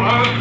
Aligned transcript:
her 0.00 0.39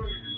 Hallelujah. 0.00 0.29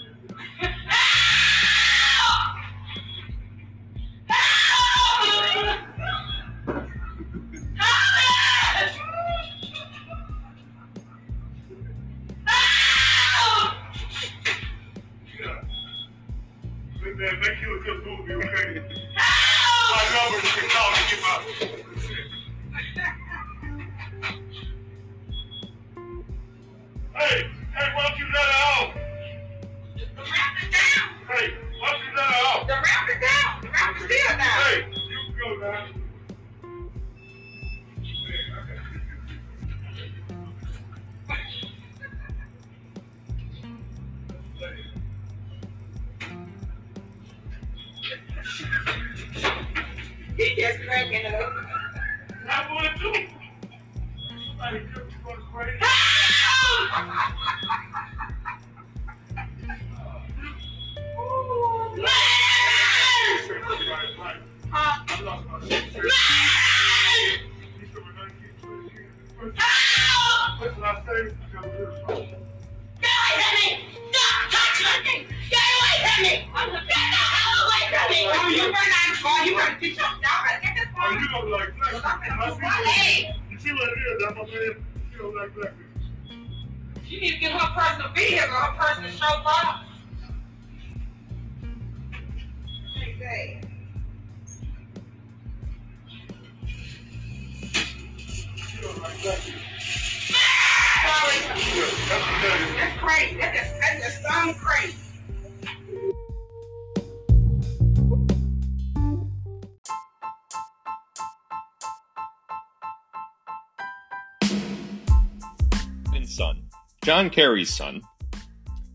John 117.23 117.31
Kerry's 117.31 117.73
son, 117.73 118.03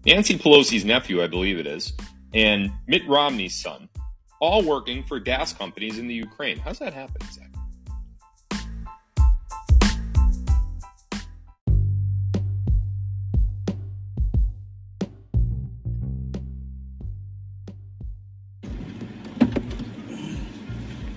Nancy 0.05 0.37
Pelosi's 0.37 0.83
nephew, 0.83 1.23
I 1.23 1.27
believe 1.27 1.59
it 1.59 1.65
is, 1.65 1.93
and 2.33 2.69
Mitt 2.85 3.07
Romney's 3.07 3.55
son, 3.55 3.87
all 4.41 4.61
working 4.63 5.01
for 5.01 5.17
gas 5.17 5.53
companies 5.53 5.97
in 5.97 6.09
the 6.09 6.13
Ukraine. 6.13 6.57
How's 6.59 6.77
that 6.79 6.93
happen, 6.93 7.21
Zach? 7.31 7.47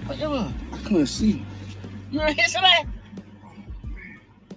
Whatever. 0.06 0.55
I 0.73 0.77
couldn't 0.85 1.06
see. 1.06 1.45
You 2.13 2.21
hear 2.21 2.35
that? 2.35 2.85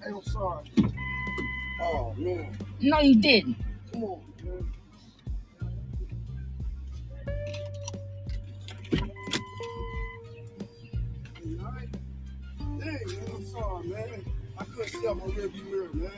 Hey, 0.03 0.09
I'm 0.11 0.21
sorry. 0.21 0.72
Man. 1.83 2.57
No, 2.79 2.99
you 2.99 3.21
didn't. 3.21 3.57
Come 3.91 4.03
on, 4.03 4.21
man. 4.43 4.71
Man, 12.77 12.99
I'm 13.33 13.45
sorry, 13.45 13.87
man. 13.87 14.25
I 14.57 14.63
couldn't 14.63 14.87
see 14.87 15.07
out 15.07 15.17
my 15.17 15.23
rearview 15.33 15.65
mirror, 15.69 15.89
man. 15.93 16.11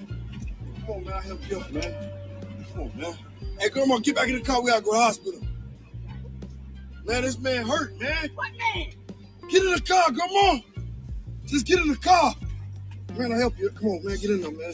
Come 0.86 0.96
on, 0.96 1.04
man. 1.06 1.14
I'll 1.14 1.22
help 1.22 1.50
you 1.50 1.60
up, 1.60 1.72
man. 1.72 2.12
Come 2.74 2.82
on, 2.82 2.92
man. 2.96 3.18
Hey, 3.60 3.70
grandma, 3.70 3.98
get 3.98 4.16
back 4.16 4.28
in 4.28 4.36
the 4.36 4.42
car. 4.42 4.62
We 4.62 4.70
gotta 4.70 4.84
go 4.84 4.92
to 4.92 4.98
the 4.98 5.04
hospital. 5.04 5.42
Man, 7.06 7.24
this 7.24 7.40
man 7.40 7.66
hurt, 7.66 8.00
man. 8.00 8.30
What 8.36 8.52
man? 8.76 8.92
Get 9.50 9.64
in 9.64 9.72
the 9.72 9.82
car, 9.82 10.08
come 10.08 10.30
on. 10.30 10.64
Just 11.46 11.66
get 11.66 11.80
in 11.80 11.88
the 11.88 11.98
car. 11.98 12.36
Man, 13.18 13.32
I'll 13.32 13.40
help 13.40 13.58
you. 13.58 13.70
Come 13.70 13.88
on, 13.88 14.04
man. 14.04 14.18
Get 14.18 14.30
in 14.30 14.42
there, 14.42 14.52
man. 14.52 14.74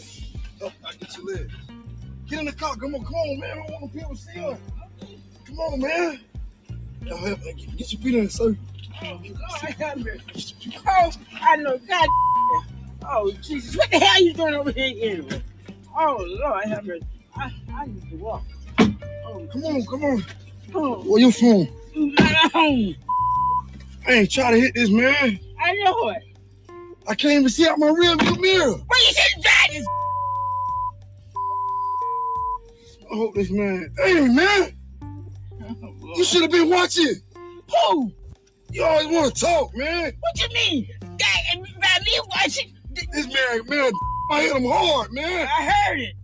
Help 1.15 1.29
I 1.29 1.37
get. 1.37 1.47
Get 2.27 2.39
in 2.39 2.45
the 2.45 2.51
car. 2.53 2.75
Come 2.75 2.95
on, 2.95 3.03
come 3.03 3.13
on, 3.15 3.39
man. 3.39 3.51
I 3.51 3.55
don't 3.67 3.81
want 3.81 3.93
people 3.93 4.15
to 4.15 4.21
see 4.21 4.39
us. 4.39 4.57
Come 5.45 5.59
on, 5.59 5.79
man. 5.79 6.19
Yo, 7.05 7.17
help, 7.17 7.43
get, 7.43 7.77
get 7.77 7.93
your 7.93 8.01
feet 8.01 8.15
in, 8.15 8.29
sir. 8.29 8.55
Oh, 9.03 9.19
Lord 9.23 9.73
have 9.79 9.97
mercy. 9.97 10.55
Oh, 10.87 11.11
I 11.41 11.55
know. 11.57 11.77
God. 11.79 12.07
Oh, 13.03 13.31
Jesus. 13.41 13.75
What 13.75 13.89
the 13.91 13.97
hell 13.99 14.15
are 14.15 14.19
you 14.21 14.33
doing 14.33 14.53
over 14.53 14.71
here 14.71 15.11
anyway? 15.13 15.41
Oh, 15.97 16.17
Lord 16.19 16.61
I 16.63 16.67
have 16.69 16.85
mercy. 16.85 17.05
I, 17.35 17.51
I 17.73 17.85
need 17.87 18.09
to 18.11 18.15
walk. 18.17 18.43
Oh, 18.79 19.47
Come 19.51 19.63
on, 19.65 19.85
come 19.85 20.03
on. 20.03 20.25
oh. 20.75 21.03
Where? 21.03 21.19
You 21.93 22.11
not 22.13 22.31
at 22.31 22.51
home. 22.51 22.95
I 24.07 24.11
ain't 24.13 24.31
trying 24.31 24.53
to 24.53 24.59
hit 24.61 24.73
this, 24.75 24.89
man. 24.89 25.39
I 25.59 25.73
know 25.83 26.09
it. 26.09 26.23
I 27.07 27.15
can't 27.15 27.33
even 27.33 27.49
see 27.49 27.67
out 27.67 27.79
my 27.79 27.87
rear 27.89 28.15
view 28.15 28.35
mirror. 28.39 28.71
Where 28.73 28.99
you 29.01 29.13
should 29.13 29.43
I 33.11 33.15
hope 33.15 33.35
this 33.35 33.49
man. 33.51 33.93
Hey, 33.97 34.27
man. 34.27 34.77
Oh, 35.63 36.13
You 36.15 36.23
should 36.23 36.41
have 36.43 36.51
been 36.51 36.69
watching. 36.69 37.13
Who? 37.35 38.11
You 38.71 38.83
always 38.83 39.07
want 39.07 39.35
to 39.35 39.41
talk, 39.41 39.75
man. 39.75 40.13
What 40.19 40.39
you 40.39 40.47
mean? 40.53 40.87
That, 41.01 41.37
by 41.55 41.99
me 42.05 42.19
watching? 42.29 42.73
This 42.93 43.27
man, 43.27 43.67
man, 43.67 43.91
I 44.31 44.41
hit 44.43 44.55
him 44.55 44.65
hard, 44.65 45.11
man. 45.11 45.47
I 45.47 45.63
heard 45.71 45.99
it. 45.99 46.15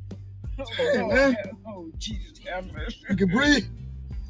Oh, 0.60 0.66
Hey, 0.78 0.98
Lord, 1.00 1.14
man. 1.16 1.38
oh 1.68 1.92
Jesus. 1.98 2.40
You 3.10 3.16
can 3.16 3.28
breathe. 3.30 3.66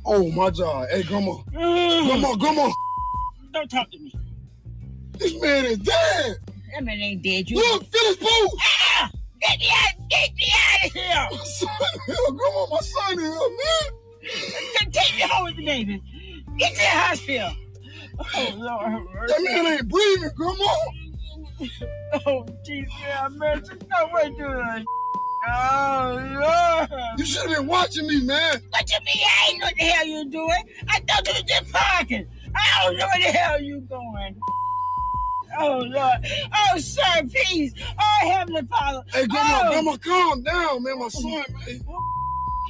Oh 0.06 0.30
my 0.32 0.50
God. 0.50 0.88
Hey, 0.92 1.04
grandma. 1.04 1.34
Mm. 1.54 2.08
Grandma, 2.08 2.36
grandma. 2.36 2.72
Don't 3.54 3.70
talk 3.70 3.90
to 3.92 4.00
me. 4.00 4.14
This 5.18 5.40
man 5.42 5.66
is 5.66 5.78
dead. 5.78 6.38
That 6.74 6.84
man 6.84 7.00
ain't 7.00 7.22
dead. 7.24 7.50
You. 7.50 7.58
Look, 7.58 7.86
Phyllis 7.92 8.18
Post. 8.18 8.56
Ah! 9.00 9.12
Get 9.42 9.60
me 9.60 9.70
out! 9.72 9.97
Get 10.10 10.36
me 10.36 10.46
out 10.54 10.86
of 10.86 10.94
here! 10.94 11.28
My 11.32 11.44
son 11.44 11.70
here. 12.06 12.16
Grandma, 12.28 12.66
my 12.72 12.80
son 12.80 13.20
here, 13.20 13.30
man. 13.30 14.92
Take 14.92 15.16
me 15.16 15.22
home 15.22 15.46
with 15.46 15.56
the 15.58 15.66
baby. 15.66 16.04
Get 16.58 16.74
to 16.74 16.80
the 16.80 16.86
hospital. 16.86 17.52
Oh 18.36 18.54
Lord. 18.58 19.08
That 19.28 19.42
man 19.44 19.66
ain't 19.74 19.88
breathing, 19.90 20.32
grandma. 20.36 20.74
Oh 22.26 22.46
Jesus, 22.66 22.94
have 22.94 23.32
mercy. 23.34 23.74
No 23.90 24.10
way 24.14 24.30
do 24.30 24.38
that. 24.38 24.86
Oh 25.48 26.88
Lord. 26.90 27.20
You 27.20 27.26
should 27.26 27.50
have 27.50 27.58
been 27.58 27.68
watching 27.68 28.08
me, 28.08 28.26
man. 28.26 28.62
What 28.70 28.90
you 28.90 28.98
mean? 29.06 29.24
I 29.24 29.50
ain't 29.50 29.60
know 29.60 29.68
what 29.68 29.76
the 29.76 29.84
hell 29.84 30.06
you 30.06 30.30
doing. 30.30 30.64
I 30.90 31.00
thought 31.02 31.28
you 31.28 31.34
was 31.34 31.44
just 31.44 31.72
parking. 31.72 32.28
I 32.56 32.84
don't 32.84 32.98
know 32.98 33.06
where 33.06 33.32
the 33.32 33.38
hell 33.38 33.62
you 33.62 33.82
going. 33.82 34.36
Oh 35.60 35.80
Lord. 35.80 36.26
Oh 36.74 36.78
sir, 36.78 37.02
please. 37.24 37.74
Oh 38.00 38.28
Heavenly 38.30 38.62
Father. 38.64 39.04
Hey, 39.14 39.28
grandma, 39.28 39.62
Oh. 39.64 39.72
grandma, 39.72 39.98
calm 39.98 40.44
down, 40.44 40.84
man. 40.84 41.00
My 41.00 41.08
son, 41.10 41.24
man. 41.32 41.82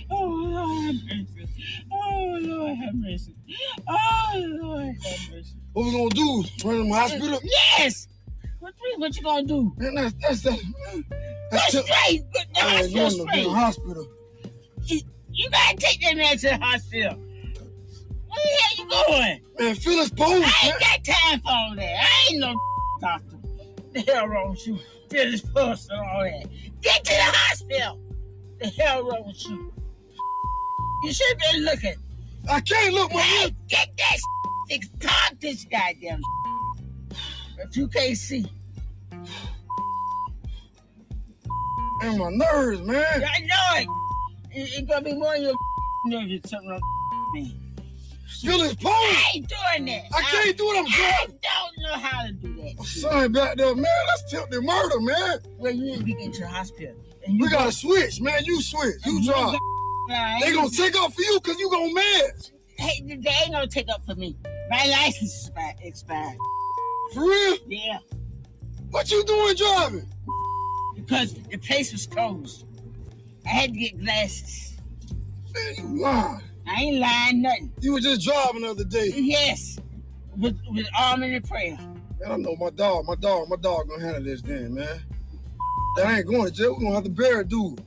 Oh 0.09 0.25
Lord 0.25 0.95
have 0.95 1.25
mercy. 1.35 1.83
Oh 1.91 2.37
Lord 2.41 2.77
have 2.77 2.95
mercy. 2.95 3.35
Oh 3.87 4.31
Lord 4.61 4.85
have 4.85 5.31
mercy. 5.31 5.55
What 5.73 5.85
we 5.85 5.91
gonna 5.91 6.09
do? 6.09 6.43
Run 6.65 6.75
him 6.75 6.83
to 6.85 6.89
the 6.89 6.95
hospital? 6.95 7.39
Yes. 7.77 8.07
What, 8.59 8.73
what 8.97 9.15
you 9.15 9.23
gonna 9.23 9.43
do? 9.45 9.73
Man, 9.77 9.95
that's 9.95 10.13
that's 10.21 10.41
that. 10.41 10.51
Man. 10.51 11.03
Go 11.09 11.17
That's 11.51 11.67
straight. 11.77 12.23
Go, 12.33 12.39
ain't 12.39 12.57
hospital 12.57 13.25
going 13.25 13.43
to 13.43 13.43
the 13.43 13.49
hospital. 13.55 14.07
You 15.31 15.49
gotta 15.51 15.77
take 15.77 16.01
that 16.01 16.15
man 16.17 16.37
to 16.37 16.47
the 16.49 16.57
hospital. 16.57 17.17
Where 18.27 18.43
the 18.43 18.49
hell 18.61 18.77
you 18.77 18.89
going? 19.07 19.41
Man, 19.59 19.75
Phyllis 19.75 20.09
Post, 20.09 20.31
I 20.31 20.39
man. 20.39 20.73
ain't 20.73 20.79
got 20.79 21.15
time 21.15 21.39
for 21.41 21.49
all 21.51 21.75
that. 21.75 22.03
I 22.03 22.27
ain't 22.31 22.39
no 22.39 22.55
doctor. 22.99 23.37
The 23.93 24.01
hell 24.01 24.27
wrong 24.27 24.51
with 24.51 24.67
you? 24.67 24.79
This 25.09 25.41
pulse 25.41 25.87
and 25.89 25.99
all 25.99 26.23
that. 26.23 26.47
Get 26.81 27.03
to 27.05 27.11
the 27.13 27.21
hospital. 27.21 27.99
The 28.59 28.67
hell 28.67 29.03
wrong 29.03 29.25
with 29.27 29.47
you? 29.49 29.73
You 31.03 31.13
should 31.13 31.41
have 31.41 31.53
been 31.53 31.63
looking. 31.65 31.95
I 32.49 32.59
can't 32.61 32.93
look, 32.93 33.13
my 33.13 33.21
Hey, 33.21 33.55
get 33.67 33.89
that 33.97 34.17
fixed. 34.69 34.99
Talk 34.99 35.39
this 35.39 35.65
goddamn 35.65 36.21
If 37.59 37.75
you 37.77 37.87
can't 37.87 38.17
see. 38.17 38.45
Man, 42.01 42.17
my 42.19 42.29
nerves, 42.29 42.81
man. 42.81 43.23
I 43.23 43.39
know 43.39 43.81
it. 43.81 43.87
It- 44.55 44.69
It's 44.79 44.87
gonna 44.89 45.01
be 45.01 45.13
more 45.13 45.35
of 45.35 45.41
your 45.41 45.53
nerves 46.05 46.49
something 46.49 46.69
wrong 46.69 46.79
with 47.33 47.43
me. 47.43 47.66
Phyllis 48.41 48.75
Post. 48.75 48.85
I 48.95 49.23
ain't 49.35 49.47
doing 49.49 49.85
that. 49.85 50.03
I 50.15 50.21
can't 50.21 50.57
do 50.57 50.65
it. 50.71 50.77
I'm 50.79 50.85
drunk. 50.85 51.39
I 51.43 51.69
don't 51.69 51.83
know 51.83 52.07
how 52.07 52.25
to 52.27 52.33
do 52.33 52.55
that. 52.61 52.85
Son 52.85 53.31
back 53.31 53.57
there, 53.57 53.73
man. 53.75 53.85
That's 54.07 54.33
attempted 54.33 54.61
murder, 54.63 54.99
man. 54.99 55.39
Well, 55.57 55.71
you 55.73 55.83
need 55.83 55.97
to 55.99 56.03
be 56.03 56.13
getting 56.13 56.31
to 56.33 56.41
the 56.41 56.47
hospital. 56.47 56.95
We 57.27 57.49
gotta 57.49 57.71
switch, 57.71 58.21
man. 58.21 58.43
You 58.45 58.61
switch. 58.61 58.95
You 59.05 59.23
drive. 59.25 59.57
They 60.41 60.53
gonna 60.53 60.69
take 60.69 60.95
off 60.97 61.13
for 61.13 61.21
you 61.21 61.39
because 61.41 61.59
you 61.59 61.69
gonna 61.69 61.93
mess. 61.93 62.51
Hey, 62.77 63.01
they 63.05 63.13
ain't 63.43 63.51
gonna 63.51 63.67
take 63.67 63.89
up 63.89 64.05
for 64.05 64.15
me. 64.15 64.37
My 64.69 64.85
license 64.85 65.33
is 65.33 65.51
expired. 65.81 66.37
For 67.13 67.21
real? 67.23 67.57
Yeah, 67.67 67.97
What 68.91 69.09
you 69.11 69.23
doing 69.23 69.55
driving? 69.55 70.09
because 70.95 71.33
the 71.33 71.57
place 71.57 71.91
was 71.93 72.05
closed. 72.07 72.65
I 73.45 73.49
had 73.49 73.73
to 73.73 73.79
get 73.79 73.97
glasses. 73.99 74.77
Man, 75.53 75.73
you 75.77 76.01
lying. 76.01 76.41
I 76.69 76.81
ain't 76.81 76.99
lying 76.99 77.41
nothing. 77.41 77.71
You 77.79 77.93
were 77.93 77.99
just 77.99 78.21
driving 78.21 78.61
the 78.61 78.69
other 78.69 78.83
day. 78.83 79.11
Yes, 79.15 79.79
with 80.35 80.59
with 80.69 80.87
arm 80.97 81.23
in 81.23 81.33
the 81.33 81.47
prayer. 81.47 81.77
Man, 82.19 82.31
I 82.31 82.35
know 82.37 82.55
my 82.55 82.69
dog, 82.71 83.05
my 83.05 83.15
dog, 83.15 83.47
my 83.49 83.55
dog 83.55 83.87
gonna 83.89 84.03
handle 84.03 84.23
this 84.23 84.41
then, 84.41 84.73
man. 84.73 85.01
That 85.95 86.17
ain't 86.17 86.27
going 86.27 86.45
to 86.45 86.51
jail. 86.51 86.73
We're 86.73 86.81
gonna 86.81 86.95
have 86.95 87.03
to 87.05 87.09
bury 87.09 87.43
dude. 87.45 87.81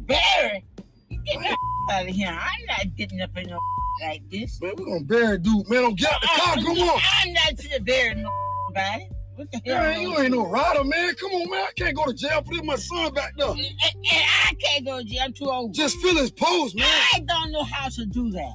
Barry, 0.00 0.64
you 1.08 1.20
get 1.24 1.40
that 1.40 1.56
out 1.92 2.08
of 2.08 2.14
here. 2.14 2.28
I'm 2.28 2.66
not 2.66 2.96
getting 2.96 3.20
up 3.20 3.36
in 3.36 3.48
no 3.48 3.58
like 4.02 4.28
this. 4.30 4.60
Man, 4.60 4.74
we're 4.76 4.84
gonna 4.84 5.04
bury 5.04 5.38
dude. 5.38 5.68
Man, 5.68 5.82
don't 5.82 5.98
get 5.98 6.12
out 6.12 6.20
the 6.20 6.26
car. 6.26 6.54
Come 6.56 6.78
on. 6.78 7.00
I'm 7.22 7.32
not 7.32 7.58
to 7.58 7.80
bury 7.82 8.14
nobody. 8.14 9.08
What 9.36 9.50
the 9.52 9.60
hell? 9.66 9.82
Man, 9.82 10.00
you 10.02 10.18
ain't 10.20 10.30
no 10.32 10.46
rider, 10.46 10.84
man. 10.84 11.14
Come 11.16 11.32
on, 11.32 11.50
man. 11.50 11.66
I 11.68 11.72
can't 11.76 11.96
go 11.96 12.04
to 12.06 12.14
jail 12.14 12.42
for 12.42 12.54
this. 12.54 12.62
My 12.62 12.76
son 12.76 13.12
back 13.14 13.34
there. 13.36 13.48
And, 13.48 13.58
and 13.58 14.06
I 14.06 14.52
can't 14.60 14.84
go 14.86 14.98
to 14.98 15.04
jail. 15.04 15.22
I'm 15.24 15.32
too 15.32 15.50
old. 15.50 15.74
Just 15.74 15.96
fill 15.98 16.16
his 16.16 16.30
post, 16.30 16.76
man. 16.76 16.86
I 17.14 17.20
don't 17.20 17.50
know 17.52 17.64
how 17.64 17.88
to 17.88 18.06
do 18.06 18.30
that. 18.30 18.52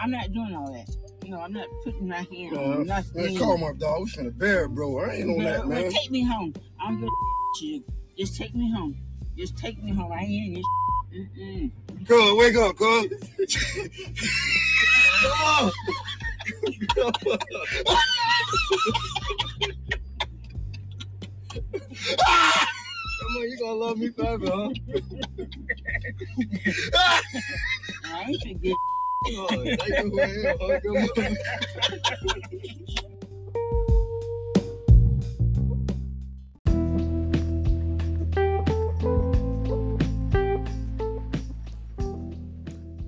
I'm 0.00 0.10
not 0.10 0.32
doing 0.32 0.54
all 0.54 0.72
that. 0.72 0.88
No, 1.28 1.40
I'm 1.40 1.52
not 1.52 1.66
putting 1.84 2.08
my 2.08 2.16
hand 2.16 2.56
on 2.56 2.70
Man, 2.78 2.86
nothing. 2.86 3.22
man, 3.22 3.36
call 3.38 3.58
my 3.58 3.72
dog. 3.74 4.00
We 4.04 4.10
finna 4.10 4.36
bury, 4.36 4.66
bro. 4.68 4.98
I 5.00 5.12
ain't 5.14 5.30
on 5.30 5.44
that, 5.44 5.58
Well, 5.60 5.68
man. 5.68 5.90
Take 5.92 6.10
me 6.10 6.24
home. 6.24 6.54
I 6.80 6.88
don't 6.88 7.00
give 7.00 7.08
a 7.08 7.58
to 7.60 7.66
you. 7.66 7.84
Just 8.16 8.36
take 8.36 8.54
me 8.54 8.70
home. 8.72 8.96
Just 9.36 9.56
take 9.58 9.82
me 9.82 9.92
home. 9.94 10.10
I 10.12 10.20
ain't 10.22 10.48
in 10.48 10.54
this. 10.54 10.64
Mm-mm. 11.38 11.70
Cuz, 12.06 12.38
wake 12.38 12.56
up. 12.56 12.76
Come 12.80 13.08
on. 15.32 15.72
Come 16.94 17.12
on, 17.26 17.38
you 23.48 23.58
gonna 23.58 23.72
love 23.72 23.98
me 23.98 24.08
forever, 24.10 24.46
huh? 24.46 24.70
I 28.04 28.24
ain't 28.28 28.42
forget. 28.42 28.76
Oh, 29.30 29.48
thank 29.48 29.98
you, 29.98 30.10
man. 30.14 30.56
Oh, 30.60 30.78
come. 30.84 31.36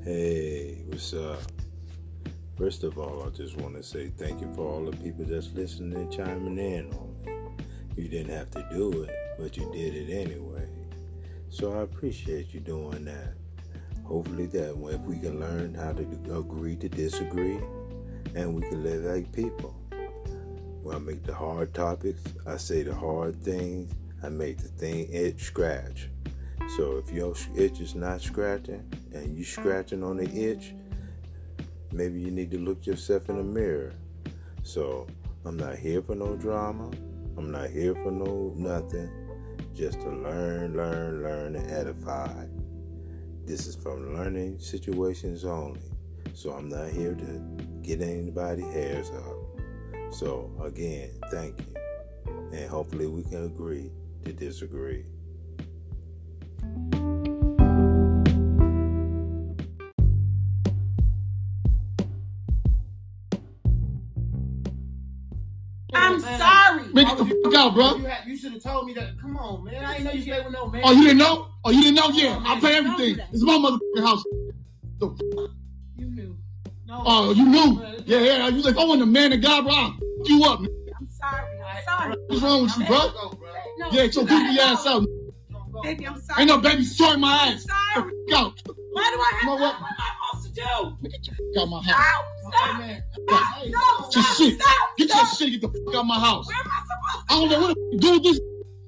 Hey, 0.04 0.82
what's 0.86 1.12
up? 1.14 1.40
First 2.58 2.82
of 2.84 2.98
all, 2.98 3.24
I 3.26 3.30
just 3.30 3.56
want 3.56 3.74
to 3.76 3.82
say 3.82 4.08
thank 4.18 4.40
you 4.40 4.52
for 4.54 4.66
all 4.66 4.84
the 4.84 4.96
people 4.98 5.24
that's 5.24 5.52
listening 5.54 5.94
and 5.94 6.12
chiming 6.12 6.58
in 6.58 6.92
on 6.92 7.14
me. 7.24 7.39
You 8.00 8.08
didn't 8.08 8.34
have 8.34 8.50
to 8.52 8.66
do 8.72 9.02
it, 9.02 9.10
but 9.38 9.58
you 9.58 9.70
did 9.74 9.94
it 9.94 10.10
anyway. 10.10 10.66
So 11.50 11.78
I 11.78 11.82
appreciate 11.82 12.54
you 12.54 12.60
doing 12.60 13.04
that. 13.04 13.34
Hopefully, 14.04 14.46
that 14.46 14.70
if 14.70 15.00
we 15.02 15.18
can 15.18 15.38
learn 15.38 15.74
how 15.74 15.92
to 15.92 16.02
agree 16.34 16.76
to 16.76 16.88
disagree, 16.88 17.60
and 18.34 18.54
we 18.54 18.62
can 18.62 18.82
live 18.82 19.04
like 19.04 19.30
people. 19.32 19.76
When 20.82 20.96
I 20.96 20.98
make 20.98 21.24
the 21.24 21.34
hard 21.34 21.74
topics, 21.74 22.22
I 22.46 22.56
say 22.56 22.84
the 22.84 22.94
hard 22.94 23.42
things. 23.42 23.92
I 24.22 24.30
make 24.30 24.56
the 24.56 24.68
thing 24.68 25.06
itch 25.12 25.42
scratch. 25.42 26.08
So 26.78 26.96
if 26.96 27.12
your 27.12 27.34
itch 27.54 27.80
is 27.80 27.94
not 27.94 28.22
scratching 28.22 28.90
and 29.12 29.36
you 29.36 29.44
scratching 29.44 30.02
on 30.02 30.16
the 30.16 30.30
itch, 30.30 30.72
maybe 31.92 32.18
you 32.18 32.30
need 32.30 32.50
to 32.52 32.58
look 32.58 32.86
yourself 32.86 33.28
in 33.28 33.36
the 33.36 33.44
mirror. 33.44 33.92
So 34.62 35.06
I'm 35.44 35.58
not 35.58 35.76
here 35.76 36.00
for 36.00 36.14
no 36.14 36.34
drama. 36.36 36.90
I'm 37.40 37.52
not 37.52 37.70
here 37.70 37.94
for 37.94 38.10
no 38.10 38.52
nothing. 38.54 39.10
Just 39.74 39.98
to 40.02 40.10
learn, 40.10 40.76
learn, 40.76 41.22
learn, 41.22 41.56
and 41.56 41.70
edify. 41.70 42.44
This 43.46 43.66
is 43.66 43.74
from 43.74 44.14
learning 44.14 44.58
situations 44.58 45.46
only. 45.46 45.80
So 46.34 46.52
I'm 46.52 46.68
not 46.68 46.90
here 46.90 47.14
to 47.14 47.56
get 47.80 48.02
anybody 48.02 48.60
hairs 48.60 49.10
up. 49.10 50.12
So 50.12 50.52
again, 50.62 51.12
thank 51.30 51.58
you. 51.60 51.74
And 52.52 52.68
hopefully 52.68 53.06
we 53.06 53.22
can 53.22 53.46
agree 53.46 53.90
to 54.26 54.34
disagree. 54.34 55.06
Sorry. 66.92 67.04
Man, 67.04 67.16
get 67.16 67.28
the 67.42 67.50
fuck 67.50 67.54
out, 67.54 67.74
bro. 67.74 67.96
You, 67.96 68.04
had- 68.06 68.26
you 68.28 68.36
should 68.36 68.52
have 68.52 68.62
told 68.62 68.86
me 68.86 68.94
that. 68.94 69.18
Come 69.20 69.36
on, 69.36 69.64
man. 69.64 69.84
I 69.84 69.92
didn't 69.92 70.04
know 70.04 70.12
you 70.12 70.22
stayed 70.22 70.44
with 70.44 70.52
no 70.52 70.66
man. 70.68 70.82
Oh, 70.84 70.92
you 70.92 71.02
didn't 71.02 71.18
know? 71.18 71.48
Oh, 71.64 71.70
you 71.70 71.82
didn't 71.82 71.96
know? 71.96 72.08
Yeah, 72.10 72.36
Oh, 72.38 72.42
I 72.46 72.54
man, 72.54 72.60
pay 72.60 72.74
everything. 72.76 73.24
It's 73.32 73.42
my 73.42 73.54
motherfucking 73.54 74.02
house. 74.06 74.24
The 74.98 75.06
f- 75.08 75.50
You 75.96 76.06
knew. 76.06 76.36
No. 76.86 77.02
Oh, 77.06 77.32
you 77.32 77.46
knew? 77.46 77.82
Yeah, 78.04 78.18
yeah. 78.20 78.48
You 78.48 78.62
like, 78.62 78.76
I 78.76 78.84
want 78.84 79.00
the 79.00 79.06
man 79.06 79.32
of 79.32 79.40
God, 79.40 79.64
bro. 79.64 79.72
I'll 79.72 79.90
f- 79.90 80.28
you 80.28 80.44
up. 80.44 80.60
man. 80.60 80.70
I'm 80.98 81.08
sorry. 81.10 81.42
I'm 81.62 81.84
sorry. 81.84 82.16
What's 82.26 82.42
wrong 82.42 82.62
with 82.64 82.76
you, 82.78 82.86
bro? 82.86 82.98
Go, 83.10 83.28
bro. 83.30 83.48
No, 83.78 83.90
Yeah, 83.92 84.10
so 84.10 84.26
keep 84.26 84.52
your 84.54 84.64
ass 84.64 84.86
out. 84.86 85.06
Baby, 85.82 86.06
I'm 86.06 86.20
sorry. 86.20 86.40
Ain't 86.42 86.48
no 86.50 86.58
baby 86.58 86.84
sorting 86.84 87.20
my 87.20 87.38
I'm 87.40 87.54
ass. 87.54 87.64
sorry. 87.94 88.12
Get 88.28 88.36
out. 88.38 88.60
Why 88.92 89.10
do 89.14 89.20
I 89.20 89.32
have 89.40 89.42
You 89.42 89.58
know 89.60 89.70
to? 89.70 89.76
What? 90.56 90.66
What 90.66 90.86
am 90.86 91.00
to 91.00 91.08
do? 91.08 91.08
Get 91.10 91.26
your 91.26 91.36
fuck 91.36 91.62
out 91.62 91.68
my 91.68 91.82
house. 91.82 91.96
Ow! 91.98 92.24
Stop! 92.50 92.78
man. 92.78 93.02
Stop! 93.12 93.64
Stop! 93.68 94.12
Just 94.12 94.26
Stop! 94.28 94.36
shit. 94.38 94.60
Stop! 94.60 94.96
Get 94.98 95.08
your 95.08 95.16
Stop! 95.16 95.38
shit. 95.38 95.50
Get 95.52 95.60
the 95.60 95.84
fuck 95.84 95.94
out 95.96 96.06
my 96.06 96.18
house. 96.18 96.46
Where 96.46 96.56
am 96.56 96.66
I 96.66 96.80
supposed 96.82 97.28
to 97.28 97.34
I 97.34 97.38
don't 97.38 97.50
know 97.50 97.60
what 97.68 97.76
to 97.92 97.98
do 97.98 98.12
with 98.12 98.22
this. 98.24 98.40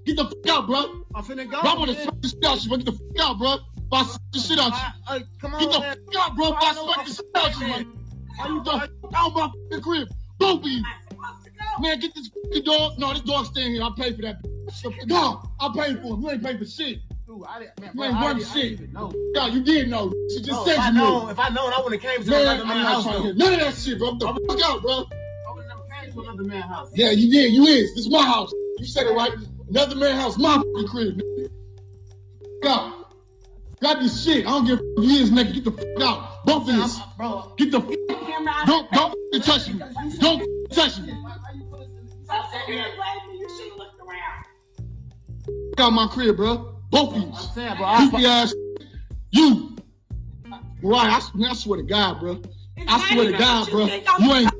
Get 0.04 0.16
the 0.16 0.24
fuck 0.24 0.48
out, 0.50 0.66
bro. 0.66 1.04
I'm 1.14 1.22
finna 1.24 1.50
go. 1.50 1.60
Bro, 1.62 1.70
I 1.70 1.74
want 1.78 1.90
to 1.90 2.02
smack 2.02 2.20
this 2.22 2.30
shit 2.32 2.44
out 2.44 2.62
you, 2.62 2.68
bro. 2.68 2.76
Get 2.78 2.86
the 2.86 2.92
fuck 2.92 3.20
out, 3.20 3.38
bro. 3.38 3.52
If 3.54 3.92
I 3.92 4.02
smack 4.04 4.20
this 4.32 4.48
shit 4.48 4.58
out. 4.58 4.72
Uh, 5.06 5.20
come 5.40 5.50
Get 5.58 5.70
the 5.70 5.80
man. 5.80 5.96
fuck 6.12 6.16
out, 6.20 6.36
bro. 6.36 6.48
If 6.48 6.56
I 6.58 6.72
smack 6.74 7.06
this 7.06 7.16
shit 7.16 7.26
out 7.36 7.54
you, 7.60 7.66
man. 7.68 7.92
Why 8.36 8.48
you 8.48 8.64
Get 8.64 8.64
the 8.64 8.98
fuck 9.02 9.12
out 9.14 9.34
my 9.34 9.40
fucking 9.70 9.82
crib. 9.82 10.08
Both 10.38 10.60
of 10.64 10.66
you. 10.66 10.82
to? 10.82 10.88
I'm 10.88 11.02
supposed 11.08 11.44
to 11.44 11.50
go. 11.50 11.82
Man, 11.82 12.00
get 12.00 12.14
this 12.14 12.28
fucking 12.28 12.64
dog. 12.64 12.98
No, 12.98 13.12
this 13.12 13.22
dog's 13.22 13.48
staying 13.48 13.74
here. 13.74 13.82
I 13.82 13.90
pay 13.96 14.12
for 14.14 14.22
that. 14.22 14.36
No, 15.06 15.42
I 15.60 15.70
paid 15.74 16.00
for 16.02 16.14
him. 16.16 16.22
You 16.22 16.30
ain't 16.30 16.42
paid 16.42 16.58
for 16.58 16.64
shit. 16.64 16.98
Dude, 17.32 17.42
I 17.48 17.58
didn't, 17.60 17.80
man, 17.80 17.90
You 17.94 17.98
bro, 17.98 18.04
I 18.08 18.34
didn't- 18.34 18.50
I 18.50 18.54
didn't 18.54 18.72
even 18.72 18.92
know. 18.92 19.12
No, 19.34 19.46
you 19.46 19.62
did 19.62 19.88
know. 19.88 20.12
She 20.28 20.36
just 20.42 20.48
Bro, 20.50 20.64
said 20.66 20.72
if 20.74 20.78
I 20.80 20.88
you 20.88 20.94
known, 20.94 21.24
knew. 21.24 21.30
if 21.30 21.38
I 21.38 21.48
known, 21.48 21.72
I 21.72 21.80
wouldn't 21.82 22.02
have 22.02 22.12
came 22.16 22.24
to 22.24 22.30
Man, 22.30 22.40
another 22.42 22.64
man's 22.66 22.88
house. 22.88 23.04
though. 23.04 23.32
none 23.32 23.52
of 23.54 23.60
that 23.60 23.74
shit, 23.74 23.98
bro. 23.98 24.14
The 24.16 24.26
fuck 24.48 24.60
out, 24.68 24.82
bro. 24.82 24.92
I 24.92 25.52
wouldn't 25.54 25.70
have 25.72 25.78
never 25.78 26.02
came 26.02 26.12
to 26.12 26.20
another 26.20 26.42
man's 26.44 26.64
house. 26.66 26.90
Yeah, 26.94 27.10
you 27.10 27.30
did. 27.30 27.54
You 27.54 27.64
is. 27.64 27.94
This 27.94 28.04
is 28.04 28.10
my 28.10 28.22
house. 28.22 28.52
You 28.78 28.84
said 28.84 29.06
it 29.06 29.14
right. 29.14 29.32
Another 29.70 29.96
man's 29.96 30.20
house, 30.20 30.36
my 30.36 30.56
fucking 30.56 30.88
crib. 30.88 31.16
nigga. 31.22 31.48
Go. 32.62 32.92
Grab 33.80 34.00
your 34.02 34.10
shit. 34.10 34.46
I 34.46 34.50
don't 34.50 34.66
give 34.66 34.78
a 34.78 34.82
fuck 34.94 35.04
you 35.04 35.10
is 35.22 35.30
nigga. 35.30 35.54
Get 35.54 35.64
the 35.64 35.72
fuck 35.72 36.02
out. 36.02 36.44
Both 36.44 36.68
of 36.68 36.74
you. 36.74 36.84
Bro, 37.16 37.54
Get 37.56 37.70
the 37.70 37.80
fuck 37.80 38.46
out. 38.46 38.66
Don't 38.66 38.90
don't 38.92 39.42
touch 39.44 39.68
me. 39.72 39.80
Don't 40.20 40.70
touch 40.70 40.98
me. 41.00 41.14
Stop 42.24 42.52
sitting 42.52 42.74
here 42.74 42.86
blaming 42.94 43.32
me. 43.32 43.38
You 43.40 43.48
should 43.56 43.68
have 43.70 43.78
looked 43.78 44.00
around. 44.02 45.70
Fuck 45.76 45.80
out 45.86 45.90
my 45.94 46.06
crib, 46.08 46.36
bro. 46.36 46.68
Both 46.92 47.16
of 47.16 47.22
you. 47.22 47.32
I'm 47.34 47.42
saying, 47.54 47.76
bro, 47.78 47.86
I, 47.86 48.08
Creepy 48.10 48.26
ass. 48.26 48.54
You. 49.30 49.76
Right, 50.82 51.08
I, 51.10 51.50
I 51.50 51.54
swear 51.54 51.78
to 51.78 51.82
God, 51.82 52.20
bro. 52.20 52.42
I 52.86 53.12
swear 53.12 53.32
to 53.32 53.38
God, 53.38 53.70
bro. 53.70 53.86
You 53.86 54.34
ain't. 54.34 54.52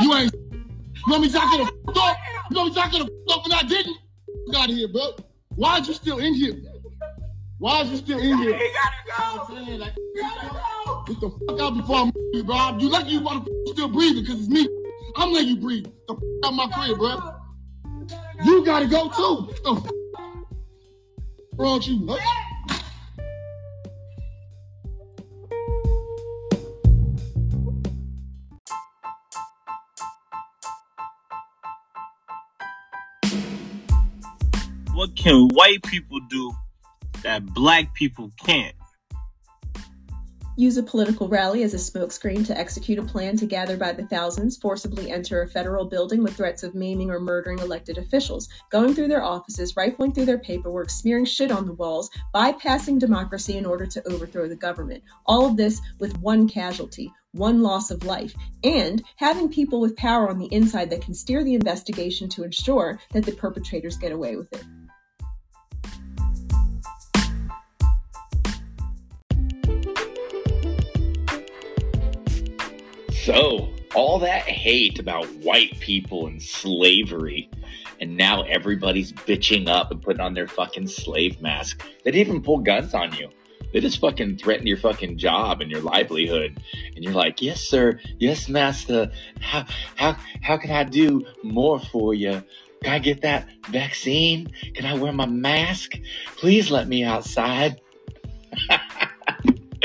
You 0.00 0.14
ain't. 0.14 0.32
You 0.32 1.12
know 1.12 1.18
me 1.18 1.28
to 1.28 1.40
fuck 1.40 1.60
up? 1.96 2.16
You 2.50 2.56
know 2.56 2.64
me 2.66 2.70
to 2.72 2.80
fuck 2.80 2.94
up 2.94 3.44
and 3.44 3.54
I 3.54 3.62
didn't? 3.62 3.96
Get 4.46 4.60
out 4.60 4.70
of 4.70 4.76
here, 4.76 4.86
bro. 4.86 5.10
Why 5.56 5.78
is 5.78 5.88
you 5.88 5.94
still 5.94 6.18
in 6.18 6.34
here? 6.34 6.54
Why 7.58 7.82
is 7.82 7.90
you 7.90 7.96
still 7.96 8.18
in 8.18 8.38
here? 8.38 8.56
You 8.56 8.72
gotta 8.72 9.40
go. 9.48 9.56
I'm 9.56 9.66
saying, 9.66 9.80
like, 9.80 9.92
You 10.14 10.22
gotta 10.22 10.48
go. 10.86 11.04
Get 11.08 11.20
the 11.20 11.30
fuck 11.48 11.60
out 11.60 11.76
before 11.76 11.96
I 11.96 12.04
move 12.04 12.14
you, 12.32 12.44
bro. 12.44 12.76
You 12.78 12.88
lucky 12.90 13.10
you 13.10 13.20
motherfucker 13.22 13.68
still 13.72 13.88
breathing 13.88 14.22
because 14.22 14.38
it's 14.38 14.48
me. 14.48 14.68
I'm 15.16 15.32
letting 15.32 15.48
you 15.48 15.56
breathe. 15.56 15.84
Get 15.84 16.06
the 16.06 16.14
fuck 16.14 16.22
out 16.44 16.54
my 16.54 16.68
crib, 16.68 16.98
bro. 16.98 17.32
You 18.44 18.64
gotta 18.64 18.86
go 18.86 19.08
too. 19.08 19.92
You? 21.58 22.18
What 34.92 35.16
can 35.16 35.48
white 35.48 35.82
people 35.84 36.20
do 36.28 36.52
that 37.22 37.46
black 37.54 37.94
people 37.94 38.30
can't? 38.44 38.75
Use 40.58 40.78
a 40.78 40.82
political 40.82 41.28
rally 41.28 41.62
as 41.64 41.74
a 41.74 41.76
smokescreen 41.76 42.46
to 42.46 42.58
execute 42.58 42.98
a 42.98 43.02
plan 43.02 43.36
to 43.36 43.44
gather 43.44 43.76
by 43.76 43.92
the 43.92 44.06
thousands, 44.06 44.56
forcibly 44.56 45.10
enter 45.10 45.42
a 45.42 45.48
federal 45.48 45.84
building 45.84 46.22
with 46.22 46.34
threats 46.34 46.62
of 46.62 46.74
maiming 46.74 47.10
or 47.10 47.20
murdering 47.20 47.58
elected 47.58 47.98
officials, 47.98 48.48
going 48.70 48.94
through 48.94 49.08
their 49.08 49.22
offices, 49.22 49.76
rifling 49.76 50.12
through 50.12 50.24
their 50.24 50.38
paperwork, 50.38 50.88
smearing 50.88 51.26
shit 51.26 51.50
on 51.50 51.66
the 51.66 51.74
walls, 51.74 52.08
bypassing 52.34 52.98
democracy 52.98 53.58
in 53.58 53.66
order 53.66 53.84
to 53.84 54.02
overthrow 54.08 54.48
the 54.48 54.56
government. 54.56 55.04
All 55.26 55.44
of 55.44 55.58
this 55.58 55.78
with 55.98 56.18
one 56.20 56.48
casualty, 56.48 57.12
one 57.32 57.60
loss 57.60 57.90
of 57.90 58.04
life, 58.04 58.34
and 58.64 59.02
having 59.16 59.50
people 59.50 59.78
with 59.78 59.94
power 59.96 60.30
on 60.30 60.38
the 60.38 60.52
inside 60.54 60.88
that 60.88 61.02
can 61.02 61.12
steer 61.12 61.44
the 61.44 61.54
investigation 61.54 62.30
to 62.30 62.44
ensure 62.44 62.98
that 63.12 63.26
the 63.26 63.32
perpetrators 63.32 63.98
get 63.98 64.10
away 64.10 64.36
with 64.36 64.50
it. 64.54 64.64
So, 73.26 73.70
all 73.92 74.20
that 74.20 74.42
hate 74.42 75.00
about 75.00 75.26
white 75.38 75.80
people 75.80 76.28
and 76.28 76.40
slavery, 76.40 77.50
and 78.00 78.16
now 78.16 78.42
everybody's 78.42 79.12
bitching 79.12 79.68
up 79.68 79.90
and 79.90 80.00
putting 80.00 80.20
on 80.20 80.32
their 80.32 80.46
fucking 80.46 80.86
slave 80.86 81.42
mask. 81.42 81.82
They 82.04 82.12
didn't 82.12 82.28
even 82.28 82.42
pull 82.44 82.58
guns 82.58 82.94
on 82.94 83.12
you. 83.14 83.28
They 83.72 83.80
just 83.80 83.98
fucking 83.98 84.38
threaten 84.38 84.68
your 84.68 84.76
fucking 84.76 85.18
job 85.18 85.60
and 85.60 85.68
your 85.68 85.80
livelihood. 85.80 86.62
And 86.94 87.02
you're 87.02 87.14
like, 87.14 87.42
yes, 87.42 87.62
sir. 87.62 87.98
Yes, 88.20 88.48
master. 88.48 89.10
How, 89.40 89.66
how, 89.96 90.16
how 90.40 90.56
can 90.56 90.70
I 90.70 90.84
do 90.84 91.26
more 91.42 91.80
for 91.80 92.14
you? 92.14 92.44
Can 92.84 92.92
I 92.92 93.00
get 93.00 93.22
that 93.22 93.48
vaccine? 93.70 94.52
Can 94.74 94.86
I 94.86 94.94
wear 94.94 95.10
my 95.10 95.26
mask? 95.26 95.94
Please 96.36 96.70
let 96.70 96.86
me 96.86 97.02
outside. 97.02 97.80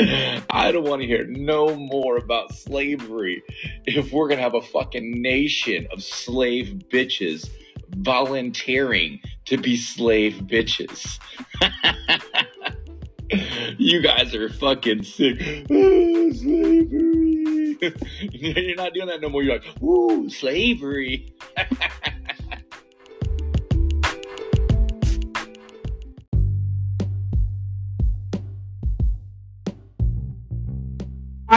I 0.49 0.71
don't 0.71 0.85
want 0.85 1.01
to 1.01 1.07
hear 1.07 1.25
no 1.25 1.75
more 1.75 2.17
about 2.17 2.53
slavery 2.55 3.43
if 3.85 4.11
we're 4.11 4.27
going 4.27 4.37
to 4.37 4.43
have 4.43 4.55
a 4.55 4.61
fucking 4.61 5.21
nation 5.21 5.87
of 5.91 6.01
slave 6.01 6.83
bitches 6.91 7.49
volunteering 7.89 9.21
to 9.45 9.57
be 9.57 9.77
slave 9.77 10.41
bitches. 10.45 11.19
you 13.77 14.01
guys 14.01 14.33
are 14.33 14.49
fucking 14.49 15.03
sick. 15.03 15.67
Oh, 15.69 16.31
slavery. 16.31 17.77
You're 18.31 18.75
not 18.75 18.93
doing 18.93 19.07
that 19.07 19.21
no 19.21 19.29
more. 19.29 19.43
You're 19.43 19.59
like, 19.59 19.83
ooh, 19.83 20.29
slavery. 20.29 21.35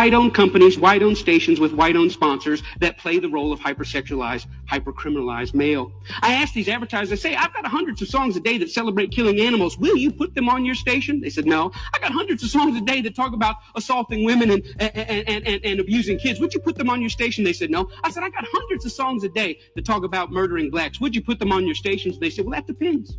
White-owned 0.05 0.35
companies, 0.35 0.79
white-owned 0.79 1.17
stations 1.17 1.59
with 1.59 1.73
white-owned 1.73 2.13
sponsors 2.13 2.63
that 2.79 2.99
play 2.99 3.19
the 3.19 3.29
role 3.31 3.55
of 3.55 3.59
hypersexualized, 3.59 4.47
hypercriminalized 4.71 5.55
male. 5.55 5.91
I 6.21 6.35
asked 6.35 6.53
these 6.53 6.69
advertisers, 6.69 7.11
I 7.11 7.17
say, 7.17 7.35
I've 7.35 7.55
got 7.55 7.67
hundreds 7.67 8.03
of 8.03 8.09
songs 8.09 8.37
a 8.37 8.41
day 8.41 8.59
that 8.59 8.69
celebrate 8.69 9.13
killing 9.13 9.41
animals. 9.41 9.79
Will 9.79 9.97
you 9.97 10.13
put 10.13 10.35
them 10.35 10.47
on 10.51 10.63
your 10.63 10.75
station? 10.75 11.23
They 11.23 11.31
said, 11.31 11.47
no. 11.47 11.73
I 11.95 11.99
got 12.01 12.13
hundreds 12.13 12.43
of 12.43 12.51
songs 12.51 12.77
a 12.77 12.83
day 12.83 13.01
that 13.01 13.17
talk 13.17 13.33
about 13.33 13.57
assaulting 13.77 14.25
women 14.27 14.51
and, 14.51 14.63
and, 14.79 15.27
and, 15.27 15.47
and, 15.47 15.65
and 15.65 15.81
abusing 15.81 16.19
kids. 16.19 16.39
Would 16.39 16.53
you 16.53 16.61
put 16.61 16.77
them 16.77 16.91
on 16.91 17.01
your 17.01 17.09
station? 17.09 17.43
They 17.43 17.55
said, 17.55 17.71
no. 17.71 17.89
I 18.03 18.11
said, 18.11 18.25
I 18.25 18.29
got 18.29 18.45
hundreds 18.47 18.85
of 18.85 18.93
songs 18.93 19.25
a 19.25 19.31
day 19.31 19.59
that 19.75 19.87
talk 19.87 20.05
about 20.05 20.31
murdering 20.31 20.69
blacks. 20.69 21.01
Would 21.01 21.17
you 21.17 21.23
put 21.23 21.39
them 21.39 21.51
on 21.51 21.65
your 21.65 21.75
stations? 21.75 22.19
They 22.19 22.29
said, 22.29 22.45
well, 22.45 22.53
that 22.53 22.67
depends. 22.67 23.17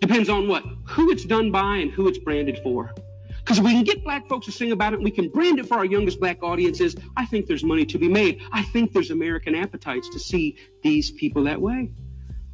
Depends 0.00 0.28
on 0.28 0.46
what? 0.46 0.62
Who 0.90 1.10
it's 1.10 1.24
done 1.24 1.50
by 1.50 1.78
and 1.78 1.90
who 1.90 2.06
it's 2.06 2.18
branded 2.18 2.60
for. 2.62 2.94
Because 3.48 3.60
if 3.60 3.64
we 3.64 3.72
can 3.72 3.82
get 3.82 4.04
black 4.04 4.28
folks 4.28 4.44
to 4.44 4.52
sing 4.52 4.72
about 4.72 4.92
it 4.92 4.96
and 4.96 5.04
we 5.06 5.10
can 5.10 5.30
brand 5.30 5.58
it 5.58 5.66
for 5.66 5.78
our 5.78 5.86
youngest 5.86 6.20
black 6.20 6.42
audiences, 6.42 6.94
I 7.16 7.24
think 7.24 7.46
there's 7.46 7.64
money 7.64 7.86
to 7.86 7.96
be 7.96 8.06
made. 8.06 8.42
I 8.52 8.62
think 8.62 8.92
there's 8.92 9.10
American 9.10 9.54
appetites 9.54 10.10
to 10.10 10.18
see 10.18 10.58
these 10.82 11.12
people 11.12 11.42
that 11.44 11.58
way. 11.58 11.90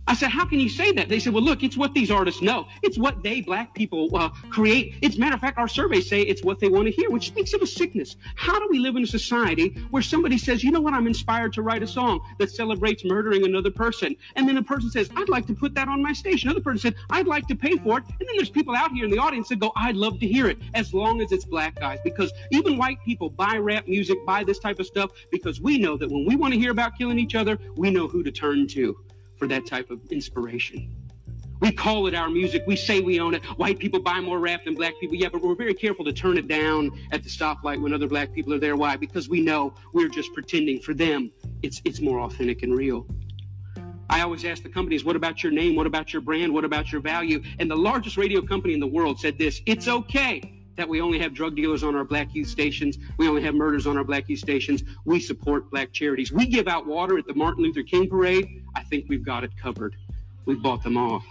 I 0.07 0.15
said, 0.15 0.31
how 0.31 0.45
can 0.45 0.61
you 0.61 0.69
say 0.69 0.93
that? 0.93 1.09
They 1.09 1.19
said, 1.19 1.33
well, 1.33 1.43
look, 1.43 1.63
it's 1.63 1.79
what 1.79 1.95
these 1.95 2.11
artists 2.11 2.43
know. 2.43 2.67
It's 2.83 2.99
what 2.99 3.23
they, 3.23 3.41
black 3.41 3.75
people, 3.75 4.15
uh, 4.15 4.29
create. 4.51 4.97
It's 5.01 5.17
matter 5.17 5.35
of 5.35 5.41
fact, 5.41 5.57
our 5.57 5.69
surveys 5.69 6.09
say 6.09 6.21
it's 6.21 6.45
what 6.45 6.61
they 6.61 6.69
want 6.69 6.87
to 6.87 6.93
hear, 6.93 7.11
which 7.11 7.27
speaks 7.27 7.55
of 7.55 7.63
a 7.63 7.67
sickness. 7.67 8.17
How 8.35 8.59
do 8.59 8.69
we 8.71 8.79
live 8.79 8.97
in 8.97 9.03
a 9.03 9.07
society 9.07 9.71
where 9.91 10.03
somebody 10.03 10.37
says, 10.37 10.63
you 10.63 10.71
know 10.71 10.81
what, 10.81 10.93
I'm 10.93 11.07
inspired 11.07 11.55
to 11.55 11.63
write 11.63 11.83
a 11.83 11.87
song 11.87 12.21
that 12.39 12.51
celebrates 12.51 13.05
murdering 13.05 13.47
another 13.47 13.71
person. 13.71 14.15
And 14.37 14.47
then 14.47 14.59
a 14.59 14.63
person 14.63 14.91
says, 14.91 15.09
I'd 15.17 15.31
like 15.31 15.47
to 15.47 15.55
put 15.55 15.75
that 15.75 15.89
on 15.89 16.03
my 16.03 16.13
station. 16.13 16.51
Another 16.51 16.63
person 16.63 16.81
said, 16.81 16.95
I'd 17.09 17.27
like 17.27 17.47
to 17.49 17.55
pay 17.55 17.77
for 17.79 17.99
it. 17.99 18.05
And 18.07 18.29
then 18.29 18.37
there's 18.37 18.51
people 18.51 18.75
out 18.75 18.93
here 18.93 19.07
in 19.07 19.11
the 19.11 19.19
audience 19.19 19.49
that 19.49 19.59
go, 19.59 19.73
I'd 19.75 19.97
love 19.97 20.21
to 20.21 20.27
hear 20.27 20.49
it, 20.49 20.59
as 20.75 20.93
long 20.93 21.23
as 21.23 21.33
it's 21.33 21.47
black 21.47 21.77
guys. 21.77 21.99
Because 22.05 22.31
even 22.51 22.77
white 22.77 22.99
people 23.07 23.31
buy 23.31 23.57
rap 23.57 23.89
music, 23.89 24.19
buy 24.27 24.45
this 24.45 24.59
type 24.59 24.81
of 24.81 24.87
stuff, 24.87 25.13
because 25.33 25.63
we 25.63 25.79
know 25.79 25.97
that 25.97 26.11
when 26.11 26.27
we 26.27 26.37
want 26.37 26.53
to 26.53 26.61
hear 26.61 26.73
about 26.73 26.99
killing 26.99 27.19
each 27.19 27.35
other, 27.35 27.59
we 27.77 27.91
know 27.91 28.07
who 28.07 28.23
to 28.23 28.31
turn 28.31 28.67
to 28.69 28.97
for 29.45 29.49
that 29.49 29.67
type 29.67 29.91
of 29.91 30.01
inspiration. 30.11 30.91
We 31.61 31.71
call 31.71 32.07
it 32.07 32.15
our 32.15 32.31
music. 32.31 32.65
We 32.67 32.77
say 32.77 33.03
we 33.03 33.21
own 33.21 33.35
it. 33.35 33.45
White 33.59 33.79
people 33.79 34.01
buy 34.01 34.19
more 34.19 34.39
rap 34.39 34.65
than 34.65 34.75
black 34.75 34.95
people. 34.99 35.17
Yeah, 35.17 35.29
but 35.29 35.43
we're 35.43 35.55
very 35.55 35.75
careful 35.75 36.03
to 36.07 36.15
turn 36.15 36.39
it 36.39 36.49
down 36.49 36.91
at 37.13 37.23
the 37.23 37.29
stoplight 37.29 37.79
when 37.83 37.93
other 37.93 38.07
black 38.07 38.33
people 38.33 38.55
are 38.55 38.59
there. 38.59 38.75
Why? 38.75 38.97
Because 38.97 39.29
we 39.29 39.43
know 39.43 39.75
we're 39.93 40.09
just 40.09 40.33
pretending. 40.33 40.81
For 40.81 40.95
them, 40.95 41.31
it's 41.63 41.83
it's 41.85 42.01
more 42.01 42.21
authentic 42.21 42.63
and 42.63 42.75
real. 42.75 43.07
I 44.09 44.23
always 44.23 44.47
ask 44.47 44.63
the 44.63 44.71
companies, 44.71 45.05
what 45.05 45.15
about 45.15 45.43
your 45.43 45.53
name? 45.53 45.77
What 45.77 45.87
about 45.87 46.15
your 46.15 46.23
brand? 46.23 46.51
What 46.51 46.65
about 46.65 46.91
your 46.91 47.03
value? 47.03 47.43
And 47.59 47.71
the 47.71 47.77
largest 47.77 48.17
radio 48.17 48.41
company 48.41 48.73
in 48.73 48.81
the 48.81 48.87
world 48.87 49.21
said 49.21 49.37
this 49.37 49.61
it's 49.67 49.89
okay 49.89 50.55
that 50.77 50.89
we 50.89 51.01
only 51.01 51.19
have 51.19 51.35
drug 51.35 51.55
dealers 51.55 51.83
on 51.83 51.95
our 51.95 52.05
black 52.05 52.35
youth 52.35 52.49
stations. 52.49 52.99
We 53.19 53.29
only 53.29 53.43
have 53.43 53.55
murders 53.55 53.87
on 53.87 53.97
our 53.97 54.05
black 54.05 54.29
youth 54.29 54.41
stations. 54.41 54.83
We 55.05 55.21
support 55.21 55.71
black 55.71 55.93
charities. 55.93 56.33
We 56.33 56.47
give 56.47 56.67
out 56.67 56.87
water 56.87 57.19
at 57.19 57.27
the 57.27 57.35
Martin 57.35 57.63
Luther 57.63 57.83
King 57.83 58.09
parade. 58.09 58.64
I 58.77 58.83
think 58.85 59.07
we've 59.09 59.25
got 59.25 59.45
it 59.45 59.53
covered. 59.61 59.97
We 60.47 60.55
bought 60.57 60.83
them 60.83 60.97
off. 60.97 61.25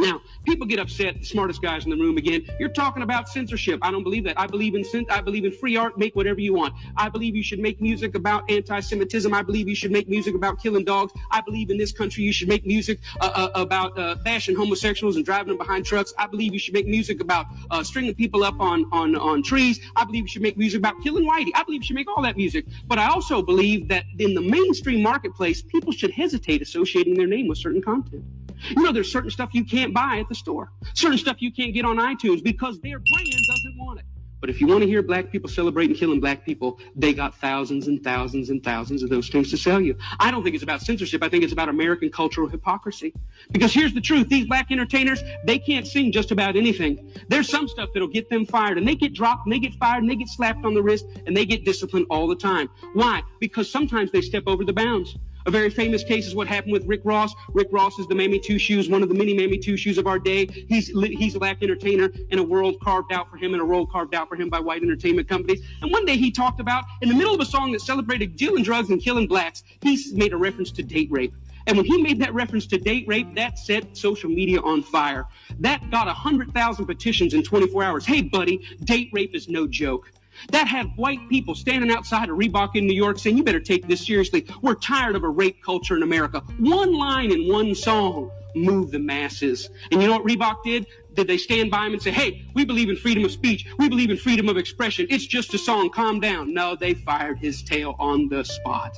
Now, 0.00 0.22
people 0.46 0.66
get 0.66 0.78
upset, 0.78 1.18
the 1.18 1.26
smartest 1.26 1.60
guys 1.60 1.84
in 1.84 1.90
the 1.90 1.96
room 1.96 2.16
again. 2.16 2.46
You're 2.58 2.70
talking 2.70 3.02
about 3.02 3.28
censorship. 3.28 3.78
I 3.82 3.90
don't 3.90 4.02
believe 4.02 4.24
that. 4.24 4.40
I 4.40 4.46
believe 4.46 4.74
in 4.74 4.84
I 5.10 5.20
believe 5.20 5.44
in 5.44 5.52
free 5.52 5.76
art, 5.76 5.98
make 5.98 6.16
whatever 6.16 6.40
you 6.40 6.54
want. 6.54 6.74
I 6.96 7.10
believe 7.10 7.36
you 7.36 7.42
should 7.42 7.58
make 7.58 7.82
music 7.82 8.14
about 8.14 8.50
anti-Semitism. 8.50 9.32
I 9.34 9.42
believe 9.42 9.68
you 9.68 9.74
should 9.74 9.92
make 9.92 10.08
music 10.08 10.34
about 10.34 10.60
killing 10.62 10.84
dogs. 10.84 11.12
I 11.30 11.42
believe 11.42 11.70
in 11.70 11.76
this 11.76 11.92
country 11.92 12.24
you 12.24 12.32
should 12.32 12.48
make 12.48 12.64
music 12.64 12.98
uh, 13.20 13.30
uh, 13.34 13.50
about 13.60 13.98
uh, 13.98 14.16
bashing 14.24 14.56
homosexuals 14.56 15.16
and 15.16 15.24
driving 15.24 15.48
them 15.48 15.58
behind 15.58 15.84
trucks. 15.84 16.14
I 16.16 16.26
believe 16.26 16.54
you 16.54 16.58
should 16.58 16.74
make 16.74 16.86
music 16.86 17.20
about 17.20 17.46
uh, 17.70 17.82
stringing 17.82 18.14
people 18.14 18.42
up 18.42 18.58
on, 18.58 18.86
on, 18.92 19.16
on 19.16 19.42
trees. 19.42 19.80
I 19.96 20.04
believe 20.04 20.22
you 20.22 20.28
should 20.28 20.42
make 20.42 20.56
music 20.56 20.78
about 20.78 20.94
killing 21.02 21.28
whitey. 21.28 21.50
I 21.54 21.62
believe 21.62 21.82
you 21.82 21.86
should 21.86 21.96
make 21.96 22.08
all 22.08 22.22
that 22.22 22.38
music. 22.38 22.64
But 22.86 22.98
I 22.98 23.08
also 23.08 23.42
believe 23.42 23.88
that 23.88 24.04
in 24.18 24.32
the 24.32 24.40
mainstream 24.40 25.02
marketplace, 25.02 25.60
people 25.60 25.92
should 25.92 26.10
hesitate 26.10 26.62
associating 26.62 27.14
their 27.14 27.26
name 27.26 27.48
with 27.48 27.58
certain 27.58 27.82
content. 27.82 28.24
You 28.68 28.82
know, 28.82 28.92
there's 28.92 29.10
certain 29.10 29.30
stuff 29.30 29.50
you 29.52 29.64
can't 29.64 29.94
buy 29.94 30.18
at 30.18 30.28
the 30.28 30.34
store, 30.34 30.72
certain 30.94 31.18
stuff 31.18 31.36
you 31.40 31.52
can't 31.52 31.74
get 31.74 31.84
on 31.84 31.96
iTunes 31.96 32.42
because 32.42 32.80
their 32.80 32.98
brand 32.98 33.44
doesn't 33.48 33.78
want 33.78 34.00
it. 34.00 34.04
But 34.40 34.48
if 34.48 34.60
you 34.60 34.66
want 34.66 34.80
to 34.80 34.86
hear 34.86 35.02
black 35.02 35.30
people 35.30 35.50
celebrating 35.50 35.94
killing 35.94 36.18
black 36.18 36.46
people, 36.46 36.80
they 36.96 37.12
got 37.12 37.34
thousands 37.34 37.88
and 37.88 38.02
thousands 38.02 38.48
and 38.48 38.64
thousands 38.64 39.02
of 39.02 39.10
those 39.10 39.28
things 39.28 39.50
to 39.50 39.58
sell 39.58 39.80
you. 39.80 39.96
I 40.18 40.30
don't 40.30 40.42
think 40.42 40.54
it's 40.54 40.64
about 40.64 40.80
censorship. 40.80 41.22
I 41.22 41.28
think 41.28 41.44
it's 41.44 41.52
about 41.52 41.68
American 41.68 42.10
cultural 42.10 42.48
hypocrisy. 42.48 43.12
Because 43.52 43.72
here's 43.72 43.92
the 43.92 44.00
truth 44.00 44.28
these 44.28 44.46
black 44.46 44.70
entertainers, 44.70 45.22
they 45.44 45.58
can't 45.58 45.86
sing 45.86 46.10
just 46.10 46.30
about 46.30 46.56
anything. 46.56 47.12
There's 47.28 47.50
some 47.50 47.68
stuff 47.68 47.90
that'll 47.92 48.08
get 48.08 48.30
them 48.30 48.46
fired, 48.46 48.78
and 48.78 48.88
they 48.88 48.94
get 48.94 49.12
dropped, 49.12 49.44
and 49.44 49.52
they 49.52 49.58
get 49.58 49.74
fired, 49.74 50.02
and 50.02 50.10
they 50.10 50.16
get 50.16 50.28
slapped 50.28 50.64
on 50.64 50.72
the 50.72 50.82
wrist, 50.82 51.04
and 51.26 51.36
they 51.36 51.44
get 51.44 51.64
disciplined 51.66 52.06
all 52.08 52.26
the 52.26 52.36
time. 52.36 52.70
Why? 52.94 53.22
Because 53.40 53.70
sometimes 53.70 54.10
they 54.10 54.22
step 54.22 54.44
over 54.46 54.64
the 54.64 54.72
bounds. 54.72 55.16
A 55.50 55.52
very 55.52 55.68
famous 55.68 56.04
case 56.04 56.28
is 56.28 56.34
what 56.36 56.46
happened 56.46 56.72
with 56.72 56.86
Rick 56.86 57.00
Ross. 57.02 57.34
Rick 57.48 57.70
Ross 57.72 57.98
is 57.98 58.06
the 58.06 58.14
Mammy 58.14 58.38
Two 58.38 58.56
Shoes, 58.56 58.88
one 58.88 59.02
of 59.02 59.08
the 59.08 59.16
many 59.16 59.34
Mammy 59.34 59.58
Two 59.58 59.76
Shoes 59.76 59.98
of 59.98 60.06
our 60.06 60.16
day. 60.16 60.46
He's 60.46 60.90
he's 60.96 61.34
a 61.34 61.40
black 61.40 61.60
entertainer 61.60 62.12
in 62.30 62.38
a 62.38 62.42
world 62.44 62.78
carved 62.80 63.12
out 63.12 63.28
for 63.28 63.36
him 63.36 63.52
and 63.52 63.60
a 63.60 63.64
role 63.64 63.84
carved 63.84 64.14
out 64.14 64.28
for 64.28 64.36
him 64.36 64.48
by 64.48 64.60
white 64.60 64.80
entertainment 64.80 65.26
companies. 65.28 65.60
And 65.82 65.90
one 65.90 66.04
day 66.04 66.16
he 66.16 66.30
talked 66.30 66.60
about, 66.60 66.84
in 67.02 67.08
the 67.08 67.16
middle 67.16 67.34
of 67.34 67.40
a 67.40 67.44
song 67.44 67.72
that 67.72 67.80
celebrated 67.80 68.36
dealing 68.36 68.62
drugs 68.62 68.90
and 68.90 69.02
killing 69.02 69.26
blacks, 69.26 69.64
he 69.82 69.98
made 70.12 70.32
a 70.32 70.36
reference 70.36 70.70
to 70.70 70.84
date 70.84 71.10
rape. 71.10 71.34
And 71.66 71.76
when 71.76 71.84
he 71.84 72.00
made 72.00 72.20
that 72.20 72.32
reference 72.32 72.68
to 72.68 72.78
date 72.78 73.08
rape, 73.08 73.34
that 73.34 73.58
set 73.58 73.96
social 73.96 74.30
media 74.30 74.60
on 74.60 74.84
fire. 74.84 75.26
That 75.58 75.90
got 75.90 76.06
100,000 76.06 76.86
petitions 76.86 77.34
in 77.34 77.42
24 77.42 77.82
hours. 77.82 78.06
Hey, 78.06 78.22
buddy, 78.22 78.64
date 78.84 79.10
rape 79.12 79.34
is 79.34 79.48
no 79.48 79.66
joke. 79.66 80.12
That 80.52 80.68
had 80.68 80.86
white 80.96 81.28
people 81.28 81.54
standing 81.54 81.90
outside 81.90 82.28
of 82.28 82.36
Reebok 82.36 82.76
in 82.76 82.86
New 82.86 82.94
York 82.94 83.18
saying, 83.18 83.36
You 83.36 83.44
better 83.44 83.60
take 83.60 83.86
this 83.86 84.06
seriously. 84.06 84.46
We're 84.62 84.74
tired 84.74 85.16
of 85.16 85.24
a 85.24 85.28
rape 85.28 85.62
culture 85.62 85.96
in 85.96 86.02
America. 86.02 86.40
One 86.58 86.94
line 86.94 87.32
in 87.32 87.48
one 87.48 87.74
song 87.74 88.30
moved 88.54 88.92
the 88.92 88.98
masses. 88.98 89.70
And 89.90 90.02
you 90.02 90.08
know 90.08 90.18
what 90.18 90.24
Reebok 90.24 90.62
did? 90.64 90.86
Did 91.14 91.26
they 91.26 91.38
stand 91.38 91.70
by 91.70 91.86
him 91.86 91.92
and 91.92 92.02
say, 92.02 92.10
Hey, 92.10 92.46
we 92.54 92.64
believe 92.64 92.88
in 92.88 92.96
freedom 92.96 93.24
of 93.24 93.30
speech. 93.30 93.66
We 93.78 93.88
believe 93.88 94.10
in 94.10 94.16
freedom 94.16 94.48
of 94.48 94.56
expression. 94.56 95.06
It's 95.10 95.26
just 95.26 95.54
a 95.54 95.58
song. 95.58 95.90
Calm 95.90 96.20
down. 96.20 96.54
No, 96.54 96.76
they 96.76 96.94
fired 96.94 97.38
his 97.38 97.62
tail 97.62 97.96
on 97.98 98.28
the 98.28 98.44
spot. 98.44 98.96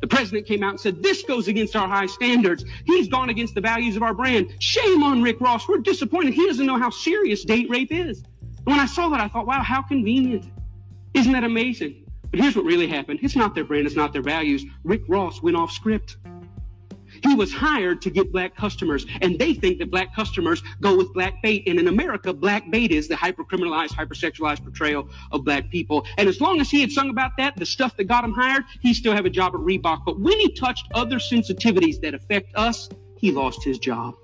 The 0.00 0.08
president 0.08 0.46
came 0.46 0.64
out 0.64 0.70
and 0.70 0.80
said, 0.80 1.02
This 1.02 1.22
goes 1.22 1.48
against 1.48 1.76
our 1.76 1.86
high 1.86 2.06
standards. 2.06 2.64
He's 2.86 3.08
gone 3.08 3.28
against 3.28 3.54
the 3.54 3.60
values 3.60 3.96
of 3.96 4.02
our 4.02 4.12
brand. 4.14 4.52
Shame 4.58 5.02
on 5.04 5.22
Rick 5.22 5.40
Ross. 5.40 5.68
We're 5.68 5.78
disappointed. 5.78 6.34
He 6.34 6.46
doesn't 6.46 6.66
know 6.66 6.78
how 6.78 6.90
serious 6.90 7.44
date 7.44 7.70
rape 7.70 7.92
is. 7.92 8.24
When 8.64 8.78
I 8.78 8.86
saw 8.86 9.08
that, 9.10 9.20
I 9.20 9.28
thought, 9.28 9.46
wow, 9.46 9.62
how 9.62 9.82
convenient. 9.82 10.44
Isn't 11.14 11.32
that 11.32 11.44
amazing? 11.44 12.04
But 12.30 12.40
here's 12.40 12.56
what 12.56 12.64
really 12.64 12.86
happened 12.86 13.20
it's 13.22 13.36
not 13.36 13.54
their 13.54 13.64
brand, 13.64 13.86
it's 13.86 13.96
not 13.96 14.12
their 14.12 14.22
values. 14.22 14.64
Rick 14.84 15.02
Ross 15.08 15.42
went 15.42 15.56
off 15.56 15.70
script. 15.70 16.16
He 17.22 17.34
was 17.34 17.52
hired 17.52 18.02
to 18.02 18.10
get 18.10 18.32
black 18.32 18.56
customers, 18.56 19.06
and 19.20 19.38
they 19.38 19.54
think 19.54 19.78
that 19.78 19.90
black 19.90 20.14
customers 20.14 20.62
go 20.80 20.96
with 20.96 21.12
black 21.12 21.40
bait. 21.42 21.68
And 21.68 21.78
in 21.78 21.86
America, 21.86 22.32
black 22.32 22.68
bait 22.70 22.90
is 22.90 23.06
the 23.06 23.14
hypercriminalized, 23.14 23.90
hypersexualized 23.90 24.64
portrayal 24.64 25.08
of 25.30 25.44
black 25.44 25.70
people. 25.70 26.04
And 26.16 26.28
as 26.28 26.40
long 26.40 26.60
as 26.60 26.70
he 26.70 26.80
had 26.80 26.90
sung 26.90 27.10
about 27.10 27.32
that, 27.38 27.54
the 27.56 27.66
stuff 27.66 27.96
that 27.98 28.04
got 28.04 28.24
him 28.24 28.32
hired, 28.32 28.64
he 28.80 28.94
still 28.94 29.12
have 29.12 29.26
a 29.26 29.30
job 29.30 29.54
at 29.54 29.60
Reebok. 29.60 30.04
But 30.04 30.18
when 30.18 30.38
he 30.40 30.52
touched 30.52 30.88
other 30.94 31.18
sensitivities 31.18 32.00
that 32.00 32.14
affect 32.14 32.56
us, 32.56 32.88
he 33.18 33.30
lost 33.30 33.62
his 33.62 33.78
job. 33.78 34.14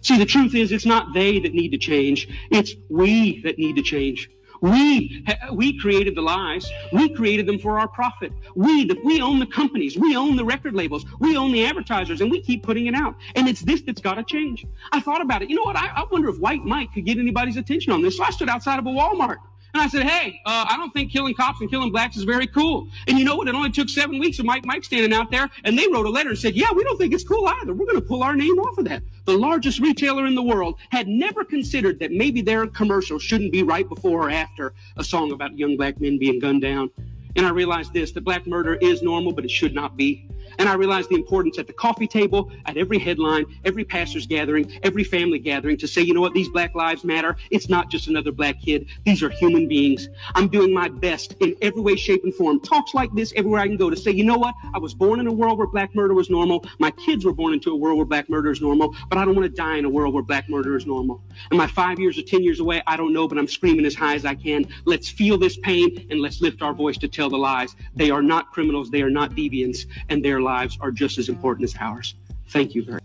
See, 0.00 0.18
the 0.18 0.26
truth 0.26 0.54
is, 0.54 0.70
it's 0.70 0.86
not 0.86 1.14
they 1.14 1.38
that 1.38 1.54
need 1.54 1.70
to 1.70 1.78
change, 1.78 2.28
it's 2.50 2.74
we 2.90 3.40
that 3.42 3.58
need 3.58 3.76
to 3.76 3.82
change. 3.82 4.28
We 4.60 5.24
we 5.52 5.78
created 5.78 6.14
the 6.14 6.22
lies. 6.22 6.68
We 6.92 7.08
created 7.08 7.46
them 7.46 7.58
for 7.58 7.78
our 7.78 7.88
profit. 7.88 8.32
We 8.54 8.84
the, 8.84 8.98
we 9.04 9.20
own 9.20 9.38
the 9.38 9.46
companies. 9.46 9.96
We 9.96 10.16
own 10.16 10.36
the 10.36 10.44
record 10.44 10.74
labels. 10.74 11.04
We 11.20 11.36
own 11.36 11.52
the 11.52 11.64
advertisers, 11.64 12.20
and 12.20 12.30
we 12.30 12.40
keep 12.40 12.62
putting 12.62 12.86
it 12.86 12.94
out. 12.94 13.14
And 13.36 13.48
it's 13.48 13.60
this 13.60 13.82
that's 13.82 14.00
got 14.00 14.14
to 14.14 14.24
change. 14.24 14.66
I 14.92 15.00
thought 15.00 15.20
about 15.20 15.42
it. 15.42 15.50
You 15.50 15.56
know 15.56 15.62
what? 15.62 15.76
I, 15.76 15.88
I 15.88 16.04
wonder 16.10 16.28
if 16.28 16.38
White 16.38 16.64
Mike 16.64 16.92
could 16.92 17.04
get 17.04 17.18
anybody's 17.18 17.56
attention 17.56 17.92
on 17.92 18.02
this. 18.02 18.16
So 18.16 18.24
I 18.24 18.30
stood 18.30 18.48
outside 18.48 18.78
of 18.78 18.86
a 18.86 18.90
Walmart. 18.90 19.38
And 19.74 19.82
I 19.82 19.88
said, 19.88 20.04
hey, 20.04 20.40
uh, 20.46 20.66
I 20.68 20.76
don't 20.76 20.92
think 20.92 21.12
killing 21.12 21.34
cops 21.34 21.60
and 21.60 21.70
killing 21.70 21.92
blacks 21.92 22.16
is 22.16 22.24
very 22.24 22.46
cool. 22.46 22.88
And 23.06 23.18
you 23.18 23.24
know 23.24 23.36
what? 23.36 23.48
It 23.48 23.54
only 23.54 23.70
took 23.70 23.88
seven 23.88 24.18
weeks 24.18 24.38
of 24.38 24.46
Mike 24.46 24.64
Mike 24.64 24.82
standing 24.82 25.12
out 25.12 25.30
there, 25.30 25.50
and 25.64 25.78
they 25.78 25.86
wrote 25.88 26.06
a 26.06 26.10
letter 26.10 26.30
and 26.30 26.38
said, 26.38 26.54
yeah, 26.54 26.72
we 26.74 26.82
don't 26.84 26.96
think 26.96 27.12
it's 27.12 27.24
cool 27.24 27.46
either. 27.46 27.74
We're 27.74 27.86
going 27.86 28.00
to 28.00 28.06
pull 28.06 28.22
our 28.22 28.34
name 28.34 28.58
off 28.58 28.78
of 28.78 28.86
that. 28.86 29.02
The 29.26 29.36
largest 29.36 29.78
retailer 29.80 30.26
in 30.26 30.34
the 30.34 30.42
world 30.42 30.78
had 30.90 31.06
never 31.06 31.44
considered 31.44 31.98
that 32.00 32.12
maybe 32.12 32.40
their 32.40 32.66
commercial 32.66 33.18
shouldn't 33.18 33.52
be 33.52 33.62
right 33.62 33.88
before 33.88 34.28
or 34.28 34.30
after 34.30 34.72
a 34.96 35.04
song 35.04 35.32
about 35.32 35.58
young 35.58 35.76
black 35.76 36.00
men 36.00 36.18
being 36.18 36.38
gunned 36.38 36.62
down. 36.62 36.90
And 37.36 37.46
I 37.46 37.50
realized 37.50 37.92
this 37.92 38.10
that 38.12 38.24
black 38.24 38.46
murder 38.46 38.74
is 38.76 39.02
normal, 39.02 39.32
but 39.32 39.44
it 39.44 39.50
should 39.50 39.74
not 39.74 39.96
be. 39.96 40.28
And 40.58 40.68
I 40.68 40.74
realized 40.74 41.10
the 41.10 41.14
importance 41.14 41.58
at 41.58 41.66
the 41.66 41.72
coffee 41.72 42.06
table, 42.06 42.50
at 42.66 42.76
every 42.76 42.98
headline, 42.98 43.46
every 43.64 43.84
pastor's 43.84 44.26
gathering, 44.26 44.78
every 44.82 45.04
family 45.04 45.38
gathering 45.38 45.76
to 45.78 45.88
say, 45.88 46.02
you 46.02 46.14
know 46.14 46.20
what, 46.20 46.34
these 46.34 46.48
black 46.48 46.74
lives 46.74 47.04
matter. 47.04 47.36
It's 47.50 47.68
not 47.68 47.90
just 47.90 48.08
another 48.08 48.32
black 48.32 48.60
kid. 48.60 48.86
These 49.04 49.22
are 49.22 49.30
human 49.30 49.68
beings. 49.68 50.08
I'm 50.34 50.48
doing 50.48 50.72
my 50.72 50.88
best 50.88 51.34
in 51.40 51.54
every 51.62 51.80
way, 51.80 51.96
shape, 51.96 52.24
and 52.24 52.34
form. 52.34 52.60
Talks 52.60 52.94
like 52.94 53.10
this 53.14 53.32
everywhere 53.36 53.60
I 53.60 53.66
can 53.68 53.76
go 53.76 53.90
to 53.90 53.96
say, 53.96 54.10
you 54.10 54.24
know 54.24 54.38
what, 54.38 54.54
I 54.74 54.78
was 54.78 54.94
born 54.94 55.20
in 55.20 55.26
a 55.26 55.32
world 55.32 55.58
where 55.58 55.66
black 55.66 55.94
murder 55.94 56.14
was 56.14 56.30
normal. 56.30 56.64
My 56.78 56.90
kids 56.90 57.24
were 57.24 57.32
born 57.32 57.54
into 57.54 57.70
a 57.72 57.76
world 57.76 57.96
where 57.96 58.06
black 58.06 58.28
murder 58.28 58.50
is 58.50 58.60
normal, 58.60 58.94
but 59.08 59.18
I 59.18 59.24
don't 59.24 59.34
want 59.34 59.44
to 59.44 59.54
die 59.54 59.76
in 59.76 59.84
a 59.84 59.90
world 59.90 60.14
where 60.14 60.22
black 60.22 60.48
murder 60.48 60.76
is 60.76 60.86
normal. 60.86 61.22
Am 61.52 61.60
I 61.60 61.66
five 61.66 61.98
years 61.98 62.18
or 62.18 62.22
10 62.22 62.42
years 62.42 62.60
away? 62.60 62.82
I 62.86 62.96
don't 62.96 63.12
know, 63.12 63.28
but 63.28 63.38
I'm 63.38 63.48
screaming 63.48 63.86
as 63.86 63.94
high 63.94 64.14
as 64.14 64.24
I 64.24 64.34
can. 64.34 64.66
Let's 64.84 65.08
feel 65.08 65.38
this 65.38 65.56
pain 65.58 66.06
and 66.10 66.20
let's 66.20 66.40
lift 66.40 66.62
our 66.62 66.74
voice 66.74 66.98
to 66.98 67.08
tell 67.08 67.30
the 67.30 67.38
lies. 67.38 67.76
They 67.94 68.10
are 68.10 68.22
not 68.22 68.50
criminals. 68.52 68.90
They 68.90 69.02
are 69.02 69.10
not 69.10 69.32
deviants, 69.32 69.86
and 70.08 70.24
their 70.24 70.40
lives 70.48 70.78
are 70.80 70.90
just 70.90 71.18
as 71.18 71.28
important 71.28 71.64
as 71.64 71.74
ours. 71.78 72.14
Thank 72.48 72.74
you 72.74 72.82
very 72.82 72.94
much. 72.94 73.04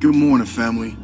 Good 0.00 0.14
morning, 0.14 0.46
family. 0.46 0.96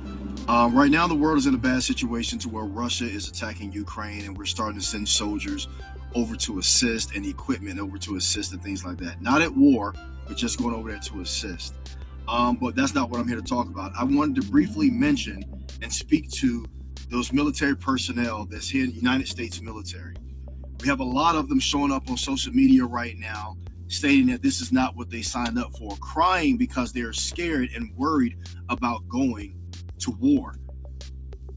Um, 0.49 0.75
right 0.75 0.91
now, 0.91 1.07
the 1.07 1.15
world 1.15 1.39
is 1.39 1.47
in 1.47 1.55
a 1.55 1.59
bad 1.59 1.83
situation 1.83 2.39
to 2.41 2.49
where 2.49 2.65
Russia 2.65 3.05
is 3.05 3.29
attacking 3.29 3.73
Ukraine, 3.73 4.25
and 4.25 4.37
we're 4.37 4.45
starting 4.45 4.79
to 4.79 4.85
send 4.85 5.09
soldiers 5.09 5.69
over 6.15 6.37
to 6.37 6.59
assist 6.59 7.15
and 7.15 7.27
equipment 7.27 7.81
over 7.81 7.99
to 7.99 8.17
assist 8.17 8.53
and 8.53 8.63
things 8.63 8.85
like 8.85 8.99
that. 8.99 9.21
Not 9.21 9.43
at 9.43 9.55
war, 9.55 9.95
but 10.27 10.37
just 10.37 10.59
going 10.59 10.75
over 10.75 10.91
there 10.91 11.01
to 11.01 11.21
assist. 11.21 11.75
Um, 12.29 12.57
but 12.57 12.75
that's 12.75 12.95
not 12.95 13.11
what 13.11 13.21
I'm 13.21 13.29
here 13.29 13.37
to 13.37 13.43
talk 13.43 13.69
about. 13.69 13.93
I 13.99 14.05
wanted 14.05 14.43
to 14.43 14.51
briefly 14.51 14.91
mention 14.91 15.45
and 15.83 15.93
speak 15.93 16.31
to 16.43 16.67
those 17.09 17.33
military 17.33 17.77
personnel 17.77 18.47
that's 18.47 18.69
here 18.69 18.85
in 18.85 18.91
the 18.91 18.97
United 18.97 19.29
States 19.29 19.61
military. 19.61 20.17
We 20.81 20.89
have 20.89 21.01
a 21.01 21.05
lot 21.05 21.37
of 21.37 21.49
them 21.49 21.61
showing 21.61 21.93
up 21.93 22.11
on 22.11 22.17
social 22.17 22.53
media 22.53 22.85
right 22.85 23.17
now 23.19 23.57
stating 23.89 24.27
that 24.27 24.43
this 24.43 24.61
is 24.61 24.73
not 24.73 24.97
what 24.97 25.11
they 25.11 25.23
signed 25.23 25.59
up 25.59 25.73
for, 25.79 25.97
crying 25.99 26.57
because 26.57 26.93
they're 26.93 27.13
scared 27.13 27.71
and 27.75 27.95
worried 27.97 28.37
about 28.69 29.09
going 29.09 29.57
to 29.99 30.11
war. 30.13 30.57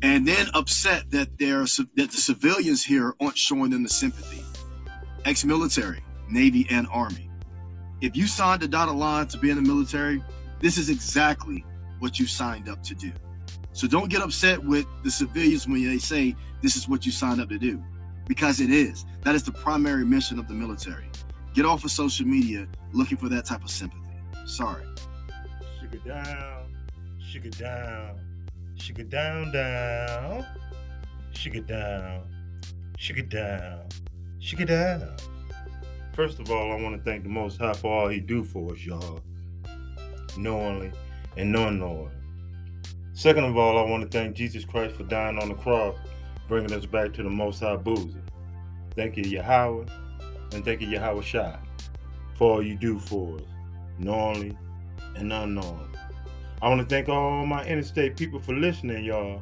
And 0.02 0.28
then 0.28 0.48
upset 0.54 1.10
that 1.12 1.38
they're 1.38 1.66
that 1.96 2.12
the 2.12 2.18
civilians 2.18 2.86
here 2.86 3.14
aren't 3.20 3.38
showing 3.38 3.72
them 3.72 3.84
the 3.84 3.90
sympathy. 3.90 4.44
Ex-military, 5.26 6.02
Navy 6.30 6.66
and 6.70 6.88
Army. 6.92 7.30
If 8.00 8.16
you 8.16 8.28
signed 8.28 8.64
a 8.64 8.68
dotted 8.68 8.96
line 8.96 9.28
to 9.28 9.38
be 9.38 9.50
in 9.50 9.58
the 9.58 9.62
military, 9.62 10.24
this 10.62 10.78
is 10.78 10.90
exactly 10.90 11.66
what 12.00 12.18
you 12.18 12.28
signed 12.28 12.70
up 12.70 12.82
to 12.84 12.96
do. 12.96 13.12
So 13.80 13.88
don't 13.88 14.10
get 14.10 14.22
upset 14.22 14.62
with 14.62 14.86
the 15.06 15.10
civilians 15.10 15.66
when 15.66 15.82
they 15.82 16.00
say 16.00 16.36
this 16.62 16.76
is 16.76 16.90
what 16.90 17.06
you 17.06 17.14
signed 17.14 17.40
up 17.40 17.48
to 17.48 17.58
do, 17.58 17.82
because 18.28 18.60
it 18.60 18.70
is. 18.70 19.06
That 19.22 19.36
is 19.36 19.44
the 19.44 19.54
primary 19.54 20.04
mission 20.04 20.38
of 20.38 20.50
the 20.50 20.54
military. 20.54 21.10
Get 21.54 21.66
off 21.66 21.86
of 21.86 21.92
social 21.92 22.28
media 22.28 22.68
looking 22.92 23.18
for 23.18 23.30
that 23.30 23.46
type 23.46 23.64
of 23.64 23.70
sympathy. 23.70 24.04
Sorry. 24.46 24.84
Sugar 25.80 25.98
down, 26.00 26.76
sugar 27.26 27.52
down, 27.52 28.20
sugar 28.76 29.04
down, 29.04 29.54
down, 29.54 30.46
sugar 31.32 31.62
down, 31.62 32.24
sugar 32.98 33.22
down, 33.22 33.88
sugar 34.40 34.66
down. 34.66 35.16
First 36.16 36.42
of 36.42 36.52
all, 36.52 36.74
I 36.74 36.82
want 36.82 36.98
to 36.98 37.02
thank 37.10 37.24
the 37.24 37.30
Most 37.30 37.58
High 37.58 37.72
for 37.72 37.94
all 37.94 38.10
He 38.10 38.20
do 38.20 38.44
for 38.44 38.74
us, 38.74 38.86
y'all, 38.86 39.22
knowingly 40.36 40.92
and 41.38 41.56
unknowingly. 41.56 42.12
Second 43.20 43.44
of 43.44 43.58
all, 43.58 43.78
I 43.78 43.82
want 43.82 44.10
to 44.10 44.18
thank 44.18 44.34
Jesus 44.34 44.64
Christ 44.64 44.96
for 44.96 45.04
dying 45.04 45.38
on 45.40 45.50
the 45.50 45.54
cross, 45.56 45.94
bringing 46.48 46.72
us 46.72 46.86
back 46.86 47.12
to 47.16 47.22
the 47.22 47.30
Most 47.30 47.60
High 47.60 47.76
bosom. 47.76 48.24
Thank 48.96 49.18
you, 49.18 49.24
Yahweh, 49.24 49.88
and 50.54 50.64
thank 50.64 50.80
you, 50.80 50.88
Yahawashi, 50.88 51.60
for 52.36 52.54
all 52.54 52.66
you 52.66 52.78
do 52.78 52.98
for 52.98 53.36
us, 53.36 53.42
knowingly 53.98 54.58
and 55.18 55.34
unknowingly. 55.34 56.00
I 56.62 56.70
want 56.70 56.80
to 56.80 56.88
thank 56.88 57.10
all 57.10 57.46
my 57.46 57.66
interstate 57.66 58.16
people 58.16 58.40
for 58.40 58.56
listening, 58.56 59.04
y'all. 59.04 59.42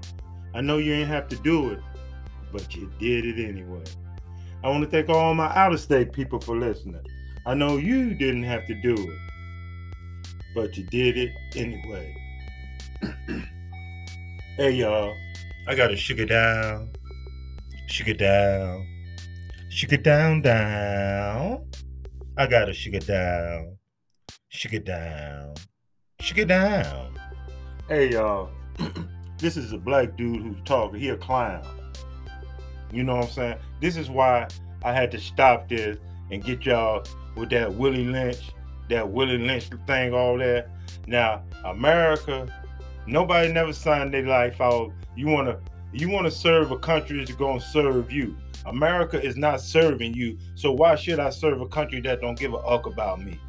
I 0.55 0.61
know 0.61 0.79
you 0.79 0.93
ain't 0.93 1.09
have 1.09 1.27
to 1.27 1.35
do 1.35 1.69
it, 1.69 1.79
but 2.51 2.75
you 2.75 2.91
did 2.97 3.27
it 3.27 3.47
anyway. 3.47 3.83
I 4.63 4.69
want 4.69 4.85
to 4.85 4.89
thank 4.89 5.07
all 5.07 5.35
my 5.35 5.55
out 5.55 5.71
of 5.71 5.79
state 5.79 6.13
people 6.13 6.41
for 6.41 6.57
listening. 6.57 7.05
I 7.45 7.53
know 7.53 7.77
you 7.77 8.15
didn't 8.15 8.41
have 8.41 8.65
to 8.65 8.81
do 8.81 8.95
it, 8.95 9.19
but 10.55 10.75
you 10.75 10.83
did 10.85 11.15
it 11.15 11.31
anyway. 11.55 12.15
hey, 14.57 14.71
y'all, 14.71 15.15
I 15.67 15.75
got 15.75 15.89
to 15.89 15.95
sugar 15.95 16.25
down, 16.25 16.89
sugar 17.87 18.15
down, 18.15 18.87
sugar 19.69 19.97
down, 19.97 20.41
down. 20.41 21.63
I 22.37 22.47
got 22.47 22.65
to 22.65 22.73
sugar 22.73 22.99
down, 22.99 23.77
sugar 24.49 24.79
down, 24.79 25.53
sugar 26.19 26.45
down. 26.45 27.19
Hey, 27.87 28.11
y'all, 28.11 28.49
this 29.37 29.57
is 29.57 29.73
a 29.73 29.77
black 29.77 30.17
dude 30.17 30.41
who's 30.41 30.57
talking. 30.65 30.99
He 30.99 31.09
a 31.09 31.17
clown. 31.17 31.63
You 32.91 33.03
know 33.03 33.17
what 33.17 33.25
I'm 33.25 33.31
saying? 33.31 33.57
This 33.79 33.95
is 33.95 34.09
why 34.09 34.47
I 34.83 34.91
had 34.91 35.11
to 35.11 35.19
stop 35.19 35.69
this 35.69 35.99
and 36.31 36.43
get 36.43 36.65
y'all 36.65 37.03
with 37.35 37.51
that 37.51 37.71
Willie 37.75 38.05
Lynch, 38.05 38.49
that 38.89 39.07
Willie 39.07 39.37
Lynch 39.37 39.69
thing, 39.85 40.15
all 40.15 40.39
that. 40.39 40.67
Now, 41.05 41.43
America, 41.63 42.51
nobody 43.07 43.51
never 43.51 43.73
signed 43.73 44.13
their 44.13 44.25
life 44.25 44.59
out. 44.61 44.91
You 45.15 45.27
wanna 45.27 45.59
you 45.93 46.09
wanna 46.09 46.31
serve 46.31 46.71
a 46.71 46.77
country 46.77 47.19
that's 47.19 47.31
gonna 47.31 47.61
serve 47.61 48.11
you. 48.11 48.35
America 48.65 49.21
is 49.21 49.37
not 49.37 49.61
serving 49.61 50.13
you, 50.13 50.37
so 50.55 50.71
why 50.71 50.95
should 50.95 51.19
I 51.19 51.29
serve 51.29 51.61
a 51.61 51.67
country 51.67 52.01
that 52.01 52.21
don't 52.21 52.37
give 52.37 52.53
a 52.53 52.61
fuck 52.61 52.85
about 52.85 53.21
me? 53.21 53.39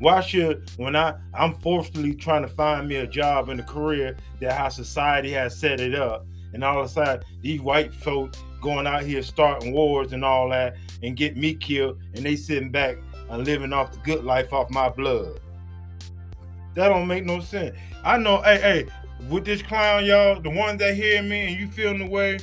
Why 0.00 0.20
should 0.20 0.68
when 0.76 0.96
I 0.96 1.14
I'm 1.32 1.54
forcefully 1.60 2.14
trying 2.14 2.42
to 2.42 2.48
find 2.48 2.88
me 2.88 2.96
a 2.96 3.06
job 3.06 3.48
and 3.48 3.60
a 3.60 3.62
career 3.62 4.16
that 4.40 4.58
how 4.58 4.68
society 4.68 5.30
has 5.30 5.56
set 5.56 5.80
it 5.80 5.94
up, 5.94 6.26
and 6.52 6.64
all 6.64 6.80
of 6.80 6.86
a 6.86 6.88
sudden 6.88 7.22
these 7.40 7.60
white 7.60 7.94
folks 7.94 8.42
going 8.60 8.86
out 8.86 9.02
here 9.02 9.22
starting 9.22 9.72
wars 9.72 10.12
and 10.12 10.24
all 10.24 10.48
that 10.48 10.76
and 11.02 11.16
get 11.16 11.36
me 11.36 11.54
killed 11.54 12.00
and 12.14 12.24
they 12.24 12.36
sitting 12.36 12.70
back 12.70 12.96
and 13.28 13.44
living 13.44 13.72
off 13.72 13.92
the 13.92 13.98
good 13.98 14.24
life 14.24 14.52
off 14.52 14.70
my 14.70 14.88
blood. 14.88 15.40
That 16.74 16.88
don't 16.88 17.06
make 17.06 17.24
no 17.24 17.40
sense. 17.40 17.76
I 18.04 18.18
know, 18.18 18.42
hey, 18.42 18.60
hey, 18.60 18.86
with 19.28 19.44
this 19.44 19.62
clown, 19.62 20.04
y'all, 20.04 20.40
the 20.40 20.50
ones 20.50 20.78
that 20.80 20.94
hear 20.94 21.22
me 21.22 21.52
and 21.52 21.60
you 21.60 21.68
feeling 21.68 21.98
the 21.98 22.06
way, 22.06 22.38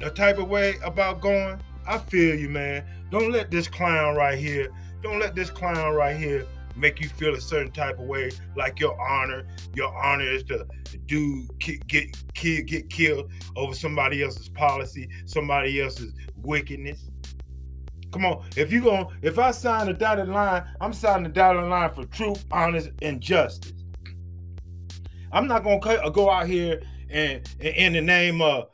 the 0.00 0.10
type 0.10 0.38
of 0.38 0.48
way 0.48 0.74
about 0.84 1.20
going, 1.20 1.60
I 1.86 1.98
feel 1.98 2.38
you, 2.38 2.48
man. 2.48 2.84
Don't 3.10 3.32
let 3.32 3.50
this 3.50 3.68
clown 3.68 4.16
right 4.16 4.38
here, 4.38 4.68
don't 5.02 5.18
let 5.18 5.34
this 5.34 5.50
clown 5.50 5.94
right 5.94 6.16
here 6.16 6.46
make 6.76 7.00
you 7.00 7.08
feel 7.08 7.34
a 7.34 7.40
certain 7.40 7.72
type 7.72 7.98
of 7.98 8.06
way, 8.06 8.30
like 8.56 8.80
your 8.80 9.00
honor. 9.00 9.46
Your 9.74 9.94
honor 9.96 10.24
is 10.24 10.42
to 10.44 10.66
do 11.06 11.48
get 11.58 11.86
get 11.86 12.16
get 12.66 12.90
killed 12.90 13.30
over 13.56 13.74
somebody 13.74 14.22
else's 14.22 14.48
policy, 14.48 15.08
somebody 15.26 15.80
else's 15.80 16.12
wickedness. 16.42 17.10
Come 18.12 18.24
on, 18.24 18.44
if 18.56 18.72
you 18.72 18.80
going 18.80 19.06
if 19.22 19.38
I 19.38 19.50
sign 19.52 19.88
a 19.88 19.92
dotted 19.92 20.28
line, 20.28 20.64
I'm 20.80 20.92
signing 20.92 21.26
a 21.26 21.28
dotted 21.28 21.64
line 21.64 21.90
for 21.90 22.04
truth, 22.06 22.44
honest, 22.50 22.90
and 23.02 23.20
justice. 23.20 23.72
I'm 25.32 25.46
not 25.46 25.62
gonna 25.62 26.10
go 26.10 26.30
out 26.30 26.46
here 26.46 26.82
and, 27.08 27.48
and 27.60 27.74
in 27.76 27.92
the 27.92 28.00
name 28.00 28.40
of 28.42 28.68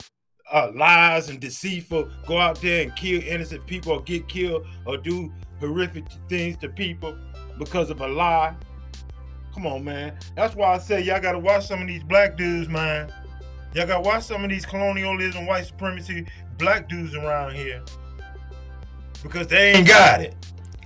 uh, 0.51 0.71
lies 0.73 1.29
and 1.29 1.39
deceitful, 1.39 2.09
go 2.25 2.37
out 2.37 2.61
there 2.61 2.83
and 2.83 2.95
kill 2.95 3.21
innocent 3.23 3.65
people 3.67 3.91
or 3.91 4.01
get 4.01 4.27
killed 4.27 4.65
or 4.85 4.97
do 4.97 5.31
horrific 5.59 6.05
things 6.29 6.57
to 6.57 6.69
people 6.69 7.17
because 7.57 7.89
of 7.89 8.01
a 8.01 8.07
lie. 8.07 8.55
Come 9.53 9.67
on, 9.67 9.83
man. 9.83 10.17
That's 10.35 10.55
why 10.55 10.73
I 10.73 10.77
say 10.77 11.01
y'all 11.01 11.19
gotta 11.19 11.39
watch 11.39 11.67
some 11.67 11.81
of 11.81 11.87
these 11.87 12.03
black 12.03 12.37
dudes, 12.37 12.69
man. 12.69 13.11
Y'all 13.73 13.87
gotta 13.87 14.01
watch 14.01 14.23
some 14.23 14.43
of 14.43 14.49
these 14.49 14.65
colonialism, 14.65 15.45
white 15.45 15.65
supremacy, 15.65 16.25
black 16.57 16.87
dudes 16.87 17.15
around 17.15 17.55
here. 17.55 17.83
Because 19.23 19.47
they 19.47 19.73
ain't 19.73 19.87
got 19.87 20.21
it. 20.21 20.35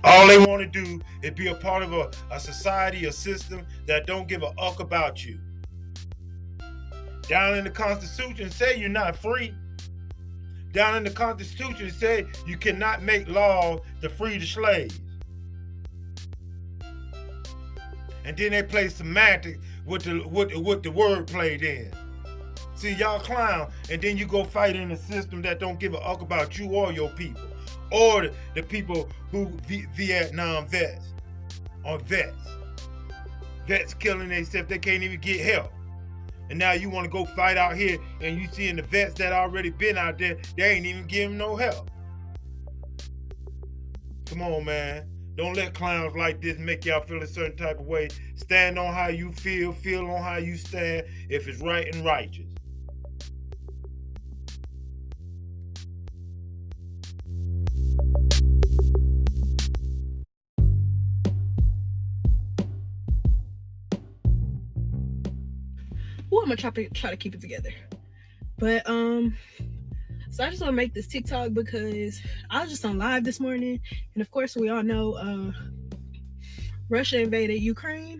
All 0.04 0.26
they 0.26 0.38
want 0.38 0.60
to 0.60 0.66
do 0.66 1.00
is 1.22 1.30
be 1.32 1.48
a 1.48 1.54
part 1.54 1.82
of 1.82 1.92
a, 1.92 2.10
a 2.30 2.40
society, 2.40 3.04
a 3.04 3.12
system 3.12 3.64
that 3.86 4.06
don't 4.06 4.26
give 4.26 4.42
a 4.42 4.52
fuck 4.54 4.80
about 4.80 5.24
you. 5.24 5.38
Down 7.28 7.56
in 7.56 7.64
the 7.64 7.70
Constitution, 7.70 8.50
say 8.50 8.76
you're 8.76 8.88
not 8.88 9.16
free. 9.16 9.54
Down 10.72 10.96
in 10.96 11.04
the 11.04 11.10
Constitution, 11.10 11.90
say 11.90 12.26
you 12.46 12.56
cannot 12.56 13.02
make 13.02 13.28
laws 13.28 13.80
to 14.00 14.08
free 14.08 14.38
the 14.38 14.46
slaves. 14.46 15.00
and 18.24 18.36
then 18.36 18.52
they 18.52 18.62
play 18.62 18.88
semantics 18.88 19.58
with 19.86 20.04
the 20.04 20.26
with, 20.28 20.54
with 20.54 20.82
the 20.82 20.90
word 20.90 21.26
played 21.26 21.62
in. 21.62 21.90
See, 22.74 22.92
y'all 22.94 23.20
clown, 23.20 23.70
and 23.90 24.02
then 24.02 24.16
you 24.16 24.26
go 24.26 24.44
fight 24.44 24.74
in 24.74 24.90
a 24.90 24.96
system 24.96 25.42
that 25.42 25.60
don't 25.60 25.78
give 25.78 25.94
a 25.94 26.00
fuck 26.00 26.22
about 26.22 26.58
you 26.58 26.70
or 26.70 26.92
your 26.92 27.10
people, 27.10 27.42
or 27.92 28.30
the, 28.54 28.62
people 28.62 29.08
who 29.30 29.46
Vietnam 29.94 30.66
vets 30.66 31.12
or 31.84 31.98
vets. 31.98 32.36
Vets 33.66 33.94
killing 33.94 34.28
themselves, 34.28 34.68
they 34.68 34.78
can't 34.78 35.02
even 35.02 35.20
get 35.20 35.40
help. 35.40 35.72
And 36.50 36.58
now 36.58 36.72
you 36.72 36.90
want 36.90 37.04
to 37.04 37.10
go 37.10 37.24
fight 37.24 37.56
out 37.56 37.76
here, 37.76 37.98
and 38.20 38.38
you 38.38 38.48
seeing 38.50 38.76
the 38.76 38.82
vets 38.82 39.14
that 39.14 39.32
already 39.32 39.70
been 39.70 39.96
out 39.96 40.18
there, 40.18 40.36
they 40.56 40.72
ain't 40.72 40.86
even 40.86 41.06
giving 41.06 41.38
no 41.38 41.56
help. 41.56 41.90
Come 44.26 44.42
on, 44.42 44.64
man. 44.64 45.08
Don't 45.34 45.54
let 45.54 45.72
clowns 45.72 46.14
like 46.14 46.42
this 46.42 46.58
make 46.58 46.84
y'all 46.84 47.00
feel 47.00 47.22
a 47.22 47.26
certain 47.26 47.56
type 47.56 47.80
of 47.80 47.86
way. 47.86 48.08
Stand 48.34 48.78
on 48.78 48.92
how 48.92 49.08
you 49.08 49.32
feel, 49.32 49.72
feel 49.72 50.10
on 50.10 50.22
how 50.22 50.36
you 50.36 50.56
stand, 50.56 51.06
if 51.30 51.48
it's 51.48 51.60
right 51.62 51.94
and 51.94 52.04
righteous. 52.04 52.51
Well, 66.32 66.40
I'm 66.40 66.48
gonna 66.48 66.56
try 66.56 66.70
to 66.70 66.88
try 66.88 67.10
to 67.10 67.16
keep 67.16 67.34
it 67.34 67.42
together. 67.42 67.68
But 68.56 68.88
um 68.88 69.36
so 70.30 70.42
I 70.42 70.48
just 70.48 70.62
want 70.62 70.72
to 70.72 70.76
make 70.76 70.94
this 70.94 71.06
TikTok 71.06 71.52
because 71.52 72.22
I 72.48 72.62
was 72.62 72.70
just 72.70 72.86
on 72.86 72.96
live 72.96 73.22
this 73.22 73.38
morning, 73.38 73.78
and 74.14 74.22
of 74.22 74.30
course 74.30 74.56
we 74.56 74.70
all 74.70 74.82
know 74.82 75.12
uh, 75.12 75.52
Russia 76.88 77.20
invaded 77.20 77.60
Ukraine. 77.60 78.18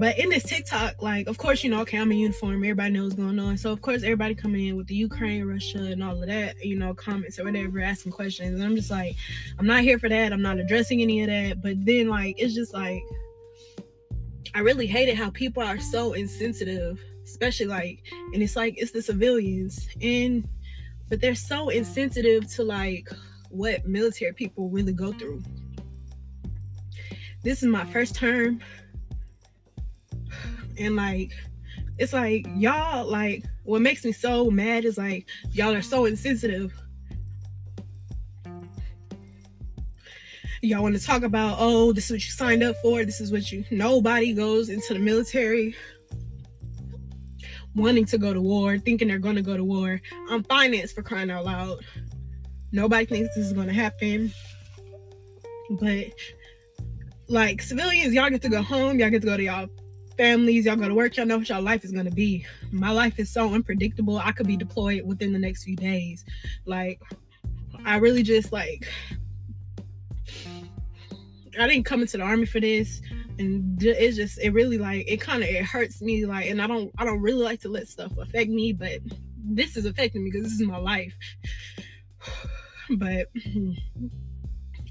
But 0.00 0.18
in 0.18 0.30
this 0.30 0.42
TikTok, 0.42 1.00
like, 1.00 1.28
of 1.28 1.38
course, 1.38 1.62
you 1.62 1.70
know, 1.70 1.80
okay, 1.82 1.98
I'm 1.98 2.10
in 2.10 2.18
uniform. 2.18 2.56
Everybody 2.56 2.90
knows 2.90 3.12
what's 3.12 3.22
going 3.22 3.38
on. 3.38 3.56
So, 3.56 3.72
of 3.72 3.82
course, 3.82 4.02
everybody 4.02 4.34
coming 4.34 4.66
in 4.66 4.76
with 4.76 4.88
the 4.88 4.94
Ukraine, 4.94 5.44
Russia, 5.44 5.78
and 5.78 6.02
all 6.02 6.20
of 6.20 6.28
that, 6.28 6.64
you 6.64 6.76
know, 6.76 6.94
comments 6.94 7.38
or 7.38 7.44
whatever, 7.44 7.80
asking 7.80 8.12
questions. 8.12 8.54
And 8.54 8.62
I'm 8.62 8.76
just 8.76 8.90
like, 8.90 9.14
I'm 9.58 9.66
not 9.66 9.82
here 9.82 9.98
for 9.98 10.08
that. 10.08 10.32
I'm 10.32 10.42
not 10.42 10.58
addressing 10.58 11.02
any 11.02 11.22
of 11.22 11.28
that. 11.28 11.62
But 11.62 11.84
then, 11.84 12.08
like, 12.08 12.36
it's 12.38 12.54
just 12.54 12.74
like, 12.74 13.02
I 14.54 14.60
really 14.60 14.86
hated 14.86 15.16
how 15.16 15.30
people 15.30 15.62
are 15.62 15.78
so 15.78 16.12
insensitive 16.14 17.00
especially 17.28 17.66
like 17.66 18.02
and 18.32 18.42
it's 18.42 18.56
like 18.56 18.74
it's 18.78 18.90
the 18.90 19.02
civilians 19.02 19.86
and 20.00 20.48
but 21.08 21.20
they're 21.20 21.34
so 21.34 21.68
insensitive 21.68 22.50
to 22.54 22.62
like 22.62 23.08
what 23.50 23.86
military 23.86 24.32
people 24.34 24.68
really 24.68 24.92
go 24.92 25.12
through. 25.12 25.42
This 27.42 27.62
is 27.62 27.68
my 27.68 27.84
first 27.86 28.14
term 28.14 28.60
and 30.78 30.96
like 30.96 31.32
it's 31.98 32.12
like 32.12 32.46
y'all 32.56 33.06
like 33.06 33.44
what 33.64 33.80
makes 33.80 34.04
me 34.04 34.12
so 34.12 34.50
mad 34.50 34.84
is 34.84 34.98
like 34.98 35.28
y'all 35.52 35.74
are 35.74 35.82
so 35.82 36.04
insensitive 36.04 36.72
y'all 40.62 40.82
want 40.82 40.94
to 40.94 41.04
talk 41.04 41.22
about 41.22 41.56
oh 41.58 41.92
this 41.92 42.06
is 42.06 42.10
what 42.10 42.24
you 42.24 42.30
signed 42.30 42.62
up 42.62 42.74
for 42.82 43.04
this 43.04 43.20
is 43.20 43.30
what 43.30 43.50
you 43.52 43.64
nobody 43.70 44.32
goes 44.32 44.68
into 44.68 44.92
the 44.92 44.98
military 44.98 45.74
wanting 47.78 48.04
to 48.06 48.18
go 48.18 48.34
to 48.34 48.40
war, 48.40 48.78
thinking 48.78 49.08
they're 49.08 49.18
going 49.18 49.36
to 49.36 49.42
go 49.42 49.56
to 49.56 49.64
war. 49.64 50.00
I'm 50.28 50.42
financed 50.44 50.94
for 50.94 51.02
crying 51.02 51.30
out 51.30 51.44
loud. 51.44 51.84
Nobody 52.72 53.06
thinks 53.06 53.34
this 53.34 53.46
is 53.46 53.52
gonna 53.54 53.72
happen. 53.72 54.30
But 55.70 56.12
like 57.28 57.62
civilians, 57.62 58.12
y'all 58.12 58.28
get 58.28 58.42
to 58.42 58.50
go 58.50 58.62
home, 58.62 58.98
y'all 58.98 59.08
get 59.08 59.22
to 59.22 59.26
go 59.26 59.36
to 59.38 59.42
y'all 59.42 59.68
families, 60.18 60.66
y'all 60.66 60.76
go 60.76 60.88
to 60.88 60.94
work, 60.94 61.16
y'all 61.16 61.24
know 61.24 61.38
what 61.38 61.48
y'all 61.48 61.62
life 61.62 61.84
is 61.84 61.92
gonna 61.92 62.10
be. 62.10 62.44
My 62.70 62.90
life 62.90 63.18
is 63.18 63.30
so 63.30 63.54
unpredictable. 63.54 64.18
I 64.18 64.32
could 64.32 64.46
be 64.46 64.56
deployed 64.56 65.06
within 65.06 65.32
the 65.32 65.38
next 65.38 65.64
few 65.64 65.76
days. 65.76 66.26
Like 66.66 67.00
I 67.86 67.96
really 67.96 68.22
just 68.22 68.52
like 68.52 68.86
I 71.58 71.66
didn't 71.66 71.84
come 71.84 72.00
into 72.00 72.16
the 72.16 72.22
army 72.22 72.46
for 72.46 72.60
this. 72.60 73.00
And 73.38 73.82
it's 73.82 74.16
just 74.16 74.38
it 74.40 74.50
really 74.50 74.78
like 74.78 75.04
it 75.08 75.20
kind 75.20 75.42
of 75.42 75.48
it 75.48 75.64
hurts 75.64 76.00
me 76.02 76.26
like 76.26 76.50
and 76.50 76.60
I 76.60 76.66
don't 76.66 76.92
I 76.98 77.04
don't 77.04 77.20
really 77.20 77.44
like 77.44 77.60
to 77.60 77.68
let 77.68 77.86
stuff 77.86 78.16
affect 78.18 78.50
me 78.50 78.72
but 78.72 78.98
this 79.44 79.76
is 79.76 79.86
affecting 79.86 80.24
me 80.24 80.30
because 80.30 80.44
this 80.44 80.60
is 80.60 80.66
my 80.66 80.78
life. 80.78 81.14
But 82.90 83.26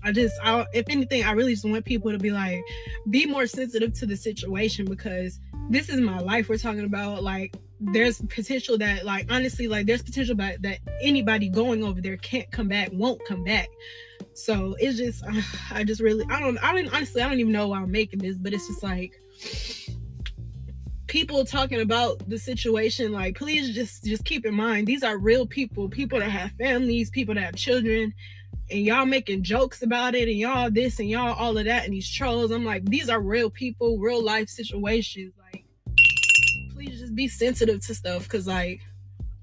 I 0.03 0.11
just 0.11 0.35
I 0.43 0.67
if 0.71 0.85
anything 0.87 1.23
I 1.23 1.31
really 1.31 1.53
just 1.53 1.65
want 1.65 1.83
people 1.83 2.11
to 2.11 2.19
be 2.19 2.29
like 2.29 2.61
be 3.09 3.25
more 3.25 3.47
sensitive 3.47 3.93
to 3.93 4.05
the 4.05 4.15
situation 4.15 4.85
because 4.85 5.39
this 5.71 5.89
is 5.89 5.99
my 5.99 6.19
life 6.19 6.47
we're 6.47 6.59
talking 6.59 6.85
about 6.85 7.23
like 7.23 7.57
there's 7.79 8.21
potential 8.21 8.77
that 8.77 9.05
like 9.05 9.25
honestly 9.31 9.67
like 9.67 9.85
there's 9.85 10.03
potential 10.03 10.35
that, 10.35 10.61
that 10.61 10.79
anybody 11.01 11.49
going 11.49 11.83
over 11.83 12.01
there 12.01 12.17
can't 12.17 12.49
come 12.51 12.67
back 12.67 12.89
won't 12.93 13.21
come 13.27 13.43
back 13.43 13.67
so 14.37 14.75
it's 14.79 14.97
just 14.97 15.23
i 15.71 15.83
just 15.83 16.01
really 16.01 16.25
i 16.29 16.39
don't 16.39 16.57
i 16.63 16.73
don't 16.73 16.93
honestly 16.93 17.21
i 17.21 17.27
don't 17.27 17.39
even 17.39 17.51
know 17.51 17.69
why 17.69 17.79
i'm 17.79 17.91
making 17.91 18.19
this 18.19 18.37
but 18.37 18.53
it's 18.53 18.67
just 18.67 18.83
like 18.83 19.19
people 21.07 21.45
talking 21.45 21.81
about 21.81 22.27
the 22.29 22.37
situation 22.37 23.11
like 23.11 23.35
please 23.37 23.73
just 23.73 24.03
just 24.03 24.25
keep 24.25 24.45
in 24.45 24.53
mind 24.53 24.85
these 24.85 25.03
are 25.03 25.17
real 25.17 25.47
people 25.47 25.89
people 25.89 26.19
that 26.19 26.29
have 26.29 26.51
families 26.53 27.09
people 27.09 27.33
that 27.33 27.43
have 27.43 27.55
children 27.55 28.13
and 28.69 28.81
y'all 28.81 29.05
making 29.05 29.41
jokes 29.41 29.81
about 29.81 30.13
it 30.13 30.27
and 30.27 30.37
y'all 30.37 30.69
this 30.69 30.99
and 30.99 31.09
y'all 31.09 31.33
all 31.33 31.57
of 31.57 31.63
that 31.63 31.85
and 31.85 31.93
these 31.93 32.11
trolls. 32.11 32.51
I'm 32.51 32.65
like 32.65 32.83
these 32.85 33.09
are 33.09 33.21
real 33.21 33.49
people 33.49 33.97
real 33.97 34.21
life 34.21 34.49
situations 34.49 35.33
like 35.39 35.63
please 36.73 36.99
just 36.99 37.15
be 37.15 37.27
sensitive 37.27 37.83
to 37.85 37.95
stuff 37.95 38.23
because 38.23 38.45
like 38.45 38.81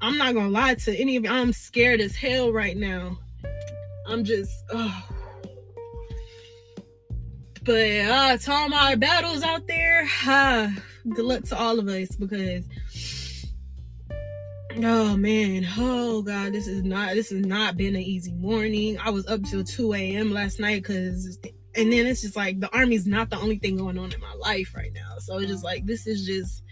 i'm 0.01 0.19
not 0.19 0.35
gonna 0.35 0.51
lie 0.51 0.75
to 0.75 0.95
any 0.97 1.17
of 1.17 1.25
you 1.25 1.31
i'm 1.31 1.53
scared 1.53 2.01
as 2.01 2.15
hell 2.15 2.53
right 2.53 2.77
now 2.77 3.19
i'm 4.07 4.25
just 4.25 4.53
oh 4.71 5.03
but 7.65 8.01
uh 8.01 8.37
to 8.37 8.53
all 8.53 8.69
my 8.69 8.95
battles 8.95 9.43
out 9.43 9.67
there 9.67 10.07
uh, 10.27 10.69
good 11.11 11.25
luck 11.25 11.43
to 11.45 11.59
all 11.59 11.79
of 11.79 11.89
us 11.89 12.15
because 12.17 12.65
oh 14.83 15.17
man. 15.17 15.67
Oh 15.77 16.23
god 16.23 16.53
this 16.53 16.67
is 16.67 16.83
not 16.83 17.15
this 17.15 17.31
has 17.31 17.45
not 17.45 17.77
been 17.77 17.95
an 17.95 18.03
easy 18.03 18.33
morning. 18.33 18.99
I 18.99 19.11
was 19.11 19.27
up 19.27 19.43
till 19.45 19.63
2 19.63 19.95
a.m 19.95 20.33
last 20.33 20.59
night 20.59 20.83
because 20.83 21.39
and 21.77 21.93
then 21.93 22.07
it's 22.07 22.23
just 22.23 22.37
like 22.37 22.61
the 22.61 22.75
army's 22.77 23.07
not 23.07 23.31
the 23.31 23.39
only 23.39 23.59
thing 23.59 23.77
going 23.77 23.99
on 23.99 24.13
in 24.13 24.21
my 24.21 24.35
life 24.35 24.75
right 24.75 24.93
now. 24.93 25.19
So 25.19 25.39
it's 25.39 25.51
just 25.51 25.65
like 25.65 25.87
this 25.87 26.07
is 26.07 26.27
just 26.27 26.63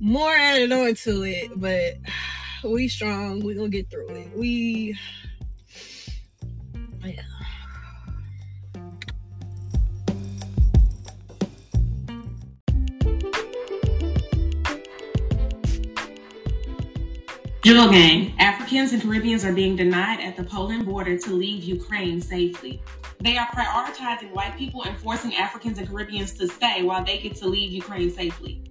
more 0.00 0.32
added 0.32 0.72
on 0.72 0.94
to 0.94 1.22
it 1.24 1.50
but 1.56 1.94
we 2.64 2.88
strong. 2.88 3.40
We 3.40 3.54
gonna 3.54 3.68
get 3.68 3.90
through 3.90 4.08
it. 4.10 4.36
We 4.36 4.96
Jewel 17.68 17.90
Gang, 17.90 18.34
Africans 18.38 18.94
and 18.94 19.02
Caribbeans 19.02 19.44
are 19.44 19.52
being 19.52 19.76
denied 19.76 20.20
at 20.20 20.38
the 20.38 20.42
Poland 20.42 20.86
border 20.86 21.18
to 21.18 21.30
leave 21.34 21.64
Ukraine 21.64 22.18
safely. 22.18 22.80
They 23.20 23.36
are 23.36 23.46
prioritizing 23.48 24.32
white 24.32 24.56
people 24.56 24.84
and 24.84 24.96
forcing 24.96 25.34
Africans 25.34 25.76
and 25.76 25.86
Caribbeans 25.86 26.32
to 26.34 26.48
stay 26.48 26.82
while 26.82 27.04
they 27.04 27.18
get 27.18 27.36
to 27.36 27.46
leave 27.46 27.70
Ukraine 27.70 28.10
safely. 28.10 28.62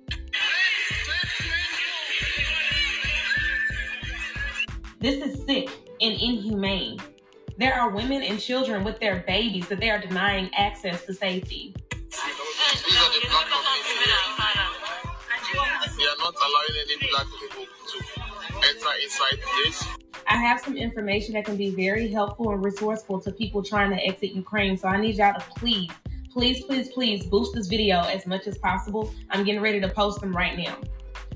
This 5.00 5.24
is 5.24 5.46
sick 5.46 5.70
and 6.02 6.14
inhumane. 6.14 6.98
There 7.58 7.74
are 7.74 7.90
women 7.90 8.22
and 8.22 8.40
children 8.40 8.84
with 8.84 9.00
their 9.00 9.24
babies 9.26 9.68
that 9.70 9.80
they 9.80 9.90
are 9.90 9.98
denying 10.00 10.54
access 10.54 11.04
to 11.08 11.14
safety. 11.14 11.74
These 11.90 12.20
are 12.20 12.30
the 12.30 13.28
black 13.32 13.48
community. 13.48 13.98
We 15.98 16.06
are 16.06 16.18
not 16.20 16.36
allowing 16.36 16.76
any 16.86 17.10
black 17.10 17.26
people 17.42 17.66
to 17.66 17.98
enter 18.58 18.94
inside 19.04 19.40
this. 19.64 19.84
I 20.28 20.36
have 20.36 20.60
some 20.60 20.78
information 20.78 21.34
that 21.34 21.46
can 21.46 21.58
be 21.58 21.72
very 21.72 22.08
helpful 22.08 22.52
and 22.52 22.64
resourceful 22.64 23.20
to 23.22 23.32
people 23.32 23.64
trying 23.64 23.90
to 23.90 24.06
exit 24.06 24.34
Ukraine. 24.34 24.78
So 24.78 24.88
I 24.88 25.02
need 25.02 25.16
y'all 25.16 25.34
to 25.34 25.46
please, 25.56 25.90
please, 26.32 26.64
please, 26.66 26.90
please 26.90 27.26
boost 27.26 27.56
this 27.56 27.66
video 27.66 28.02
as 28.02 28.28
much 28.28 28.46
as 28.46 28.60
possible. 28.60 29.12
I'm 29.32 29.44
getting 29.44 29.62
ready 29.62 29.80
to 29.80 29.90
post 29.90 30.22
them 30.22 30.36
right 30.36 30.56
now. 30.56 30.78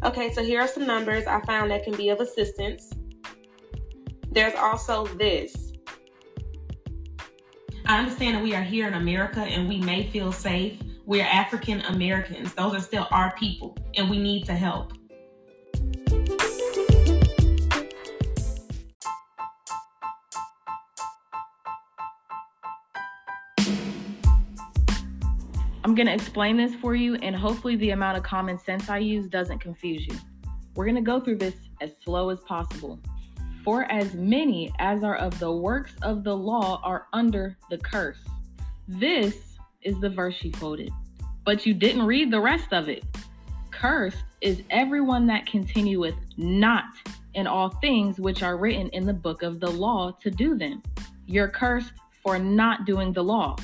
Okay, 0.03 0.31
so 0.31 0.43
here 0.43 0.61
are 0.61 0.67
some 0.67 0.85
numbers 0.85 1.25
I 1.25 1.41
found 1.41 1.71
that 1.71 1.83
can 1.83 1.95
be 1.95 2.09
of 2.09 2.19
assistance. 2.19 2.91
There's 4.29 4.53
also 4.53 5.07
this. 5.07 5.70
I 7.91 7.99
understand 7.99 8.37
that 8.37 8.41
we 8.41 8.55
are 8.55 8.61
here 8.61 8.87
in 8.87 8.93
America 8.93 9.41
and 9.41 9.67
we 9.67 9.77
may 9.77 10.07
feel 10.07 10.31
safe. 10.31 10.81
We're 11.05 11.25
African 11.25 11.81
Americans. 11.81 12.53
Those 12.53 12.73
are 12.73 12.79
still 12.79 13.05
our 13.11 13.35
people, 13.35 13.77
and 13.97 14.09
we 14.09 14.17
need 14.17 14.45
to 14.45 14.53
help. 14.53 14.93
I'm 25.83 25.93
going 25.93 26.07
to 26.07 26.13
explain 26.13 26.55
this 26.55 26.73
for 26.75 26.95
you, 26.95 27.15
and 27.15 27.35
hopefully, 27.35 27.75
the 27.75 27.89
amount 27.89 28.17
of 28.17 28.23
common 28.23 28.57
sense 28.57 28.89
I 28.89 28.99
use 28.99 29.27
doesn't 29.27 29.59
confuse 29.59 30.07
you. 30.07 30.15
We're 30.75 30.85
going 30.85 30.95
to 30.95 31.01
go 31.01 31.19
through 31.19 31.39
this 31.39 31.55
as 31.81 31.91
slow 32.05 32.29
as 32.29 32.39
possible. 32.39 33.01
For 33.63 33.83
as 33.91 34.13
many 34.13 34.73
as 34.79 35.03
are 35.03 35.15
of 35.15 35.37
the 35.39 35.51
works 35.51 35.93
of 36.01 36.23
the 36.23 36.35
law 36.35 36.81
are 36.83 37.07
under 37.13 37.57
the 37.69 37.77
curse. 37.77 38.17
This 38.87 39.57
is 39.83 39.99
the 39.99 40.09
verse 40.09 40.35
she 40.35 40.51
quoted, 40.51 40.91
but 41.45 41.65
you 41.65 41.73
didn't 41.73 42.05
read 42.05 42.31
the 42.31 42.41
rest 42.41 42.73
of 42.73 42.89
it. 42.89 43.03
Cursed 43.69 44.23
is 44.41 44.63
everyone 44.69 45.27
that 45.27 45.45
continueth 45.45 46.15
not 46.37 46.85
in 47.33 47.47
all 47.47 47.69
things 47.69 48.19
which 48.19 48.43
are 48.43 48.57
written 48.57 48.89
in 48.89 49.05
the 49.05 49.13
book 49.13 49.43
of 49.43 49.59
the 49.59 49.69
law 49.69 50.11
to 50.21 50.31
do 50.31 50.57
them. 50.57 50.81
You're 51.27 51.47
cursed 51.47 51.93
for 52.23 52.37
not 52.37 52.85
doing 52.85 53.13
the 53.13 53.23
law 53.23 53.55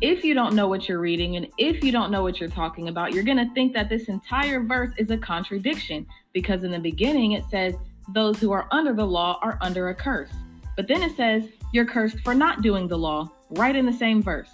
if 0.00 0.22
you 0.22 0.34
don't 0.34 0.54
know 0.54 0.68
what 0.68 0.88
you're 0.88 1.00
reading 1.00 1.36
and 1.36 1.48
if 1.56 1.82
you 1.82 1.92
don't 1.92 2.10
know 2.10 2.22
what 2.22 2.38
you're 2.38 2.48
talking 2.48 2.88
about, 2.88 3.14
you're 3.14 3.24
going 3.24 3.38
to 3.38 3.54
think 3.54 3.72
that 3.72 3.88
this 3.88 4.08
entire 4.08 4.62
verse 4.62 4.90
is 4.98 5.10
a 5.10 5.16
contradiction 5.16 6.06
because 6.32 6.64
in 6.64 6.70
the 6.70 6.78
beginning 6.78 7.32
it 7.32 7.44
says, 7.50 7.74
Those 8.08 8.38
who 8.38 8.52
are 8.52 8.68
under 8.70 8.92
the 8.92 9.06
law 9.06 9.38
are 9.42 9.58
under 9.60 9.88
a 9.88 9.94
curse. 9.94 10.30
But 10.76 10.88
then 10.88 11.02
it 11.02 11.16
says, 11.16 11.48
You're 11.72 11.86
cursed 11.86 12.20
for 12.20 12.34
not 12.34 12.62
doing 12.62 12.88
the 12.88 12.98
law, 12.98 13.30
right 13.50 13.74
in 13.74 13.86
the 13.86 13.92
same 13.92 14.22
verse. 14.22 14.50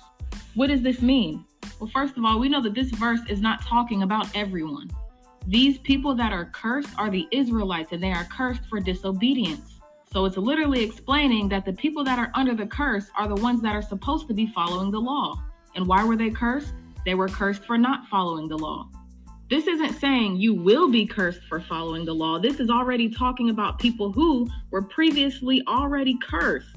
What 0.55 0.69
does 0.69 0.83
this 0.83 1.03
mean? 1.03 1.45
Well, 1.79 1.91
first 1.93 2.17
of 2.17 2.25
all, 2.25 2.39
we 2.39 2.49
know 2.49 2.63
that 2.63 2.75
this 2.75 2.91
verse 2.91 3.21
is 3.29 3.41
not 3.41 3.63
talking 3.63 4.03
about 4.03 4.35
everyone. 4.37 4.91
These 5.47 5.79
people 5.79 6.15
that 6.17 6.33
are 6.33 6.47
cursed 6.47 6.91
are 6.99 7.11
the 7.11 7.27
Israelites, 7.33 7.93
and 7.93 8.03
they 8.03 8.13
are 8.13 8.25
cursed 8.25 8.67
for 8.69 8.81
disobedience. 8.81 9.81
So 10.13 10.25
it's 10.25 10.37
literally 10.37 10.83
explaining 10.83 11.49
that 11.49 11.65
the 11.65 11.73
people 11.73 12.05
that 12.05 12.19
are 12.19 12.31
under 12.35 12.55
the 12.55 12.67
curse 12.67 13.07
are 13.17 13.29
the 13.29 13.41
ones 13.41 13.63
that 13.63 13.75
are 13.75 13.83
supposed 13.83 14.29
to 14.29 14.35
be 14.35 14.47
following 14.49 14.91
the 14.91 15.01
law. 15.01 15.43
And 15.77 15.87
why 15.87 16.05
were 16.05 16.17
they 16.17 16.31
cursed? 16.31 16.75
They 17.07 17.15
were 17.15 17.29
cursed 17.29 17.65
for 17.65 17.79
not 17.79 18.09
following 18.09 18.49
the 18.49 18.59
law. 18.59 18.89
This 19.51 19.67
isn't 19.67 19.95
saying 19.95 20.37
you 20.37 20.55
will 20.55 20.89
be 20.89 21.05
cursed 21.05 21.43
for 21.49 21.61
following 21.61 22.05
the 22.05 22.15
law. 22.15 22.39
This 22.39 22.61
is 22.61 22.71
already 22.71 23.11
talking 23.11 23.51
about 23.51 23.81
people 23.81 24.13
who 24.13 24.49
were 24.71 24.83
previously 24.83 25.61
already 25.67 26.17
cursed 26.23 26.77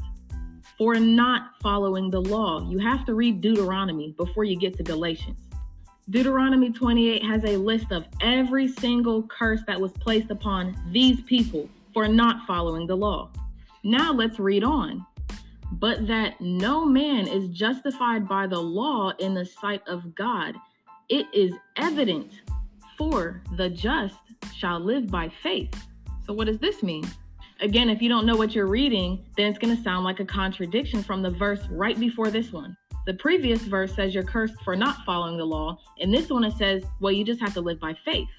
for 0.76 0.96
not 0.96 1.52
following 1.62 2.10
the 2.10 2.20
law. 2.20 2.68
You 2.68 2.80
have 2.80 3.06
to 3.06 3.14
read 3.14 3.42
Deuteronomy 3.42 4.16
before 4.18 4.44
you 4.44 4.58
get 4.58 4.76
to 4.78 4.84
Galatians. 4.84 5.40
Deuteronomy 6.10 6.72
28 6.72 7.24
has 7.24 7.44
a 7.46 7.58
list 7.58 7.92
of 7.92 8.06
every 8.22 8.68
single 8.68 9.22
curse 9.28 9.62
that 9.68 9.80
was 9.80 9.92
placed 9.92 10.32
upon 10.32 10.76
these 10.92 11.22
people 11.22 11.70
for 11.94 12.08
not 12.08 12.48
following 12.48 12.88
the 12.88 12.98
law. 12.98 13.30
Now 13.84 14.12
let's 14.12 14.40
read 14.40 14.64
on. 14.64 15.06
But 15.74 16.08
that 16.08 16.42
no 16.42 16.86
man 16.86 17.28
is 17.28 17.50
justified 17.50 18.28
by 18.28 18.48
the 18.48 18.60
law 18.60 19.12
in 19.20 19.36
the 19.36 19.46
sight 19.46 19.82
of 19.88 20.16
God, 20.16 20.56
it 21.10 21.28
is 21.34 21.54
evident, 21.76 22.32
for 22.98 23.42
the 23.58 23.70
just 23.70 24.16
shall 24.56 24.80
live 24.80 25.08
by 25.08 25.30
faith. 25.30 25.74
So, 26.26 26.34
what 26.34 26.48
does 26.48 26.60
this 26.60 26.84
mean? 26.84 27.06
Again, 27.60 27.90
if 27.90 28.02
you 28.02 28.10
don't 28.10 28.26
know 28.26 28.36
what 28.36 28.56
you're 28.56 28.68
reading, 28.68 29.26
then 29.38 29.48
it's 29.48 29.58
going 29.58 29.76
to 29.76 29.82
sound 29.84 30.04
like 30.04 30.20
a 30.20 30.26
contradiction 30.26 31.04
from 31.04 31.22
the 31.22 31.30
verse 31.30 31.66
right 31.70 31.98
before 32.00 32.30
this 32.30 32.52
one. 32.52 32.76
The 33.06 33.14
previous 33.14 33.62
verse 33.62 33.94
says 33.96 34.14
you're 34.14 34.24
cursed 34.24 34.62
for 34.64 34.76
not 34.76 35.04
following 35.06 35.38
the 35.38 35.46
law, 35.46 35.78
and 36.00 36.14
this 36.14 36.30
one 36.30 36.44
it 36.44 36.54
says, 36.58 36.84
well, 37.00 37.12
you 37.12 37.24
just 37.24 37.42
have 37.42 37.54
to 37.54 37.62
live 37.62 37.80
by 37.80 37.96
faith. 38.06 38.30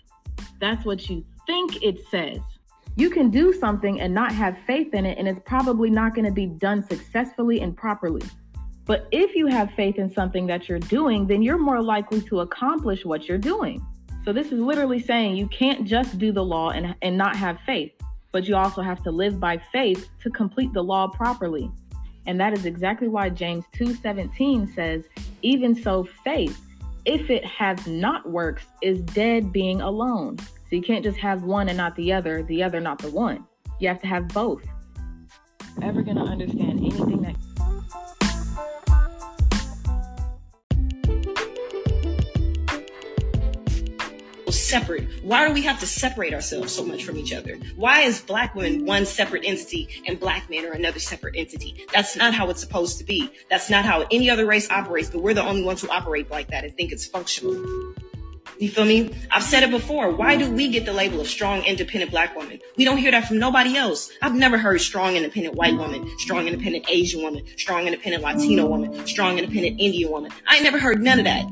That's 0.60 0.84
what 0.84 1.08
you 1.08 1.24
think 1.46 1.82
it 1.82 2.06
says. 2.10 2.38
You 2.96 3.10
can 3.10 3.30
do 3.30 3.52
something 3.52 4.00
and 4.00 4.14
not 4.14 4.32
have 4.32 4.56
faith 4.66 4.94
in 4.94 5.04
it, 5.04 5.18
and 5.18 5.28
it's 5.28 5.40
probably 5.44 5.90
not 5.90 6.14
going 6.14 6.24
to 6.26 6.32
be 6.32 6.46
done 6.46 6.82
successfully 6.82 7.60
and 7.60 7.76
properly. 7.76 8.22
But 8.86 9.08
if 9.10 9.34
you 9.34 9.46
have 9.46 9.72
faith 9.72 9.96
in 9.96 10.12
something 10.12 10.46
that 10.46 10.68
you're 10.68 10.78
doing, 10.78 11.26
then 11.26 11.42
you're 11.42 11.58
more 11.58 11.82
likely 11.82 12.20
to 12.22 12.40
accomplish 12.40 13.04
what 13.04 13.26
you're 13.26 13.38
doing. 13.38 13.84
So, 14.24 14.32
this 14.32 14.52
is 14.52 14.60
literally 14.60 15.00
saying 15.00 15.36
you 15.36 15.46
can't 15.48 15.86
just 15.86 16.18
do 16.18 16.32
the 16.32 16.44
law 16.44 16.70
and, 16.70 16.94
and 17.02 17.18
not 17.18 17.36
have 17.36 17.58
faith, 17.66 17.92
but 18.32 18.48
you 18.48 18.56
also 18.56 18.80
have 18.80 19.02
to 19.02 19.10
live 19.10 19.38
by 19.38 19.60
faith 19.70 20.08
to 20.22 20.30
complete 20.30 20.72
the 20.72 20.82
law 20.82 21.08
properly. 21.08 21.70
And 22.26 22.40
that 22.40 22.54
is 22.54 22.64
exactly 22.64 23.08
why 23.08 23.28
James 23.28 23.64
2:17 23.72 24.66
says, 24.74 25.04
"Even 25.42 25.74
so 25.74 26.04
faith, 26.24 26.58
if 27.04 27.28
it 27.28 27.44
has 27.44 27.86
not 27.86 28.30
works, 28.30 28.64
is 28.80 29.02
dead 29.02 29.52
being 29.52 29.82
alone." 29.82 30.38
So 30.38 30.76
you 30.76 30.82
can't 30.82 31.04
just 31.04 31.18
have 31.18 31.42
one 31.44 31.68
and 31.68 31.76
not 31.76 31.94
the 31.94 32.12
other, 32.12 32.42
the 32.42 32.62
other 32.62 32.80
not 32.80 32.98
the 32.98 33.10
one. 33.10 33.44
You 33.78 33.88
have 33.88 34.00
to 34.00 34.06
have 34.06 34.28
both. 34.28 34.64
Ever 35.82 36.02
going 36.02 36.16
to 36.16 36.22
understand 36.22 36.78
anything 36.78 37.20
that 37.22 37.36
separate. 44.64 45.08
Why 45.22 45.46
do 45.46 45.54
we 45.54 45.62
have 45.62 45.78
to 45.80 45.86
separate 45.86 46.34
ourselves 46.34 46.72
so 46.72 46.84
much 46.84 47.04
from 47.04 47.16
each 47.16 47.32
other? 47.32 47.56
Why 47.76 48.00
is 48.00 48.20
black 48.20 48.54
women 48.54 48.86
one 48.86 49.06
separate 49.06 49.44
entity 49.44 49.88
and 50.06 50.18
black 50.18 50.48
men 50.48 50.64
are 50.66 50.72
another 50.72 51.00
separate 51.00 51.36
entity? 51.36 51.86
That's 51.92 52.16
not 52.16 52.34
how 52.34 52.50
it's 52.50 52.60
supposed 52.60 52.98
to 52.98 53.04
be. 53.04 53.30
That's 53.50 53.70
not 53.70 53.84
how 53.84 54.06
any 54.10 54.30
other 54.30 54.46
race 54.46 54.70
operates, 54.70 55.10
but 55.10 55.22
we're 55.22 55.34
the 55.34 55.44
only 55.44 55.62
ones 55.62 55.82
who 55.82 55.88
operate 55.90 56.30
like 56.30 56.48
that 56.48 56.64
and 56.64 56.74
think 56.76 56.92
it's 56.92 57.06
functional. 57.06 57.94
You 58.58 58.68
feel 58.68 58.84
me? 58.84 59.10
I've 59.32 59.42
said 59.42 59.62
it 59.64 59.70
before. 59.70 60.10
Why 60.10 60.36
do 60.36 60.50
we 60.50 60.68
get 60.68 60.84
the 60.84 60.92
label 60.92 61.20
of 61.20 61.26
strong, 61.26 61.64
independent 61.64 62.12
black 62.12 62.36
woman? 62.36 62.60
We 62.76 62.84
don't 62.84 62.98
hear 62.98 63.10
that 63.10 63.26
from 63.26 63.38
nobody 63.38 63.76
else. 63.76 64.12
I've 64.22 64.34
never 64.34 64.56
heard 64.58 64.80
strong, 64.80 65.16
independent 65.16 65.56
white 65.56 65.76
woman, 65.76 66.08
strong, 66.18 66.46
independent 66.46 66.86
Asian 66.88 67.22
woman, 67.22 67.44
strong, 67.56 67.86
independent 67.86 68.22
Latino 68.22 68.66
woman, 68.66 69.06
strong, 69.06 69.38
independent 69.38 69.80
Indian 69.80 70.10
woman. 70.10 70.30
I 70.46 70.60
never 70.60 70.78
heard 70.78 71.02
none 71.02 71.18
of 71.18 71.24
that. 71.24 71.46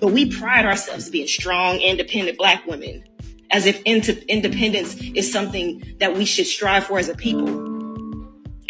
But 0.00 0.08
we 0.08 0.26
pride 0.26 0.64
ourselves 0.64 1.08
being 1.08 1.28
strong, 1.28 1.76
independent 1.76 2.36
black 2.36 2.66
women, 2.66 3.04
as 3.52 3.66
if 3.66 3.80
independence 3.82 4.96
is 5.14 5.30
something 5.30 5.96
that 5.98 6.16
we 6.16 6.24
should 6.24 6.46
strive 6.46 6.84
for 6.84 6.98
as 6.98 7.08
a 7.08 7.14
people. 7.14 7.69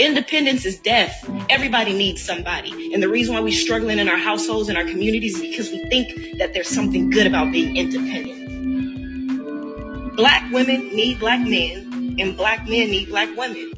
Independence 0.00 0.64
is 0.64 0.78
death. 0.78 1.28
Everybody 1.50 1.92
needs 1.92 2.22
somebody. 2.22 2.94
And 2.94 3.02
the 3.02 3.08
reason 3.10 3.34
why 3.34 3.40
we're 3.40 3.52
struggling 3.52 3.98
in 3.98 4.08
our 4.08 4.16
households 4.16 4.70
and 4.70 4.78
our 4.78 4.84
communities 4.84 5.34
is 5.34 5.42
because 5.42 5.70
we 5.70 5.86
think 5.90 6.38
that 6.38 6.54
there's 6.54 6.68
something 6.68 7.10
good 7.10 7.26
about 7.26 7.52
being 7.52 7.76
independent. 7.76 8.38
Black 10.16 10.50
women 10.52 10.88
need 10.96 11.20
black 11.20 11.46
men, 11.46 12.16
and 12.18 12.34
black 12.34 12.60
men 12.66 12.90
need 12.90 13.10
black 13.10 13.28
women. 13.36 13.74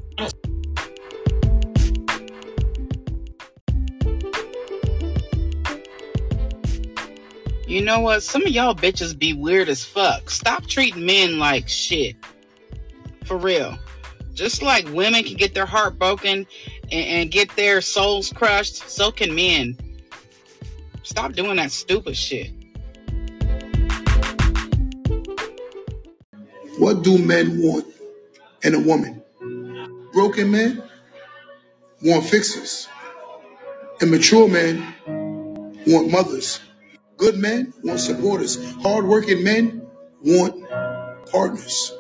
You 7.66 7.82
know 7.82 7.98
what? 7.98 8.22
Some 8.22 8.42
of 8.42 8.52
y'all 8.52 8.76
bitches 8.76 9.18
be 9.18 9.32
weird 9.32 9.68
as 9.68 9.84
fuck. 9.84 10.30
Stop 10.30 10.68
treating 10.68 11.04
men 11.04 11.40
like 11.40 11.68
shit. 11.68 12.14
For 13.24 13.36
real. 13.36 13.76
Just 14.34 14.62
like 14.62 14.88
women 14.88 15.24
can 15.24 15.36
get 15.36 15.54
their 15.54 15.66
heart 15.66 15.98
broken 15.98 16.46
and, 16.90 17.06
and 17.06 17.30
get 17.30 17.54
their 17.56 17.80
souls 17.80 18.32
crushed, 18.32 18.88
so 18.88 19.10
can 19.10 19.34
men. 19.34 19.76
Stop 21.02 21.32
doing 21.32 21.56
that 21.56 21.70
stupid 21.70 22.16
shit. 22.16 22.50
What 26.78 27.02
do 27.02 27.18
men 27.18 27.60
want 27.60 27.86
in 28.62 28.74
a 28.74 28.80
woman? 28.80 29.22
Broken 30.12 30.50
men 30.50 30.82
want 32.02 32.24
fixers. 32.24 32.88
Immature 34.00 34.48
men 34.48 34.94
want 35.86 36.10
mothers. 36.10 36.60
Good 37.18 37.36
men 37.36 37.72
want 37.84 38.00
supporters. 38.00 38.74
Hardworking 38.82 39.44
men 39.44 39.86
want 40.22 40.68
partners. 41.30 41.92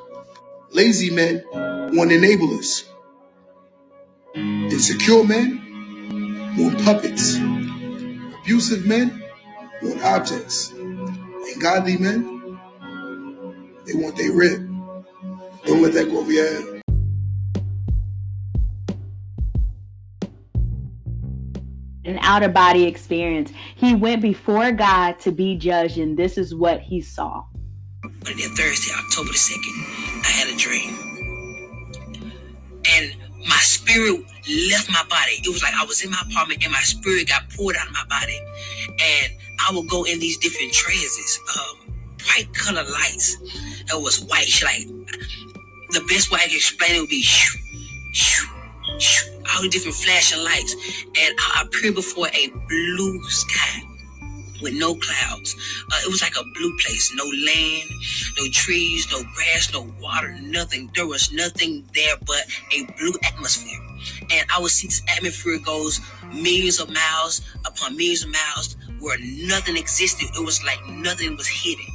Lazy 0.74 1.10
men 1.10 1.44
want 1.52 2.10
enablers. 2.10 2.88
Insecure 4.34 5.22
men 5.22 6.54
want 6.56 6.82
puppets. 6.82 7.36
Abusive 8.40 8.86
men 8.86 9.22
want 9.82 10.02
objects. 10.02 10.70
And 10.70 11.60
godly 11.60 11.98
men, 11.98 12.58
they 13.84 13.92
want 13.92 14.16
their 14.16 14.32
rib. 14.32 14.66
Don't 15.66 15.82
let 15.82 15.92
that 15.92 16.08
go 16.10 16.20
over 16.20 16.32
your 16.32 16.46
head. 16.46 16.72
an 22.04 22.18
outer 22.22 22.48
body 22.48 22.84
experience. 22.84 23.52
He 23.76 23.94
went 23.94 24.22
before 24.22 24.72
God 24.72 25.20
to 25.20 25.30
be 25.30 25.56
judged, 25.56 25.98
and 25.98 26.18
this 26.18 26.36
is 26.36 26.54
what 26.54 26.80
he 26.80 27.00
saw. 27.00 27.44
On 28.26 28.36
that 28.36 28.52
Thursday, 28.56 28.92
October 28.94 29.30
the 29.30 29.38
2nd, 29.38 30.24
I 30.24 30.30
had 30.30 30.48
a 30.48 30.56
dream. 30.56 31.10
And 32.94 33.16
my 33.48 33.58
spirit 33.58 34.20
left 34.70 34.90
my 34.90 35.02
body. 35.10 35.42
It 35.42 35.48
was 35.48 35.62
like 35.62 35.74
I 35.74 35.84
was 35.84 36.04
in 36.04 36.10
my 36.10 36.22
apartment 36.30 36.62
and 36.62 36.72
my 36.72 36.80
spirit 36.82 37.28
got 37.28 37.48
pulled 37.50 37.74
out 37.76 37.88
of 37.88 37.92
my 37.92 38.04
body. 38.08 38.38
And 38.88 39.32
I 39.66 39.74
would 39.74 39.88
go 39.88 40.04
in 40.04 40.20
these 40.20 40.38
different 40.38 40.72
trances, 40.72 41.40
um, 41.58 41.94
bright 42.18 42.52
color 42.54 42.84
lights. 42.84 43.38
It 43.90 44.00
was 44.02 44.22
white, 44.24 44.50
like 44.64 44.86
the 45.90 46.04
best 46.08 46.30
way 46.30 46.40
I 46.42 46.46
can 46.46 46.56
explain 46.56 46.94
it 46.94 47.00
would 47.00 47.10
be 47.10 47.22
shoo, 47.22 47.58
shoo, 48.14 48.46
shoo, 48.98 49.42
all 49.52 49.62
the 49.62 49.68
different 49.68 49.96
flashing 49.96 50.44
lights. 50.44 50.76
And 51.06 51.34
I 51.40 51.64
appeared 51.66 51.96
before 51.96 52.28
a 52.28 52.48
blue 52.68 53.22
sky 53.24 53.82
with 54.62 54.74
no 54.74 54.94
clouds. 54.94 55.56
Uh, 55.90 55.98
it 56.04 56.10
was 56.10 56.22
like 56.22 56.34
a 56.38 56.44
blue 56.54 56.76
place. 56.78 57.12
No 57.14 57.24
land, 57.24 57.90
no 58.38 58.48
trees, 58.52 59.08
no 59.10 59.22
grass, 59.34 59.70
no 59.72 59.92
water, 60.00 60.36
nothing. 60.40 60.90
There 60.94 61.06
was 61.06 61.32
nothing 61.32 61.84
there 61.94 62.14
but 62.26 62.44
a 62.72 62.84
blue 62.98 63.14
atmosphere. 63.24 63.78
And 64.30 64.46
I 64.54 64.60
would 64.60 64.70
see 64.70 64.88
this 64.88 65.02
atmosphere 65.08 65.58
goes 65.58 66.00
millions 66.32 66.80
of 66.80 66.90
miles 66.90 67.42
upon 67.66 67.96
millions 67.96 68.24
of 68.24 68.30
miles 68.30 68.76
where 69.00 69.18
nothing 69.20 69.76
existed. 69.76 70.28
It 70.34 70.44
was 70.44 70.62
like 70.64 70.84
nothing 70.88 71.36
was 71.36 71.48
hidden. 71.48 71.86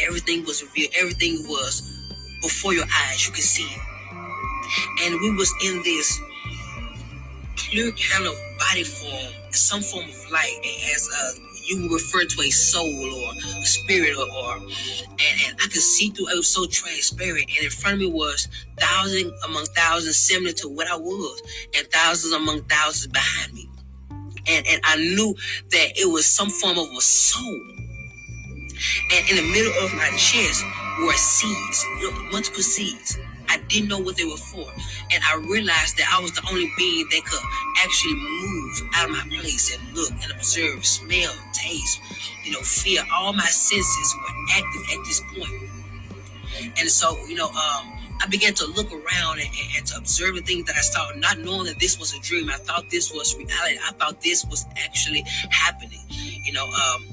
Everything 0.00 0.44
was 0.44 0.62
revealed. 0.62 0.92
Everything 0.98 1.46
was 1.48 1.82
before 2.42 2.74
your 2.74 2.84
eyes. 2.84 3.26
You 3.26 3.32
could 3.32 3.44
see 3.44 3.64
it. 3.64 3.80
And 5.02 5.20
we 5.20 5.30
was 5.34 5.52
in 5.64 5.82
this 5.82 6.20
clear 7.56 7.92
kind 7.92 8.26
of 8.26 8.34
body 8.58 8.84
form, 8.84 9.32
some 9.50 9.82
form 9.82 10.08
of 10.08 10.30
light. 10.30 10.58
It 10.62 10.92
has 10.92 11.08
a 11.08 11.53
you 11.66 11.92
refer 11.92 12.24
to 12.24 12.42
a 12.42 12.50
soul 12.50 12.86
or 12.86 13.32
a 13.34 13.64
spirit 13.64 14.16
or, 14.16 14.30
or 14.30 14.56
and, 14.56 15.40
and 15.46 15.56
I 15.62 15.64
could 15.64 15.82
see 15.82 16.10
through 16.10 16.30
it 16.30 16.36
was 16.36 16.48
so 16.48 16.66
transparent 16.66 17.46
and 17.56 17.64
in 17.64 17.70
front 17.70 17.94
of 17.94 18.00
me 18.00 18.10
was 18.10 18.48
thousands 18.78 19.32
among 19.44 19.64
thousands 19.66 20.16
similar 20.16 20.52
to 20.52 20.68
what 20.68 20.88
I 20.88 20.96
was 20.96 21.42
and 21.76 21.86
thousands 21.90 22.34
among 22.34 22.62
thousands 22.64 23.12
behind 23.12 23.52
me. 23.54 23.68
And 24.48 24.66
and 24.66 24.80
I 24.84 24.96
knew 24.96 25.34
that 25.70 25.92
it 25.96 26.10
was 26.10 26.26
some 26.26 26.50
form 26.50 26.78
of 26.78 26.88
a 26.96 27.00
soul. 27.00 27.60
And 29.12 29.30
in 29.30 29.36
the 29.36 29.52
middle 29.52 29.72
of 29.84 29.94
my 29.94 30.10
chest 30.16 30.64
were 31.02 31.12
seeds, 31.14 31.86
multiple 32.32 32.62
seeds. 32.62 33.18
I 33.54 33.58
didn't 33.68 33.88
know 33.88 34.00
what 34.00 34.16
they 34.16 34.24
were 34.24 34.36
for. 34.36 34.66
And 35.12 35.22
I 35.22 35.36
realized 35.36 35.96
that 35.98 36.10
I 36.12 36.20
was 36.20 36.32
the 36.32 36.42
only 36.50 36.68
being 36.76 37.06
that 37.10 37.24
could 37.24 37.40
actually 37.84 38.14
move 38.14 38.82
out 38.94 39.08
of 39.08 39.12
my 39.12 39.38
place 39.38 39.72
and 39.72 39.96
look 39.96 40.10
and 40.10 40.32
observe, 40.32 40.84
smell, 40.84 41.32
taste, 41.52 42.00
you 42.44 42.50
know, 42.50 42.60
feel. 42.60 43.04
All 43.14 43.32
my 43.32 43.46
senses 43.46 44.16
were 44.18 44.34
active 44.56 44.82
at 44.92 45.04
this 45.04 45.22
point. 45.36 45.70
And 46.78 46.90
so, 46.90 47.16
you 47.26 47.36
know, 47.36 47.46
um, 47.46 47.92
I 48.20 48.26
began 48.28 48.54
to 48.54 48.66
look 48.66 48.90
around 48.90 49.38
and, 49.38 49.48
and, 49.76 49.86
to 49.86 49.98
observe 49.98 50.34
the 50.34 50.42
things 50.42 50.66
that 50.66 50.76
I 50.76 50.80
saw, 50.80 51.10
not 51.16 51.38
knowing 51.38 51.66
that 51.66 51.78
this 51.78 51.98
was 51.98 52.12
a 52.12 52.20
dream. 52.20 52.50
I 52.50 52.56
thought 52.56 52.90
this 52.90 53.12
was 53.12 53.36
reality. 53.36 53.78
I 53.86 53.92
thought 53.92 54.20
this 54.20 54.44
was 54.46 54.66
actually 54.84 55.22
happening, 55.50 56.00
you 56.08 56.52
know. 56.52 56.66
Um, 56.66 57.06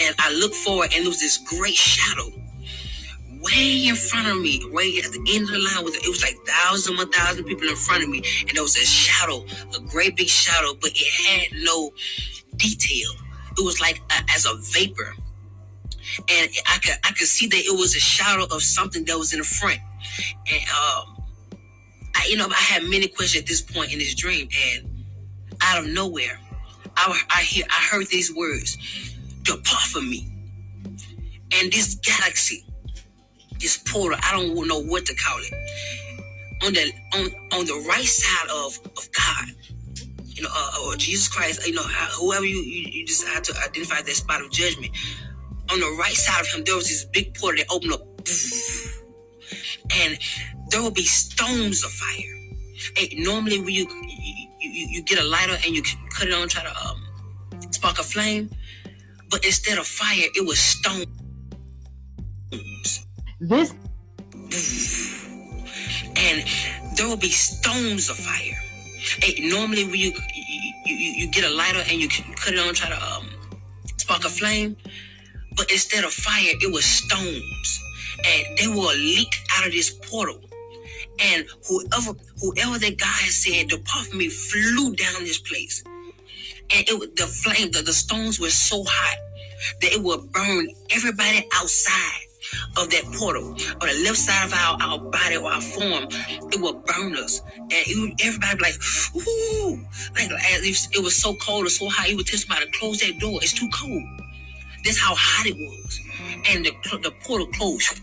and 0.00 0.14
I 0.18 0.32
looked 0.32 0.54
forward, 0.54 0.90
and 0.94 1.04
there 1.04 1.10
was 1.10 1.20
this 1.20 1.38
great 1.38 1.74
shadow 1.74 2.32
way 3.42 3.88
in 3.88 3.96
front 3.96 4.28
of 4.28 4.40
me, 4.40 4.62
way 4.70 4.98
at 5.04 5.12
the 5.12 5.22
end 5.34 5.44
of 5.44 5.50
the 5.50 5.58
line. 5.58 5.84
With 5.84 5.96
it 5.96 6.08
was 6.08 6.22
like 6.22 6.36
thousand, 6.46 6.96
one 6.96 7.10
thousand 7.10 7.44
people 7.44 7.68
in 7.68 7.76
front 7.76 8.02
of 8.02 8.08
me, 8.08 8.22
and 8.40 8.50
there 8.50 8.62
was 8.62 8.76
a 8.76 8.86
shadow, 8.86 9.44
a 9.76 9.80
great 9.80 10.16
big 10.16 10.28
shadow, 10.28 10.74
but 10.80 10.90
it 10.94 11.50
had 11.52 11.58
no 11.62 11.92
detail. 12.56 13.10
It 13.58 13.64
was 13.64 13.80
like 13.80 14.00
a, 14.10 14.32
as 14.34 14.46
a 14.46 14.54
vapor, 14.72 15.14
and 16.30 16.50
I 16.66 16.78
could 16.78 16.94
I 17.04 17.12
could 17.12 17.28
see 17.28 17.46
that 17.48 17.58
it 17.58 17.78
was 17.78 17.94
a 17.96 18.00
shadow 18.00 18.44
of 18.44 18.62
something 18.62 19.04
that 19.06 19.18
was 19.18 19.32
in 19.32 19.40
the 19.40 19.44
front, 19.44 19.80
and 20.50 20.62
um, 20.70 21.24
I 22.14 22.26
you 22.28 22.36
know 22.36 22.48
I 22.48 22.54
had 22.54 22.84
many 22.84 23.08
questions 23.08 23.42
at 23.42 23.48
this 23.48 23.60
point 23.60 23.92
in 23.92 23.98
this 23.98 24.14
dream, 24.14 24.48
and 24.72 25.04
out 25.60 25.84
of 25.84 25.90
nowhere, 25.90 26.38
I 26.96 27.20
I 27.30 27.42
hear 27.42 27.64
I 27.68 27.88
heard 27.90 28.06
these 28.08 28.34
words, 28.34 28.78
"Depart 29.42 29.82
from 29.84 30.08
me," 30.08 30.28
and 31.52 31.72
this 31.72 31.96
galaxy 31.96 32.64
this 33.62 33.78
portal. 33.78 34.18
I 34.22 34.32
don't 34.32 34.68
know 34.68 34.80
what 34.80 35.06
to 35.06 35.14
call 35.14 35.38
it. 35.38 35.54
On 36.64 36.72
the 36.72 36.92
on 37.14 37.58
on 37.58 37.64
the 37.66 37.84
right 37.88 38.04
side 38.04 38.50
of 38.50 38.78
of 38.96 39.08
God, 39.12 39.48
you 40.26 40.42
know, 40.42 40.50
uh, 40.52 40.86
or 40.86 40.96
Jesus 40.96 41.28
Christ, 41.28 41.66
you 41.66 41.74
know, 41.74 41.82
whoever 41.82 42.44
you, 42.44 42.58
you 42.58 42.88
you 42.90 43.06
decide 43.06 43.44
to 43.44 43.54
identify 43.64 44.02
that 44.02 44.14
spot 44.14 44.42
of 44.42 44.50
judgment. 44.50 44.92
On 45.70 45.80
the 45.80 45.96
right 45.98 46.14
side 46.14 46.40
of 46.40 46.48
him, 46.48 46.64
there 46.64 46.74
was 46.74 46.88
this 46.88 47.04
big 47.04 47.34
portal 47.34 47.58
that 47.58 47.72
opened 47.72 47.92
up, 47.92 48.02
and 49.96 50.18
there 50.70 50.82
will 50.82 50.90
be 50.90 51.04
stones 51.04 51.84
of 51.84 51.90
fire. 51.90 52.38
And 53.00 53.24
normally, 53.24 53.60
when 53.60 53.74
you 53.74 53.86
you, 54.04 54.48
you 54.60 54.86
you 54.88 55.02
get 55.02 55.18
a 55.18 55.24
lighter 55.24 55.56
and 55.64 55.74
you 55.74 55.82
cut 56.10 56.28
it 56.28 56.34
on, 56.34 56.48
try 56.48 56.62
to 56.64 56.86
um, 56.86 57.02
spark 57.70 57.98
a 57.98 58.02
flame, 58.02 58.50
but 59.30 59.44
instead 59.44 59.78
of 59.78 59.86
fire, 59.86 60.26
it 60.34 60.46
was 60.46 60.58
stone. 60.58 61.06
This 63.42 63.74
and 66.16 66.44
there 66.96 67.08
will 67.08 67.16
be 67.16 67.30
stones 67.30 68.08
of 68.08 68.16
fire. 68.16 68.58
And 69.26 69.50
normally, 69.50 69.84
when 69.84 69.96
you 69.96 70.12
you, 70.86 70.94
you 70.94 70.94
you 70.94 71.28
get 71.28 71.44
a 71.44 71.50
lighter 71.50 71.82
and 71.90 72.00
you 72.00 72.08
cut 72.08 72.54
it 72.54 72.60
on, 72.60 72.72
try 72.74 72.90
to 72.90 73.02
um, 73.02 73.26
spark 73.96 74.24
a 74.24 74.28
flame, 74.28 74.76
but 75.56 75.68
instead 75.72 76.04
of 76.04 76.12
fire, 76.12 76.54
it 76.60 76.72
was 76.72 76.84
stones, 76.84 77.82
and 78.24 78.58
they 78.58 78.68
will 78.68 78.94
leak 78.94 79.34
out 79.56 79.66
of 79.66 79.72
this 79.72 79.90
portal. 79.90 80.40
And 81.18 81.44
whoever 81.68 82.12
whoever 82.40 82.78
that 82.78 82.96
guy 82.96 83.22
said, 83.28 83.68
depart 83.68 84.06
from 84.06 84.18
me, 84.18 84.28
flew 84.28 84.94
down 84.94 85.24
this 85.24 85.38
place. 85.38 85.82
And 86.70 86.88
it 86.88 87.16
the 87.16 87.26
flame, 87.26 87.72
the, 87.72 87.82
the 87.82 87.92
stones 87.92 88.38
were 88.38 88.50
so 88.50 88.84
hot 88.86 89.18
that 89.80 89.92
it 89.92 90.00
would 90.00 90.30
burn 90.32 90.68
everybody 90.90 91.48
outside 91.54 92.26
of 92.76 92.90
that 92.90 93.04
portal, 93.18 93.50
on 93.80 93.88
the 93.88 94.02
left 94.04 94.18
side 94.18 94.44
of 94.46 94.52
our, 94.52 94.78
our 94.82 94.98
body 94.98 95.36
or 95.36 95.50
our 95.52 95.60
form, 95.60 96.06
it 96.52 96.60
will 96.60 96.74
burn 96.86 97.16
us. 97.16 97.40
And 97.56 97.72
it, 97.72 98.20
everybody 98.24 98.56
be 98.56 98.62
like, 98.62 98.74
ooh, 99.16 99.76
like 100.14 100.30
as 100.54 100.66
if 100.66 100.96
it 100.96 101.02
was 101.02 101.16
so 101.16 101.34
cold 101.36 101.66
or 101.66 101.70
so 101.70 101.88
hot, 101.88 102.10
you 102.10 102.16
would 102.16 102.26
tell 102.26 102.38
somebody 102.38 102.66
to 102.70 102.78
close 102.78 103.00
that 103.00 103.18
door. 103.18 103.38
It's 103.42 103.52
too 103.52 103.68
cold. 103.74 104.02
That's 104.84 104.98
how 104.98 105.14
hot 105.16 105.46
it 105.46 105.56
was. 105.56 106.00
And 106.50 106.64
the, 106.66 106.72
the 107.02 107.12
portal 107.24 107.46
closed. 107.48 108.00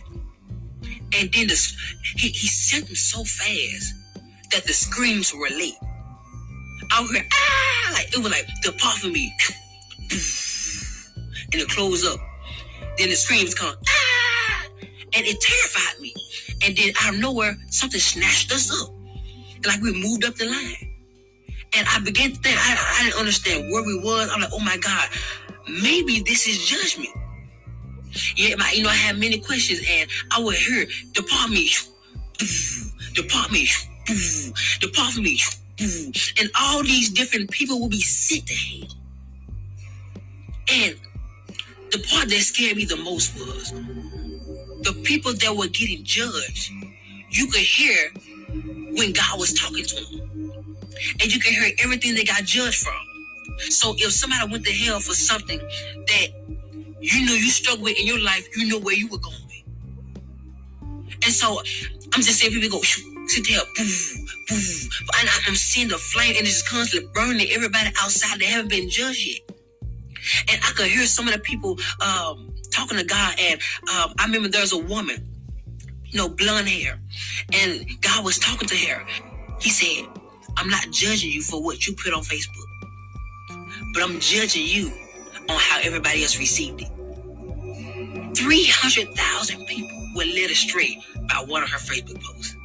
And 1.13 1.31
then 1.33 1.47
the, 1.47 1.73
he, 2.15 2.29
he 2.29 2.47
sent 2.47 2.87
them 2.87 2.95
so 2.95 3.23
fast 3.23 3.93
that 4.51 4.65
the 4.65 4.73
screams 4.73 5.33
were 5.33 5.49
late. 5.49 5.75
I 6.91 7.03
heard, 7.03 7.25
ah, 7.33 7.91
like 7.93 8.13
it 8.13 8.19
was 8.19 8.31
like, 8.31 8.47
depart 8.63 8.97
from 8.99 9.13
me. 9.13 9.33
And 11.51 11.61
it 11.63 11.69
closed 11.69 12.05
up. 12.05 12.19
Then 12.97 13.09
the 13.09 13.15
screams 13.15 13.55
come, 13.55 13.73
ah, 13.75 14.28
and 15.14 15.26
it 15.26 15.39
terrified 15.41 16.01
me. 16.01 16.14
And 16.66 16.76
then 16.76 16.93
out 17.01 17.14
of 17.14 17.20
nowhere, 17.20 17.57
something 17.70 17.99
snatched 17.99 18.51
us 18.51 18.72
up. 18.82 18.93
Like 19.66 19.82
we 19.82 19.91
moved 19.93 20.26
up 20.26 20.36
the 20.36 20.45
line. 20.45 20.95
And 21.78 21.88
I 21.88 21.99
began 21.99 22.32
to 22.32 22.39
think, 22.39 22.57
I, 22.57 22.97
I 22.99 23.03
didn't 23.03 23.20
understand 23.20 23.72
where 23.72 23.84
we 23.84 23.99
was. 23.99 24.30
I'm 24.32 24.41
like, 24.41 24.49
oh 24.53 24.60
my 24.60 24.78
God, 24.78 25.10
maybe 25.68 26.22
this 26.26 26.47
is 26.47 26.66
judgment. 26.66 27.16
Yeah, 28.36 28.55
my, 28.55 28.72
you 28.74 28.84
know, 28.84 28.89
I 28.89 28.95
had 28.95 29.20
many 29.20 29.39
questions 29.39 29.82
and 29.88 30.10
I 30.32 30.41
would 30.41 30.55
hear, 30.55 30.86
depart 31.14 31.51
me, 31.51 31.70
depart 33.14 33.51
me, 33.51 33.68
depart 34.80 35.14
from 35.14 35.24
me. 35.24 35.39
And 35.80 36.49
all 36.60 36.84
these 36.84 37.10
different 37.10 37.51
people 37.51 37.80
will 37.80 37.89
be 37.89 38.01
sent 38.01 38.47
to 38.47 38.53
hell. 38.53 38.88
And 40.72 40.95
the 41.91 41.99
part 42.10 42.30
that 42.30 42.39
scared 42.39 42.78
me 42.78 42.86
the 42.86 42.97
most 42.97 43.36
was 43.36 43.74
the 44.84 44.93
people 45.03 45.34
that 45.34 45.55
were 45.55 45.67
getting 45.67 46.03
judged. 46.03 46.71
You 47.30 47.47
could 47.47 47.61
hear 47.61 48.11
when 48.95 49.13
God 49.13 49.39
was 49.39 49.53
talking 49.53 49.86
to 49.86 49.95
them. 49.95 50.30
And 51.21 51.34
you 51.34 51.39
could 51.39 51.53
hear 51.53 51.71
everything 51.84 52.15
they 52.15 52.23
got 52.23 52.43
judged 52.43 52.77
from. 52.84 52.99
So 53.69 53.93
if 53.97 54.11
somebody 54.11 54.51
went 54.51 54.65
to 54.65 54.71
hell 54.73 54.99
for 54.99 55.13
something 55.13 55.59
that 55.59 56.27
you 56.99 57.25
know 57.25 57.34
you 57.34 57.49
struggled 57.49 57.84
with 57.84 57.99
in 57.99 58.07
your 58.07 58.21
life, 58.21 58.47
you 58.55 58.67
know 58.67 58.80
where 58.80 58.95
you 58.95 59.07
were 59.07 59.17
going. 59.17 59.36
And 61.23 61.34
so 61.34 61.59
I'm 62.13 62.21
just 62.21 62.39
saying 62.39 62.53
people 62.53 62.80
go 62.80 62.82
sit 62.84 63.47
there, 63.47 63.59
boom, 63.75 63.88
boom. 64.47 64.89
And 65.19 65.30
I'm 65.47 65.55
seeing 65.55 65.89
the 65.89 65.97
flame 65.97 66.36
and 66.38 66.47
it's 66.47 66.67
constantly 66.69 67.09
burning 67.13 67.47
everybody 67.51 67.89
outside 68.01 68.39
that 68.39 68.45
haven't 68.45 68.69
been 68.69 68.89
judged 68.89 69.25
yet. 69.27 69.41
And 70.51 70.61
I 70.63 70.71
could 70.75 70.88
hear 70.88 71.05
some 71.05 71.27
of 71.27 71.34
the 71.34 71.39
people 71.39 71.77
um, 72.01 72.53
talking 72.80 72.97
to 72.97 73.03
God. 73.03 73.36
And 73.39 73.59
um, 73.91 74.13
I 74.17 74.25
remember 74.25 74.47
there 74.47 74.61
was 74.61 74.73
a 74.73 74.77
woman, 74.77 75.17
you 76.05 76.17
know, 76.17 76.30
blonde 76.30 76.67
hair, 76.67 76.99
and 77.53 77.86
God 78.01 78.23
was 78.23 78.39
talking 78.39 78.67
to 78.67 78.75
her. 78.75 79.05
He 79.59 79.69
said, 79.69 80.07
I'm 80.57 80.69
not 80.69 80.89
judging 80.91 81.32
you 81.32 81.41
for 81.41 81.61
what 81.61 81.86
you 81.88 81.93
put 81.93 82.13
on 82.13 82.23
Facebook, 82.23 82.67
but 83.93 84.03
I'm 84.03 84.19
judging 84.19 84.65
you 84.65 84.88
on 85.49 85.57
how 85.59 85.80
everybody 85.84 86.21
else 86.21 86.39
received 86.39 86.82
it. 86.82 88.36
300,000 88.36 89.65
people 89.65 90.11
were 90.15 90.25
led 90.25 90.49
astray 90.49 91.01
by 91.27 91.43
one 91.47 91.63
of 91.63 91.69
her 91.69 91.77
Facebook 91.77 92.21
posts. 92.23 92.55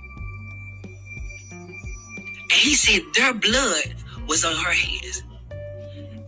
And 1.52 2.52
he 2.52 2.74
said 2.74 3.02
their 3.14 3.34
blood 3.34 3.94
was 4.28 4.44
on 4.44 4.54
her 4.54 4.72
hands. 4.72 5.22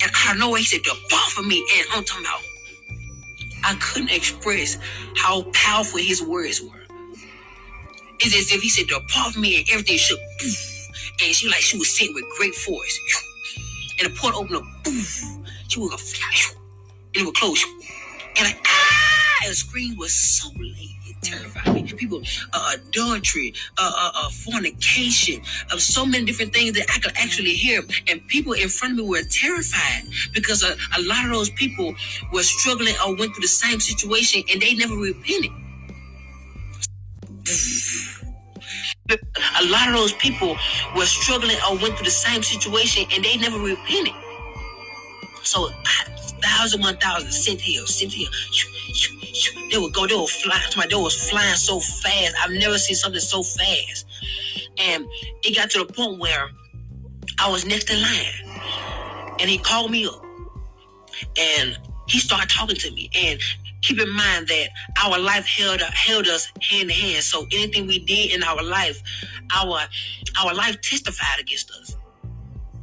And 0.03 0.11
I 0.15 0.35
know 0.37 0.55
he 0.55 0.65
said, 0.65 0.83
depart 0.83 1.31
from 1.31 1.49
me. 1.49 1.65
And 1.79 1.87
I'm 1.93 2.05
talking 2.05 2.25
about, 2.25 2.41
I 3.67 3.77
couldn't 3.81 4.13
express 4.13 4.79
how 5.17 5.45
powerful 5.55 6.01
his 6.01 6.23
words 6.23 6.63
were. 6.63 6.85
It's 8.21 8.37
as 8.37 8.53
if 8.53 8.63
he 8.63 8.71
said, 8.71 8.89
depart 8.89 9.35
from 9.35 9.43
me, 9.43 9.59
and 9.59 9.69
everything 9.71 9.99
shook. 9.99 10.21
And 11.23 11.35
she 11.35 11.49
like 11.49 11.63
she 11.63 11.79
was 11.79 11.97
sent 11.97 12.15
with 12.15 12.25
great 12.39 12.55
force. 12.55 13.01
And 14.01 14.11
the 14.13 14.19
port 14.19 14.35
opened 14.37 14.57
up. 14.57 14.65
She 15.69 15.81
was 15.81 15.91
gonna 15.91 15.99
fly. 15.99 16.57
And 17.15 17.23
it 17.23 17.27
would 17.27 17.35
close. 17.37 17.65
And 18.39 18.47
like, 18.47 18.61
ah, 18.67 19.37
and 19.45 19.53
the 19.53 19.57
screen 19.57 19.97
was 19.99 20.15
so 20.15 20.51
late 20.59 20.96
terrified 21.31 21.75
me. 21.75 21.83
People, 21.85 22.23
uh, 22.55 22.73
adultery, 22.77 23.55
uh, 23.79 23.93
uh, 23.97 24.13
uh, 24.15 24.31
fornication, 24.31 25.43
of 25.73 25.81
so 25.83 26.07
many 26.07 26.25
different 26.27 26.55
things 26.55 26.75
that 26.75 26.87
I 26.95 27.01
could 27.01 27.13
actually 27.17 27.55
hear. 27.55 27.83
And 28.09 28.27
people 28.29 28.55
in 28.55 28.69
front 28.69 28.93
of 28.95 28.99
me 29.05 29.11
were 29.11 29.23
terrified 29.31 30.05
because 30.35 30.65
a, 30.65 30.77
a 30.99 31.03
lot 31.03 31.25
of 31.27 31.33
those 31.33 31.51
people 31.51 31.95
were 32.33 32.45
struggling 32.45 32.95
or 33.07 33.17
went 33.17 33.35
through 33.35 33.43
the 33.43 33.49
same 33.49 33.81
situation 33.81 34.43
and 34.53 34.63
they 34.63 34.75
never 34.75 34.97
repented. 34.97 35.53
A 39.61 39.67
lot 39.67 39.89
of 39.89 39.95
those 39.95 40.15
people 40.15 40.57
were 40.97 41.07
struggling 41.07 41.57
or 41.71 41.77
went 41.79 41.97
through 41.97 42.07
the 42.07 42.11
same 42.11 42.43
situation 42.43 43.07
and 43.15 43.25
they 43.25 43.37
never 43.39 43.59
repented. 43.59 44.15
So, 45.47 45.71
thousand, 46.43 46.81
one 46.83 46.97
thousand, 46.97 47.31
sent 47.31 47.61
here, 47.61 47.87
sent 47.87 48.13
here. 48.13 48.29
They 49.71 49.79
would 49.79 49.95
go, 49.95 50.07
they 50.07 50.15
would 50.15 50.29
fly. 50.29 50.61
My 50.77 50.87
door 50.87 51.05
was 51.05 51.31
flying 51.31 51.57
so 51.57 51.81
fast. 51.81 52.35
I've 52.43 52.53
never 52.53 52.79
seen 52.79 52.97
something 52.97 53.21
so 53.21 53.43
fast. 53.43 54.07
And 54.79 55.07
it 55.45 55.57
got 55.57 55.71
to 55.71 55.85
the 55.85 55.93
point 55.93 56.19
where 56.19 56.49
I 57.41 57.51
was 57.51 57.67
next 57.67 57.91
in 57.91 58.01
line. 58.03 58.61
And 59.41 59.51
he 59.51 59.59
called 59.59 59.91
me 59.91 60.07
up. 60.07 60.23
And 61.39 61.79
he 62.09 62.19
started 62.19 62.51
talking 62.51 62.77
to 62.77 62.91
me. 62.93 63.11
And 63.15 63.41
keep 63.83 64.01
in 64.01 64.11
mind 64.11 64.49
that 64.49 64.69
our 65.05 65.19
life 65.19 65.47
held 65.47 65.81
held 65.81 66.27
us 66.29 66.53
hand 66.61 66.91
in 66.91 66.97
hand. 66.97 67.25
So 67.25 67.47
anything 67.53 67.87
we 67.87 68.01
did 68.01 68.33
in 68.35 68.43
our 68.43 68.63
life, 68.63 69.01
our 69.55 69.81
our 70.43 70.55
life 70.55 70.81
testified 70.81 71.41
against 71.41 71.71
us. 71.71 71.97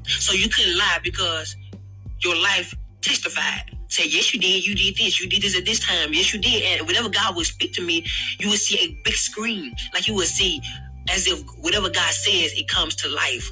So 0.07 0.33
you 0.33 0.49
couldn't 0.49 0.77
lie 0.77 0.99
because 1.03 1.55
your 2.23 2.35
life 2.35 2.73
testified. 3.01 3.77
Say, 3.89 4.07
yes, 4.07 4.33
you 4.33 4.39
did. 4.39 4.65
You 4.65 4.75
did 4.75 4.95
this. 4.95 5.19
You 5.21 5.29
did 5.29 5.41
this 5.41 5.57
at 5.57 5.65
this 5.65 5.79
time. 5.79 6.13
Yes, 6.13 6.33
you 6.33 6.39
did. 6.39 6.63
And 6.63 6.87
whenever 6.87 7.09
God 7.09 7.35
would 7.35 7.45
speak 7.45 7.73
to 7.73 7.81
me, 7.81 8.05
you 8.39 8.49
would 8.49 8.59
see 8.59 8.79
a 8.79 9.01
big 9.03 9.13
screen. 9.13 9.73
Like 9.93 10.07
you 10.07 10.15
would 10.15 10.27
see 10.27 10.61
as 11.09 11.27
if 11.27 11.41
whatever 11.59 11.89
God 11.89 12.11
says, 12.11 12.53
it 12.53 12.67
comes 12.67 12.95
to 12.97 13.09
life. 13.09 13.51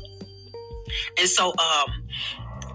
And 1.17 1.27
so 1.27 1.53
um, 1.57 2.07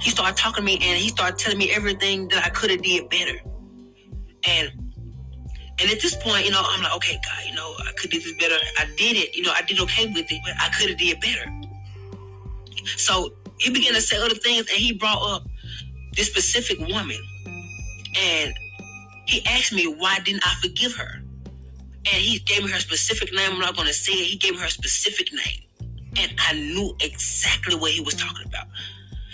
he 0.00 0.10
started 0.10 0.36
talking 0.36 0.62
to 0.62 0.64
me 0.64 0.74
and 0.74 0.98
he 0.98 1.08
started 1.08 1.38
telling 1.38 1.58
me 1.58 1.72
everything 1.72 2.28
that 2.28 2.44
I 2.44 2.50
could 2.50 2.70
have 2.70 2.82
did 2.82 3.08
better. 3.08 3.38
And 4.48 4.72
and 5.78 5.90
at 5.90 6.00
this 6.00 6.16
point, 6.16 6.46
you 6.46 6.50
know, 6.50 6.62
I'm 6.64 6.82
like, 6.82 6.94
okay, 6.96 7.20
God, 7.22 7.44
you 7.46 7.54
know, 7.54 7.74
I 7.80 7.92
could 7.98 8.10
do 8.10 8.18
this 8.18 8.32
better. 8.40 8.56
I 8.78 8.86
did 8.96 9.16
it, 9.16 9.36
you 9.36 9.42
know, 9.42 9.52
I 9.54 9.60
did 9.60 9.78
okay 9.80 10.06
with 10.06 10.30
it, 10.30 10.40
but 10.42 10.54
I 10.58 10.70
could 10.70 10.88
have 10.88 10.98
did 10.98 11.20
better. 11.20 11.52
So 12.96 13.34
he 13.58 13.70
began 13.70 13.92
to 13.92 14.00
say 14.00 14.16
other 14.16 14.34
things 14.36 14.68
and 14.70 14.78
he 14.78 14.92
brought 14.92 15.20
up 15.22 15.46
this 16.16 16.28
specific 16.28 16.78
woman. 16.80 17.18
And 18.18 18.54
he 19.26 19.44
asked 19.46 19.72
me 19.72 19.86
why 19.86 20.20
didn't 20.24 20.46
I 20.46 20.54
forgive 20.62 20.94
her? 20.96 21.22
And 21.92 22.22
he 22.22 22.38
gave 22.40 22.64
me 22.64 22.70
her 22.70 22.80
specific 22.80 23.32
name. 23.34 23.52
I'm 23.52 23.60
not 23.60 23.76
gonna 23.76 23.92
say 23.92 24.12
it. 24.12 24.26
He 24.26 24.36
gave 24.36 24.54
me 24.54 24.60
her 24.60 24.68
specific 24.68 25.32
name. 25.32 25.62
And 26.18 26.32
I 26.38 26.54
knew 26.54 26.96
exactly 27.00 27.76
what 27.76 27.92
he 27.92 28.00
was 28.00 28.14
talking 28.14 28.46
about. 28.46 28.66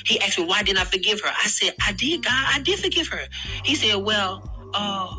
He 0.06 0.20
asked 0.20 0.38
me 0.38 0.46
why 0.46 0.62
didn't 0.62 0.80
I 0.80 0.84
forgive 0.84 1.20
her? 1.22 1.30
I 1.30 1.48
said, 1.48 1.74
I 1.86 1.92
did, 1.92 2.24
God, 2.24 2.46
I 2.48 2.60
did 2.62 2.80
forgive 2.80 3.08
her. 3.08 3.22
He 3.64 3.74
said, 3.74 3.96
Well, 3.96 4.42
uh, 4.74 5.14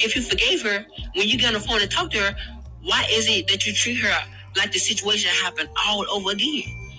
if 0.00 0.16
you 0.16 0.22
forgave 0.22 0.62
her, 0.62 0.86
when 1.14 1.28
you 1.28 1.38
get 1.38 1.48
on 1.48 1.54
the 1.54 1.60
phone 1.60 1.80
and 1.82 1.90
talk 1.90 2.10
to 2.12 2.18
her, 2.18 2.36
why 2.82 3.06
is 3.10 3.28
it 3.28 3.48
that 3.48 3.66
you 3.66 3.72
treat 3.74 3.96
her 3.96 4.24
like 4.56 4.72
the 4.72 4.78
situation 4.78 5.30
happened 5.42 5.68
all 5.86 6.04
over 6.10 6.32
again? 6.32 6.90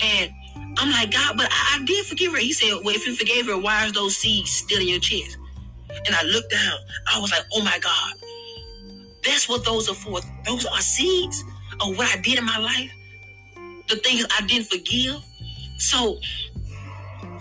And 0.00 0.30
I'm 0.78 0.90
like, 0.92 1.12
God, 1.12 1.36
but 1.36 1.48
I, 1.50 1.78
I 1.80 1.84
did 1.84 2.06
forgive 2.06 2.32
her. 2.32 2.38
He 2.38 2.52
said, 2.52 2.74
Well, 2.84 2.94
if 2.94 3.06
you 3.06 3.14
forgave 3.14 3.46
her, 3.46 3.58
why 3.58 3.86
are 3.86 3.92
those 3.92 4.16
seeds 4.16 4.50
still 4.50 4.80
in 4.80 4.88
your 4.88 5.00
chest? 5.00 5.38
And 5.90 6.14
I 6.14 6.22
looked 6.24 6.50
down. 6.50 6.78
I 7.12 7.18
was 7.20 7.30
like, 7.30 7.44
Oh 7.52 7.62
my 7.62 7.78
God. 7.78 8.14
That's 9.24 9.48
what 9.48 9.64
those 9.64 9.88
are 9.88 9.94
for. 9.94 10.20
Those 10.44 10.66
are 10.66 10.80
seeds 10.80 11.44
of 11.80 11.96
what 11.96 12.16
I 12.16 12.20
did 12.20 12.38
in 12.38 12.44
my 12.44 12.58
life. 12.58 12.92
The 13.88 13.96
things 13.96 14.26
I 14.38 14.46
didn't 14.46 14.68
forgive. 14.68 15.22
So 15.78 16.18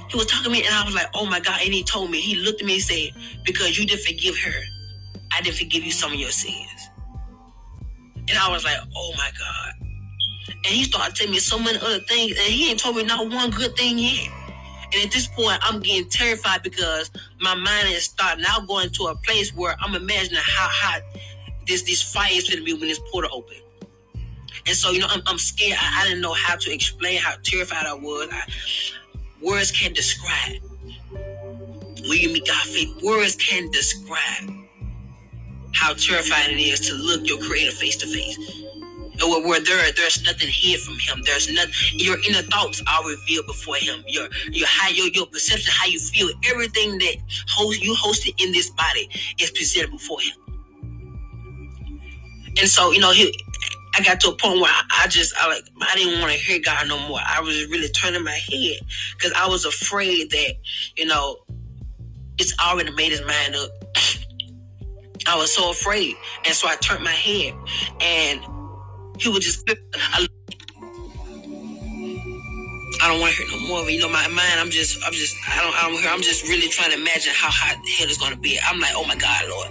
he 0.10 0.18
was 0.18 0.28
talking 0.28 0.46
to 0.46 0.50
me, 0.50 0.66
and 0.66 0.74
I 0.74 0.86
was 0.86 0.96
like, 0.96 1.08
"Oh 1.14 1.26
my 1.26 1.40
God!" 1.40 1.60
And 1.64 1.74
he 1.74 1.84
told 1.84 2.12
me, 2.12 2.22
he 2.22 2.36
looked 2.36 2.62
at 2.62 2.68
me 2.68 2.76
and 2.76 2.84
said, 2.84 3.12
"Because 3.44 3.78
you 3.78 3.86
didn't 3.86 4.06
forgive 4.06 4.38
her, 4.38 4.62
I 5.32 5.42
didn't 5.42 5.58
forgive 5.58 5.84
you 5.84 5.92
some 5.92 6.14
of 6.14 6.20
your 6.20 6.32
sins." 6.32 6.90
And 8.30 8.38
I 8.38 8.50
was 8.50 8.64
like, 8.64 8.78
"Oh 8.96 9.14
my 9.18 9.32
God!" 9.38 9.85
And 10.48 10.66
he 10.66 10.84
started 10.84 11.16
telling 11.16 11.32
me 11.32 11.40
so 11.40 11.58
many 11.60 11.78
other 11.78 12.00
things, 12.00 12.32
and 12.32 12.48
he 12.48 12.70
ain't 12.70 12.80
told 12.80 12.96
me 12.96 13.04
not 13.04 13.30
one 13.30 13.50
good 13.50 13.76
thing 13.76 13.98
yet. 13.98 14.30
And 14.94 15.04
at 15.04 15.12
this 15.12 15.28
point, 15.28 15.60
I'm 15.62 15.80
getting 15.82 16.10
terrified 16.10 16.64
because 16.64 17.12
my 17.42 17.56
mind 17.56 17.90
is 17.90 18.04
starting 18.04 18.44
now 18.44 18.60
going 18.62 18.90
to 18.92 19.06
a 19.06 19.16
place 19.16 19.54
where 19.54 19.76
I'm 19.82 19.96
imagining 19.96 20.40
how 20.42 20.68
hot 20.70 21.02
this 21.68 21.82
this 21.82 22.02
fire 22.02 22.32
is 22.32 22.48
going 22.48 22.60
to 22.60 22.66
be 22.66 22.74
when 22.74 22.88
this 22.88 23.02
portal 23.12 23.32
open. 23.34 23.58
And 24.68 24.76
so, 24.76 24.92
you 24.92 25.00
know, 25.00 25.08
I'm, 25.10 25.22
I'm 25.28 25.38
scared. 25.38 25.78
I, 25.80 26.02
I 26.02 26.08
didn't 26.08 26.22
know 26.22 26.34
how 26.34 26.56
to 26.56 26.74
explain 26.74 27.20
how 27.20 27.36
terrified 27.44 27.86
I 27.86 27.94
was. 27.94 28.30
I, 28.32 28.44
words 29.42 29.72
can't 29.72 29.96
describe. 29.96 30.62
William 32.02 32.34
me 32.34 32.42
God 32.42 32.64
faith. 32.64 33.02
Words 33.04 33.36
can't 33.36 33.72
describe 33.74 34.50
how 35.74 35.94
terrifying 35.94 36.58
it 36.58 36.62
is 36.62 36.80
to 36.88 36.94
look 36.96 37.28
your 37.28 37.40
creator 37.40 37.72
face 37.72 37.98
to 37.98 38.08
face. 38.08 38.65
Where, 39.22 39.48
where 39.48 39.60
there, 39.62 39.92
there's 39.96 40.24
nothing 40.24 40.50
hid 40.52 40.80
from 40.82 40.96
him. 41.00 41.22
There's 41.26 41.52
nothing. 41.52 41.74
Your 41.94 42.18
inner 42.28 42.42
thoughts 42.44 42.82
are 42.88 43.08
revealed 43.08 43.48
before 43.48 43.76
him. 43.76 44.04
Your 44.08 44.28
your 44.52 44.68
how 44.68 44.90
your, 44.90 45.08
your 45.10 45.26
perception, 45.28 45.72
how 45.76 45.88
you 45.88 46.00
feel, 46.00 46.30
everything 46.50 46.98
that 47.00 47.16
host 47.48 47.82
you 47.84 47.94
hosted 47.96 48.34
in 48.44 48.52
this 48.52 48.70
body 48.72 49.10
is 49.40 49.52
presented 49.52 49.92
before 49.92 50.20
him. 50.22 50.38
And 52.58 52.70
so, 52.70 52.92
you 52.92 53.00
know, 53.00 53.12
he 53.12 53.38
I 53.98 54.04
got 54.04 54.20
to 54.22 54.30
a 54.30 54.36
point 54.36 54.60
where 54.60 54.72
I, 54.72 55.04
I 55.04 55.08
just 55.08 55.34
I 55.38 55.48
like 55.48 55.64
I 55.82 55.96
didn't 55.96 56.20
want 56.20 56.34
to 56.34 56.38
hear 56.38 56.60
God 56.64 56.88
no 56.88 57.00
more. 57.08 57.20
I 57.26 57.40
was 57.42 57.66
really 57.68 57.88
turning 57.90 58.24
my 58.24 58.32
head 58.52 58.80
because 59.18 59.32
I 59.36 59.48
was 59.48 59.66
afraid 59.66 60.32
that 60.32 60.56
you 60.98 61.06
know 61.06 61.38
it's 62.38 62.54
already 62.60 62.92
made 62.92 63.12
his 63.12 63.22
mind 63.26 63.56
up. 63.56 63.72
I 65.28 65.38
was 65.38 65.54
so 65.54 65.72
afraid, 65.72 66.16
and 66.46 66.54
so 66.54 66.68
I 66.68 66.76
turned 66.76 67.04
my 67.04 67.12
head, 67.12 67.54
and 68.02 68.42
he 69.20 69.30
would 69.30 69.42
just. 69.42 69.70
I, 69.96 70.28
I 73.02 73.10
don't 73.10 73.20
want 73.22 73.36
to 73.36 73.44
hear 73.44 73.60
no 73.62 73.68
more 73.68 73.82
of 73.82 73.88
it. 73.90 73.94
You 73.94 74.02
know, 74.02 74.10
my 74.10 74.28
mind. 74.28 74.60
I'm 74.60 74.70
just. 74.70 75.04
I'm 75.06 75.14
just. 75.14 75.36
I 75.50 75.62
don't. 75.62 75.76
I 75.76 75.90
don't 75.90 76.02
hear. 76.02 76.12
I'm 76.12 76.22
just 76.22 76.48
really 76.48 76.70
trying 76.70 76.92
to 76.92 76.98
imagine 76.98 77.34
how 77.36 77.50
hot 77.52 77.76
hell 78.00 78.10
is 78.10 78.18
gonna 78.18 78.38
be. 78.38 78.60
I'm 78.68 78.80
like, 78.80 78.94
oh 78.96 79.06
my 79.06 79.16
God, 79.16 79.44
Lord, 79.50 79.70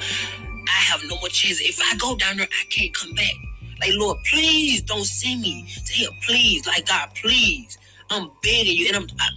I 0.68 0.80
have 0.92 1.02
no 1.08 1.16
more 1.20 1.28
chance. 1.28 1.60
If 1.60 1.80
I 1.80 1.96
go 1.96 2.16
down 2.16 2.36
there, 2.38 2.48
I 2.48 2.64
can't 2.70 2.94
come 2.94 3.14
back. 3.14 3.34
Like, 3.80 3.92
Lord, 3.94 4.18
please 4.30 4.82
don't 4.82 5.04
send 5.04 5.42
me 5.42 5.66
to 5.86 5.92
hell. 5.94 6.12
Please, 6.26 6.66
like 6.66 6.86
God, 6.86 7.10
please. 7.14 7.78
I'm 8.10 8.30
begging 8.42 8.76
you, 8.76 8.88
and 8.88 8.96
I'm. 8.96 9.06
I, 9.20 9.28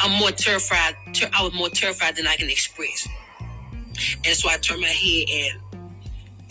I'm 0.00 0.18
more 0.20 0.30
terrified. 0.32 0.96
Ter- 1.14 1.30
I 1.34 1.42
was 1.44 1.54
more 1.54 1.70
terrified 1.70 2.16
than 2.16 2.26
I 2.26 2.36
can 2.36 2.50
express. 2.50 3.08
And 4.24 4.36
so 4.36 4.48
I 4.48 4.58
turned 4.58 4.82
my 4.82 4.88
head, 4.88 5.26
and 5.30 5.60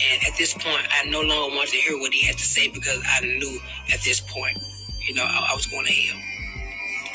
and 0.00 0.22
at 0.26 0.36
this 0.36 0.52
point, 0.52 0.86
I 0.90 1.08
no 1.08 1.20
longer 1.20 1.56
wanted 1.56 1.70
to 1.70 1.76
hear 1.78 1.98
what 1.98 2.12
he 2.12 2.26
had 2.26 2.36
to 2.36 2.44
say 2.44 2.68
because 2.68 3.00
I 3.06 3.20
knew 3.20 3.58
at 3.92 4.02
this 4.02 4.20
point, 4.20 4.58
you 5.08 5.14
know, 5.14 5.24
I, 5.24 5.48
I 5.52 5.54
was 5.56 5.66
going 5.66 5.86
to 5.86 5.92
hell. 5.92 6.20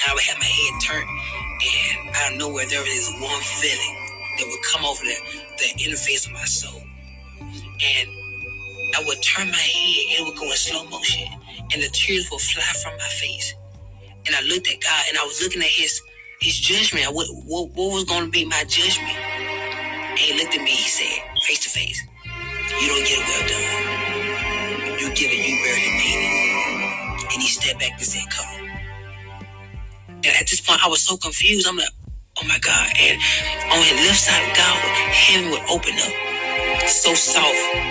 I 0.08 0.14
would 0.14 0.24
have 0.24 0.40
my 0.40 0.46
head 0.46 0.82
turned, 0.82 1.10
and 1.10 2.16
out 2.16 2.32
of 2.34 2.38
nowhere, 2.40 2.66
there 2.66 2.82
was 2.82 3.14
one 3.22 3.42
feeling 3.42 3.96
that 4.40 4.48
would 4.50 4.64
come 4.64 4.84
over 4.84 5.04
the, 5.04 5.16
the 5.60 5.84
interface 5.84 6.26
of 6.26 6.34
my 6.34 6.46
soul. 6.46 6.82
And 7.40 8.10
I 8.98 9.04
would 9.06 9.22
turn 9.22 9.48
my 9.48 9.58
head, 9.58 10.06
and 10.10 10.20
it 10.20 10.26
would 10.26 10.38
go 10.40 10.46
in 10.46 10.58
slow 10.58 10.84
motion, 10.90 11.28
and 11.72 11.84
the 11.84 11.90
tears 11.94 12.30
would 12.32 12.42
fly 12.42 12.64
from 12.82 12.98
my 12.98 13.10
face. 13.22 13.54
And 14.26 14.36
I 14.36 14.42
looked 14.42 14.68
at 14.68 14.82
God, 14.82 15.04
and 15.10 15.18
I 15.20 15.24
was 15.24 15.42
looking 15.42 15.62
at 15.62 15.70
His 15.70 16.02
His 16.42 16.60
judgment. 16.60 17.14
What 17.14 17.28
what, 17.46 17.70
what 17.76 17.94
was 17.94 18.06
going 18.06 18.26
to 18.26 18.32
be 18.32 18.46
my 18.46 18.64
judgment? 18.68 19.14
And 19.14 20.20
He 20.20 20.34
looked 20.38 20.56
at 20.56 20.64
me. 20.64 20.72
He 20.72 20.90
said, 20.90 21.22
face 21.46 21.60
to 21.64 21.70
face, 21.70 22.02
"You 22.80 22.88
don't 22.88 23.06
get 23.08 23.20
well 23.20 23.48
done. 23.48 23.96
You 25.00 25.08
get 25.14 25.30
it. 25.34 25.42
You 25.48 25.56
barely 25.64 25.92
made 26.00 26.24
it." 26.24 27.34
And 27.34 27.42
He 27.42 27.48
stepped 27.50 27.80
back 27.80 27.94
and 27.98 28.02
said, 28.06 28.30
"Come." 28.32 28.70
And 30.10 30.34
at 30.40 30.48
this 30.48 30.62
point, 30.62 30.84
I 30.86 30.88
was 30.88 31.02
so 31.02 31.18
confused. 31.18 31.68
I'm 31.68 31.78
like, 31.78 31.90
"Oh 32.38 32.46
my 32.48 32.60
God!" 32.60 32.88
And 33.00 33.22
on 33.72 33.80
the 33.80 33.96
left 34.08 34.20
side 34.22 34.44
of 34.50 34.56
God, 34.58 34.78
heaven 35.12 35.52
would 35.52 35.66
open 35.70 35.96
up, 36.00 36.32
so 36.88 37.14
soft 37.14 37.88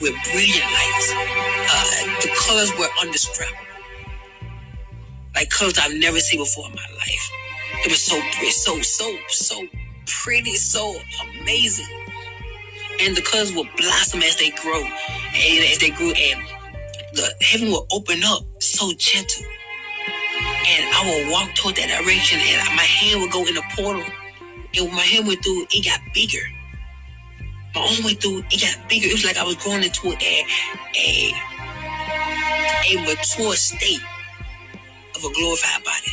with 0.00 0.14
brilliant 0.32 0.66
lights. 0.78 1.12
Uh, 1.14 1.84
the 2.22 2.30
colors 2.36 2.72
were 2.78 2.88
undistracted 3.02 3.56
like 5.34 5.50
colors 5.50 5.78
I've 5.78 5.94
never 5.98 6.20
seen 6.20 6.40
before 6.40 6.66
in 6.68 6.74
my 6.74 6.86
life. 6.96 7.30
It 7.84 7.90
was 7.90 8.02
so 8.02 8.20
pretty, 8.32 8.50
so 8.50 8.80
so 8.80 9.16
so 9.28 9.66
pretty, 10.06 10.56
so 10.56 10.96
amazing. 11.40 12.03
And 13.00 13.16
the 13.16 13.22
colors 13.22 13.52
will 13.52 13.68
blossom 13.76 14.22
as 14.22 14.36
they 14.36 14.50
grow, 14.50 14.82
and 14.82 15.64
as 15.64 15.78
they 15.78 15.90
grew, 15.90 16.12
and 16.12 16.40
the 17.14 17.34
heaven 17.42 17.68
will 17.68 17.86
open 17.92 18.22
up 18.24 18.42
so 18.60 18.92
gentle. 18.98 19.44
And 20.50 20.84
I 20.94 21.02
will 21.04 21.32
walk 21.32 21.54
toward 21.54 21.76
that 21.76 21.88
direction, 21.88 22.40
and 22.40 22.76
my 22.76 22.82
hand 22.82 23.20
will 23.20 23.30
go 23.30 23.46
in 23.46 23.54
the 23.54 23.62
portal. 23.76 24.04
And 24.74 24.86
when 24.86 24.94
my 24.94 25.02
hand 25.02 25.26
went 25.26 25.44
through, 25.44 25.66
it 25.70 25.84
got 25.84 26.00
bigger. 26.14 26.42
My 27.74 27.80
arm 27.82 28.04
went 28.04 28.22
through, 28.22 28.44
it 28.50 28.60
got 28.60 28.88
bigger. 28.88 29.08
It 29.08 29.12
was 29.12 29.24
like 29.24 29.36
I 29.36 29.44
was 29.44 29.56
going 29.56 29.82
into 29.82 30.08
a 30.08 30.46
a 30.96 31.32
a 32.90 33.02
mature 33.02 33.54
state 33.56 34.00
of 35.16 35.24
a 35.24 35.32
glorified 35.34 35.84
body. 35.84 36.12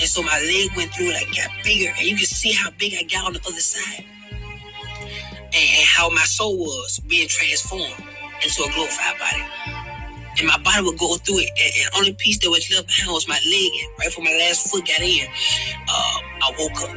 And 0.00 0.08
so 0.08 0.22
my 0.22 0.38
leg 0.40 0.76
went 0.76 0.94
through, 0.94 1.12
like 1.12 1.28
got 1.36 1.50
bigger, 1.64 1.92
and 1.98 2.06
you 2.06 2.16
can 2.16 2.26
see 2.26 2.52
how 2.52 2.70
big 2.72 2.94
I 2.98 3.04
got 3.04 3.26
on 3.26 3.34
the 3.34 3.40
other 3.46 3.60
side. 3.60 4.04
How 5.94 6.08
my 6.08 6.24
soul 6.24 6.56
was 6.56 7.00
being 7.06 7.28
transformed 7.28 8.02
into 8.42 8.62
a 8.62 8.72
glorified 8.72 9.18
body. 9.18 9.44
And 10.38 10.48
my 10.48 10.56
body 10.58 10.82
would 10.84 10.98
go 10.98 11.14
through 11.16 11.40
it, 11.40 11.50
and, 11.50 11.72
and 11.84 11.90
only 11.96 12.14
piece 12.14 12.38
that 12.38 12.48
was 12.48 12.70
left 12.70 12.86
behind 12.86 13.12
was 13.12 13.28
my 13.28 13.38
leg. 13.44 13.72
Right 13.98 14.08
before 14.08 14.24
my 14.24 14.36
last 14.40 14.70
foot 14.70 14.86
got 14.86 15.00
in, 15.00 15.26
uh, 15.88 16.18
I 16.40 16.54
woke 16.58 16.82
up. 16.88 16.96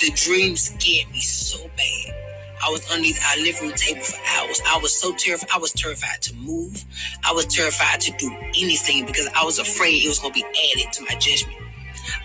The 0.00 0.10
dream 0.16 0.56
scared 0.56 1.08
me 1.12 1.20
so 1.20 1.70
bad. 1.76 2.14
I 2.64 2.70
was 2.70 2.88
underneath 2.90 3.20
our 3.24 3.36
living 3.42 3.68
room 3.68 3.72
table 3.76 4.02
for 4.02 4.18
hours. 4.36 4.60
I 4.66 4.78
was 4.82 4.92
so 5.00 5.14
terrified. 5.14 5.50
I 5.54 5.58
was 5.58 5.72
terrified 5.72 6.20
to 6.22 6.34
move. 6.34 6.84
I 7.24 7.32
was 7.32 7.46
terrified 7.46 8.00
to 8.02 8.12
do 8.18 8.28
anything 8.56 9.06
because 9.06 9.28
I 9.36 9.44
was 9.44 9.60
afraid 9.60 10.02
it 10.02 10.08
was 10.08 10.18
going 10.18 10.34
to 10.34 10.40
be 10.40 10.46
added 10.74 10.92
to 10.94 11.02
my 11.04 11.14
judgment. 11.20 11.56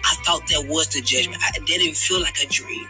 I 0.04 0.16
thought 0.26 0.42
that 0.48 0.66
was 0.68 0.88
the 0.88 1.02
judgment. 1.02 1.42
I, 1.44 1.52
that 1.54 1.68
didn't 1.68 1.96
feel 1.96 2.20
like 2.22 2.38
a 2.44 2.48
dream. 2.48 2.88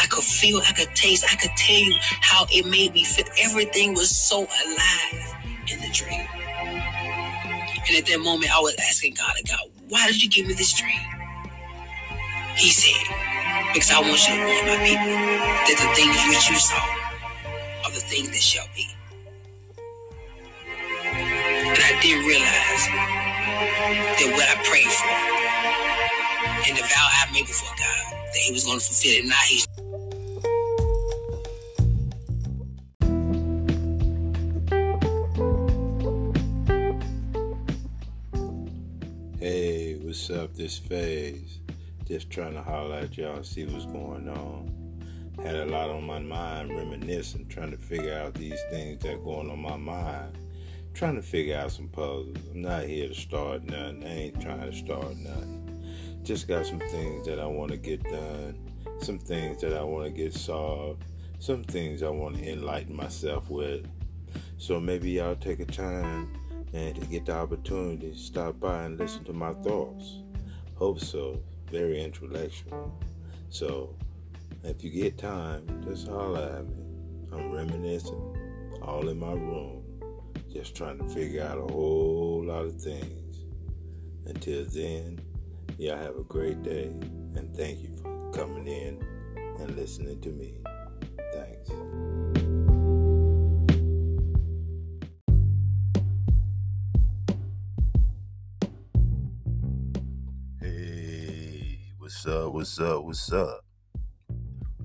I 0.00 0.06
could 0.06 0.24
feel, 0.24 0.60
I 0.66 0.72
could 0.72 0.94
taste, 0.94 1.24
I 1.24 1.34
could 1.36 1.50
tell 1.56 1.76
you 1.76 1.94
how 2.20 2.46
it 2.50 2.66
made 2.66 2.94
me 2.94 3.04
feel. 3.04 3.26
Everything 3.42 3.94
was 3.94 4.14
so 4.14 4.38
alive 4.38 5.34
in 5.66 5.80
the 5.80 5.90
dream. 5.92 6.26
And 7.88 7.96
at 7.96 8.06
that 8.06 8.20
moment, 8.22 8.54
I 8.54 8.60
was 8.60 8.76
asking 8.78 9.14
God, 9.14 9.32
God, 9.48 9.58
why 9.88 10.06
did 10.06 10.22
you 10.22 10.30
give 10.30 10.46
me 10.46 10.54
this 10.54 10.72
dream? 10.78 11.00
He 12.54 12.70
said, 12.70 13.06
because 13.72 13.90
I 13.90 14.00
want 14.00 14.22
you 14.28 14.34
to 14.34 14.44
warn 14.44 14.66
my 14.66 14.78
people 14.86 15.18
that 15.66 15.76
the 15.78 15.88
things 15.94 16.14
which 16.28 16.50
you 16.50 16.58
saw 16.58 16.82
are 17.84 17.92
the 17.92 18.00
things 18.00 18.30
that 18.30 18.42
shall 18.42 18.66
be. 18.74 18.86
And 21.10 21.78
I 21.78 21.98
didn't 22.00 22.26
realize 22.26 22.84
that 24.18 24.30
what 24.34 24.46
I 24.46 24.56
prayed 24.62 24.90
for 24.90 25.14
and 26.68 26.76
the 26.76 26.82
vow 26.82 27.06
I 27.08 27.30
made 27.32 27.46
before 27.46 27.74
God, 27.78 28.12
that 28.12 28.42
He 28.44 28.52
was 28.52 28.64
going 28.64 28.78
to 28.78 28.84
fulfill 28.84 29.24
it. 29.24 29.24
Now 29.26 29.36
He's 29.46 29.66
Up? 40.30 40.54
This 40.54 40.76
phase. 40.76 41.60
Just 42.06 42.28
trying 42.28 42.52
to 42.52 42.62
holler 42.62 42.96
at 42.96 43.16
y'all, 43.16 43.42
see 43.42 43.64
what's 43.64 43.86
going 43.86 44.28
on. 44.28 44.70
Had 45.42 45.54
a 45.54 45.64
lot 45.64 45.88
on 45.88 46.04
my 46.04 46.18
mind, 46.18 46.76
reminiscing, 46.76 47.48
trying 47.48 47.70
to 47.70 47.78
figure 47.78 48.12
out 48.12 48.34
these 48.34 48.60
things 48.70 49.02
that 49.04 49.24
going 49.24 49.50
on 49.50 49.60
my 49.60 49.76
mind. 49.76 50.36
Trying 50.92 51.16
to 51.16 51.22
figure 51.22 51.56
out 51.56 51.72
some 51.72 51.88
puzzles. 51.88 52.36
I'm 52.50 52.60
not 52.60 52.84
here 52.84 53.08
to 53.08 53.14
start 53.14 53.64
nothing. 53.64 54.04
I 54.04 54.08
ain't 54.08 54.40
trying 54.40 54.70
to 54.70 54.76
start 54.76 55.16
nothing. 55.16 56.20
just 56.24 56.46
got 56.46 56.66
some 56.66 56.80
things 56.80 57.26
that 57.26 57.38
I 57.38 57.46
want 57.46 57.70
to 57.70 57.78
get 57.78 58.02
done, 58.02 58.58
some 59.00 59.18
things 59.18 59.62
that 59.62 59.72
I 59.72 59.82
want 59.82 60.06
to 60.06 60.10
get 60.10 60.34
solved, 60.34 61.04
some 61.38 61.64
things 61.64 62.02
I 62.02 62.10
want 62.10 62.36
to 62.36 62.52
enlighten 62.52 62.94
myself 62.94 63.48
with. 63.48 63.86
So 64.58 64.78
maybe 64.78 65.10
y'all 65.12 65.36
take 65.36 65.60
a 65.60 65.64
time 65.64 66.37
and 66.72 66.94
to 66.94 67.06
get 67.06 67.26
the 67.26 67.34
opportunity 67.34 68.10
to 68.12 68.18
stop 68.18 68.60
by 68.60 68.84
and 68.84 68.98
listen 68.98 69.24
to 69.24 69.32
my 69.32 69.52
thoughts. 69.54 70.22
Hope 70.74 71.00
so. 71.00 71.40
Very 71.70 72.02
intellectual. 72.02 72.98
So 73.50 73.94
if 74.64 74.82
you 74.84 74.90
get 74.90 75.18
time, 75.18 75.82
just 75.86 76.08
holler 76.08 76.58
at 76.58 76.66
me. 76.66 76.84
I'm 77.32 77.52
reminiscing 77.52 78.78
all 78.82 79.08
in 79.08 79.18
my 79.18 79.32
room, 79.32 79.82
just 80.52 80.74
trying 80.74 80.98
to 80.98 81.08
figure 81.08 81.42
out 81.42 81.58
a 81.58 81.72
whole 81.72 82.44
lot 82.44 82.64
of 82.64 82.80
things. 82.80 83.44
Until 84.26 84.64
then, 84.66 85.20
y'all 85.78 85.96
have 85.96 86.16
a 86.16 86.24
great 86.24 86.62
day 86.62 86.88
and 87.36 87.54
thank 87.56 87.80
you 87.82 87.96
for 88.02 88.30
coming 88.32 88.66
in 88.66 89.02
and 89.58 89.76
listening 89.76 90.20
to 90.20 90.28
me. 90.30 90.58
Thanks. 91.32 91.70
What's 102.08 102.26
up? 102.26 102.52
What's 102.54 102.80
up? 102.80 103.04
What's 103.04 103.32
up? 103.34 103.64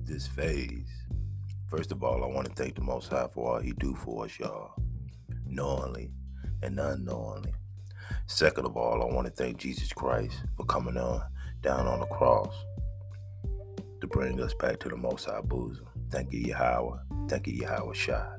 This 0.04 0.26
phase. 0.26 0.92
First 1.70 1.90
of 1.90 2.04
all, 2.04 2.22
I 2.22 2.26
want 2.26 2.46
to 2.48 2.52
thank 2.52 2.74
the 2.74 2.82
Most 2.82 3.08
High 3.08 3.28
for 3.32 3.54
all 3.54 3.60
He 3.60 3.72
do 3.72 3.94
for 3.94 4.26
us, 4.26 4.38
y'all, 4.38 4.74
knowingly 5.46 6.10
and 6.62 6.78
unknowingly. 6.78 7.54
Second 8.26 8.66
of 8.66 8.76
all, 8.76 9.00
I 9.00 9.06
want 9.06 9.26
to 9.26 9.32
thank 9.32 9.56
Jesus 9.56 9.90
Christ 9.90 10.42
for 10.58 10.66
coming 10.66 10.98
on 10.98 11.22
down 11.62 11.86
on 11.86 12.00
the 12.00 12.06
cross 12.08 12.54
to 14.02 14.06
bring 14.06 14.38
us 14.42 14.52
back 14.52 14.78
to 14.80 14.90
the 14.90 14.96
Most 14.98 15.24
High 15.24 15.40
bosom. 15.40 15.86
Thank 16.10 16.30
you, 16.30 16.40
Yahweh. 16.40 16.98
Thank 17.30 17.46
you, 17.46 17.62
Yahawashi, 17.62 18.36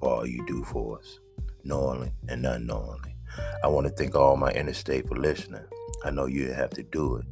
for 0.00 0.10
all 0.10 0.26
you 0.26 0.44
do 0.44 0.64
for 0.64 0.98
us, 0.98 1.20
knowingly 1.62 2.10
and 2.28 2.44
unknowingly. 2.44 3.14
I 3.62 3.68
want 3.68 3.86
to 3.86 3.92
thank 3.92 4.16
all 4.16 4.36
my 4.36 4.50
interstate 4.50 5.06
for 5.06 5.14
listening. 5.14 5.66
I 6.04 6.10
know 6.10 6.26
you 6.26 6.46
didn't 6.46 6.56
have 6.56 6.70
to 6.70 6.82
do 6.82 7.18
it, 7.18 7.26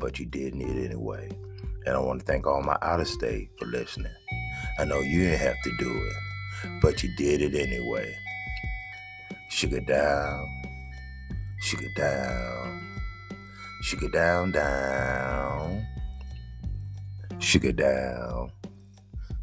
but 0.00 0.18
you 0.18 0.24
did 0.24 0.54
need 0.54 0.76
it 0.76 0.86
anyway. 0.86 1.28
And 1.86 1.94
I 1.94 1.98
want 1.98 2.20
to 2.20 2.26
thank 2.26 2.46
all 2.46 2.62
my 2.62 2.76
out 2.82 3.00
of 3.00 3.06
state 3.06 3.50
for 3.58 3.66
listening. 3.66 4.12
I 4.78 4.84
know 4.84 5.00
you 5.00 5.24
didn't 5.24 5.40
have 5.40 5.62
to 5.62 5.76
do 5.78 5.90
it, 5.90 6.80
but 6.82 7.02
you 7.02 7.14
did 7.16 7.42
it 7.42 7.54
anyway. 7.54 8.16
Sugar 9.50 9.80
down, 9.80 10.46
sugar 11.60 11.88
down, 11.96 13.00
sugar 13.82 14.08
down, 14.08 14.52
down, 14.52 15.86
sugar 17.38 17.72
down, 17.72 18.50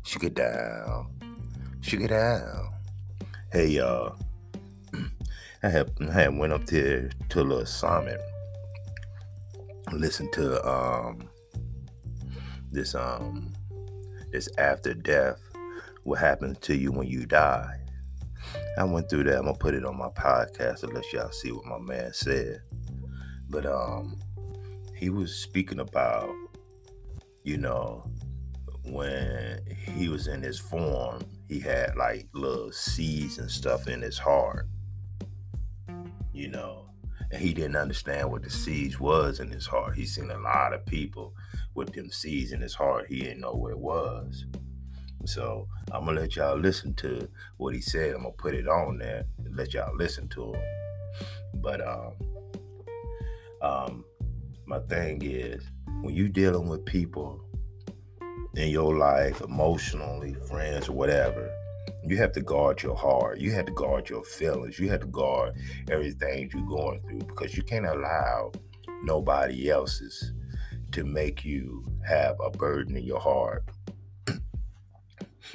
sugar 0.04 0.30
down, 0.30 1.08
sugar 1.82 2.08
down. 2.08 2.70
Hey 3.52 3.68
y'all, 3.68 4.16
I 5.64 5.70
have 5.70 5.92
I 6.02 6.12
have 6.12 6.36
went 6.36 6.54
up 6.54 6.66
there 6.66 7.10
to 7.30 7.42
a 7.42 7.44
little 7.44 7.66
summit 7.66 8.22
listen 9.94 10.30
to 10.32 10.68
um 10.68 11.30
this 12.72 12.96
um 12.96 13.54
this 14.32 14.50
after 14.58 14.94
death 14.94 15.40
what 16.04 16.20
happens 16.20 16.58
to 16.60 16.76
you 16.76 16.92
when 16.92 17.08
you 17.08 17.26
die. 17.26 17.80
I 18.78 18.84
went 18.86 19.10
through 19.10 19.26
that. 19.26 19.38
I'm 19.38 19.46
gonna 19.46 19.58
put 19.58 19.74
it 19.74 19.86
on 19.86 19.98
my 19.98 20.10
podcast 20.10 20.80
to 20.80 20.88
let 20.88 21.12
y'all 21.12 21.32
see 21.32 21.52
what 21.52 21.66
my 21.66 21.80
man 21.80 22.14
said. 22.14 22.62
But 23.50 23.66
um 23.66 24.20
he 24.96 25.10
was 25.10 25.36
speaking 25.36 25.80
about 25.80 26.30
you 27.44 27.58
know 27.58 28.10
when 28.84 29.60
he 29.96 30.10
was 30.10 30.28
in 30.28 30.42
his 30.42 30.58
form 30.58 31.22
he 31.48 31.60
had 31.60 31.96
like 31.96 32.28
little 32.34 32.72
seeds 32.72 33.38
and 33.38 33.50
stuff 33.52 33.88
in 33.88 34.02
his 34.02 34.18
heart 34.18 34.68
you 36.34 36.48
know 36.48 36.87
and 37.32 37.42
he 37.42 37.54
didn't 37.54 37.76
understand 37.76 38.32
what 38.32 38.44
the 38.44 38.50
seeds 38.50 39.00
was 39.00 39.40
in 39.40 39.52
his 39.52 39.68
heart. 39.68 39.96
He 39.96 40.06
seen 40.06 40.32
a 40.32 40.38
lot 40.40 40.74
of 40.74 40.86
people 40.86 41.34
with 41.74 41.94
them 41.94 42.10
seeds 42.10 42.52
in 42.52 42.62
his 42.62 42.74
heart. 42.74 43.08
He 43.10 43.20
didn't 43.20 43.42
know 43.42 43.54
what 43.54 43.72
it 43.72 43.80
was. 43.80 44.46
So 45.26 45.68
I'm 45.92 46.06
gonna 46.06 46.22
let 46.22 46.36
y'all 46.36 46.58
listen 46.58 46.94
to 46.96 47.28
what 47.58 47.74
he 47.74 47.82
said. 47.82 48.16
I'm 48.16 48.22
gonna 48.22 48.32
put 48.32 48.54
it 48.54 48.68
on 48.68 48.98
there 48.98 49.26
and 49.44 49.56
let 49.56 49.74
y'all 49.74 49.96
listen 49.96 50.30
to 50.30 50.54
him. 50.54 50.62
But 51.56 51.86
um, 51.86 52.14
um, 53.62 54.06
my 54.66 54.80
thing 54.80 55.22
is 55.24 55.70
when 56.02 56.16
you 56.16 56.30
dealing 56.30 56.70
with 56.70 56.86
people 56.86 57.44
in 58.56 58.70
your 58.70 58.96
life, 58.96 59.42
emotionally, 59.42 60.34
friends 60.48 60.88
or 60.88 60.94
whatever, 60.94 61.52
you 62.06 62.18
have 62.18 62.32
to 62.34 62.42
guard 62.42 62.82
your 62.82 62.96
heart. 62.96 63.40
You 63.40 63.52
have 63.52 63.66
to 63.66 63.72
guard 63.74 64.10
your 64.10 64.24
feelings. 64.24 64.80
You 64.80 64.90
have 64.90 65.02
to 65.02 65.08
guard 65.08 65.56
everything 65.90 66.50
you're 66.54 66.66
going 66.66 67.00
through 67.02 67.20
because 67.20 67.56
you 67.56 67.64
can't 67.64 67.86
allow 67.86 68.52
nobody 69.04 69.70
else's 69.70 70.34
to 70.92 71.04
make 71.04 71.44
you 71.44 71.86
have 72.08 72.38
a 72.40 72.50
burden 72.50 72.96
in 72.96 73.04
your 73.04 73.20
heart. 73.20 73.64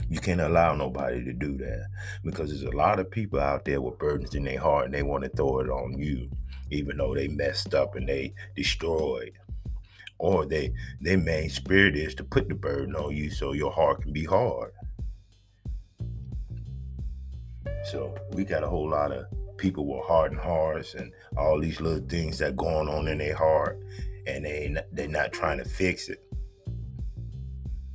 you 0.09 0.21
can't 0.21 0.41
allow 0.41 0.75
nobody 0.75 1.25
to 1.25 1.33
do 1.33 1.57
that 1.57 1.87
because 2.25 2.51
there's 2.51 2.73
a 2.73 2.77
lot 2.77 2.99
of 2.99 3.11
people 3.11 3.41
out 3.41 3.65
there 3.65 3.81
with 3.81 3.99
burdens 3.99 4.35
in 4.35 4.45
their 4.45 4.61
heart 4.61 4.87
and 4.87 4.95
they 4.95 5.03
want 5.03 5.25
to 5.25 5.31
throw 5.31 5.61
it 5.61 5.71
on 5.71 5.99
you, 5.99 6.31
even 6.71 6.99
though 6.99 7.15
they 7.15 7.29
messed 7.29 7.75
up 7.75 7.95
and 7.97 8.09
they 8.09 8.35
destroyed. 8.55 9.33
Or 10.19 10.47
they 10.47 10.73
their 11.01 11.19
main 11.19 11.51
spirit 11.51 11.97
is 11.97 12.15
to 12.17 12.25
put 12.25 12.49
the 12.49 12.55
burden 12.55 12.95
on 12.95 13.17
you 13.17 13.29
so 13.31 13.53
your 13.53 13.73
heart 13.73 14.03
can 14.03 14.13
be 14.13 14.25
hard. 14.25 14.73
So 17.85 18.15
we 18.33 18.45
got 18.45 18.63
a 18.63 18.69
whole 18.69 18.89
lot 18.89 19.13
of 19.13 19.27
people 19.57 19.87
with 19.87 20.05
hardened 20.05 20.41
hearts 20.41 20.95
and 20.95 21.13
all 21.37 21.61
these 21.61 21.81
little 21.81 22.07
things 22.07 22.39
that 22.39 22.57
going 22.57 22.89
on 22.89 23.09
in 23.09 23.19
their 23.19 23.37
heart, 23.37 23.81
and 24.27 24.45
they 24.45 24.75
they're 24.93 25.09
not 25.09 25.33
trying 25.33 25.59
to 25.59 25.65
fix 25.65 26.09
it. 26.09 26.23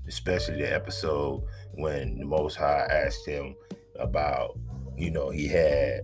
Especially 0.07 0.61
the 0.61 0.73
episode 0.73 1.43
when 1.73 2.19
the 2.19 2.25
Most 2.25 2.55
High 2.55 2.87
asked 2.89 3.25
him 3.25 3.55
about, 3.99 4.57
you 4.95 5.11
know, 5.11 5.29
he 5.29 5.47
had 5.47 6.01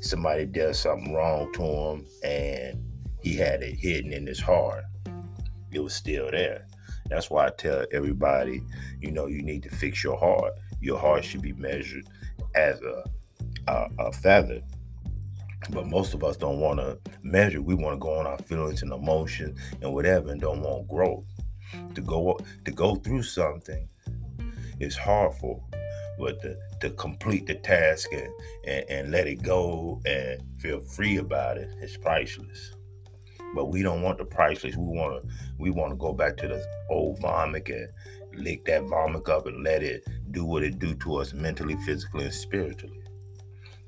somebody 0.00 0.46
did 0.46 0.74
something 0.76 1.12
wrong 1.12 1.52
to 1.54 1.62
him, 1.62 2.06
and 2.24 2.84
he 3.22 3.34
had 3.36 3.62
it 3.62 3.74
hidden 3.74 4.12
in 4.12 4.26
his 4.26 4.40
heart. 4.40 4.84
It 5.70 5.80
was 5.80 5.94
still 5.94 6.30
there. 6.30 6.66
That's 7.08 7.30
why 7.30 7.46
I 7.46 7.50
tell 7.50 7.84
everybody, 7.92 8.62
you 9.00 9.10
know, 9.10 9.26
you 9.26 9.42
need 9.42 9.62
to 9.64 9.70
fix 9.70 10.02
your 10.04 10.18
heart. 10.18 10.52
Your 10.80 10.98
heart 10.98 11.24
should 11.24 11.42
be 11.42 11.52
measured 11.52 12.06
as 12.54 12.80
a, 12.80 13.04
a, 13.68 13.88
a 13.98 14.12
feather. 14.12 14.60
But 15.70 15.86
most 15.86 16.12
of 16.12 16.24
us 16.24 16.36
don't 16.36 16.58
want 16.58 16.80
to 16.80 16.98
measure. 17.22 17.62
We 17.62 17.74
want 17.74 17.94
to 17.94 17.98
go 17.98 18.18
on 18.18 18.26
our 18.26 18.38
feelings 18.38 18.82
and 18.82 18.92
emotions 18.92 19.58
and 19.80 19.92
whatever, 19.92 20.30
and 20.30 20.40
don't 20.40 20.60
want 20.60 20.88
growth. 20.88 21.24
To 21.94 22.00
go 22.00 22.38
to 22.64 22.70
go 22.70 22.96
through 22.96 23.22
something 23.22 23.88
is 24.80 24.96
hard 24.96 25.34
for, 25.34 25.62
but 26.18 26.42
to, 26.42 26.56
to 26.80 26.90
complete 26.90 27.46
the 27.46 27.54
task 27.54 28.12
and, 28.12 28.28
and, 28.66 28.84
and 28.90 29.10
let 29.10 29.26
it 29.26 29.42
go 29.42 30.00
and 30.04 30.42
feel 30.58 30.80
free 30.80 31.16
about 31.18 31.56
it 31.56 31.70
is 31.80 31.96
priceless. 31.96 32.74
But 33.54 33.66
we 33.66 33.82
don't 33.82 34.02
want 34.02 34.18
the 34.18 34.24
priceless. 34.24 34.76
We 34.76 34.84
want 34.84 35.22
to 35.22 35.34
we 35.58 35.70
want 35.70 35.92
to 35.92 35.96
go 35.96 36.12
back 36.12 36.36
to 36.38 36.48
the 36.48 36.64
old 36.90 37.20
vomit 37.20 37.68
and 37.68 37.88
lick 38.34 38.64
that 38.66 38.84
vomit 38.84 39.28
up 39.28 39.46
and 39.46 39.62
let 39.64 39.82
it 39.82 40.06
do 40.30 40.44
what 40.44 40.62
it 40.62 40.78
do 40.78 40.94
to 40.96 41.16
us 41.16 41.32
mentally, 41.32 41.76
physically, 41.84 42.24
and 42.24 42.34
spiritually. 42.34 43.02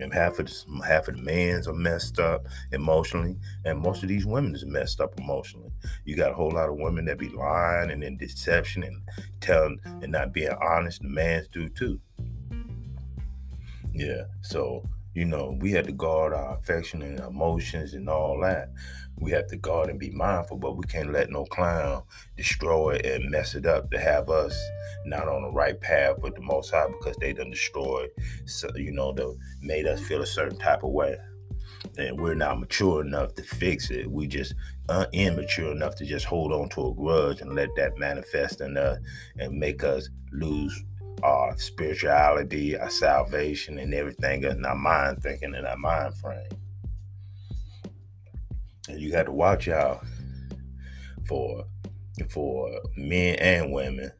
And 0.00 0.12
half 0.12 0.38
of 0.40 0.46
the, 0.46 0.82
half 0.86 1.08
of 1.08 1.16
the 1.16 1.22
men's 1.22 1.68
are 1.68 1.72
messed 1.72 2.18
up 2.18 2.46
emotionally, 2.72 3.36
and 3.64 3.78
most 3.78 4.02
of 4.02 4.08
these 4.08 4.26
women 4.26 4.54
is 4.54 4.66
messed 4.66 5.00
up 5.00 5.18
emotionally. 5.18 5.70
You 6.04 6.16
got 6.16 6.32
a 6.32 6.34
whole 6.34 6.50
lot 6.50 6.68
of 6.68 6.76
women 6.76 7.04
that 7.04 7.18
be 7.18 7.28
lying 7.28 7.90
and 7.90 8.02
in 8.02 8.16
deception 8.16 8.82
and 8.82 9.00
telling 9.40 9.78
and 10.02 10.10
not 10.10 10.32
being 10.32 10.54
honest. 10.60 11.02
The 11.02 11.08
mans 11.08 11.46
do 11.48 11.68
too. 11.68 12.00
Yeah, 13.92 14.24
so 14.42 14.82
you 15.14 15.24
know 15.24 15.56
we 15.60 15.70
had 15.70 15.86
to 15.86 15.92
guard 15.92 16.34
our 16.34 16.58
affection 16.58 17.00
and 17.02 17.20
emotions 17.20 17.94
and 17.94 18.08
all 18.08 18.40
that. 18.40 18.70
We 19.24 19.30
have 19.30 19.46
to 19.48 19.56
guard 19.56 19.88
and 19.88 19.98
be 19.98 20.10
mindful, 20.10 20.58
but 20.58 20.76
we 20.76 20.84
can't 20.84 21.10
let 21.10 21.30
no 21.30 21.46
clown 21.46 22.02
destroy 22.36 22.96
it 22.96 23.06
and 23.06 23.30
mess 23.30 23.54
it 23.54 23.64
up 23.64 23.90
to 23.90 23.98
have 23.98 24.28
us 24.28 24.54
not 25.06 25.28
on 25.28 25.42
the 25.42 25.50
right 25.50 25.80
path 25.80 26.18
with 26.18 26.34
the 26.34 26.42
Most 26.42 26.70
High 26.70 26.88
because 26.88 27.16
they 27.16 27.32
done 27.32 27.50
destroyed, 27.50 28.10
so, 28.44 28.68
you 28.76 28.92
know, 28.92 29.12
they 29.12 29.24
made 29.62 29.86
us 29.86 30.02
feel 30.02 30.20
a 30.20 30.26
certain 30.26 30.58
type 30.58 30.82
of 30.82 30.90
way. 30.90 31.16
And 31.96 32.20
we're 32.20 32.34
not 32.34 32.60
mature 32.60 33.00
enough 33.00 33.34
to 33.36 33.42
fix 33.42 33.90
it. 33.90 34.10
We 34.10 34.26
just 34.26 34.54
uh, 34.90 35.06
immature 35.12 35.72
enough 35.72 35.94
to 35.96 36.04
just 36.04 36.26
hold 36.26 36.52
on 36.52 36.68
to 36.70 36.88
a 36.88 36.94
grudge 36.94 37.40
and 37.40 37.54
let 37.54 37.70
that 37.76 37.96
manifest 37.96 38.60
in 38.60 38.76
us 38.76 38.98
and 39.38 39.58
make 39.58 39.84
us 39.84 40.10
lose 40.32 40.84
our 41.22 41.56
spirituality, 41.56 42.76
our 42.76 42.90
salvation, 42.90 43.78
and 43.78 43.94
everything 43.94 44.44
in 44.44 44.66
our 44.66 44.74
mind 44.74 45.22
thinking 45.22 45.54
in 45.54 45.64
our 45.64 45.78
mind 45.78 46.14
frame. 46.16 46.48
And 48.88 49.00
you 49.00 49.10
got 49.10 49.24
to 49.24 49.32
watch 49.32 49.68
out 49.68 50.04
for 51.26 51.64
for 52.28 52.70
men 52.96 53.36
and 53.36 53.72
women 53.72 54.12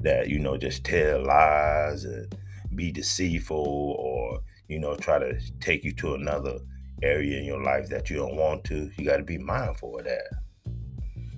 that 0.00 0.28
you 0.28 0.38
know 0.38 0.56
just 0.56 0.84
tell 0.84 1.24
lies 1.24 2.04
and 2.04 2.34
be 2.74 2.92
deceitful 2.92 3.96
or 3.98 4.40
you 4.68 4.78
know 4.78 4.96
try 4.96 5.18
to 5.18 5.38
take 5.60 5.84
you 5.84 5.92
to 5.92 6.14
another 6.14 6.58
area 7.02 7.38
in 7.38 7.44
your 7.44 7.62
life 7.62 7.88
that 7.88 8.08
you 8.08 8.16
don't 8.16 8.36
want 8.36 8.64
to. 8.64 8.90
You 8.96 9.04
got 9.04 9.18
to 9.18 9.24
be 9.24 9.38
mindful 9.38 9.98
of 9.98 10.04
that. 10.04 10.30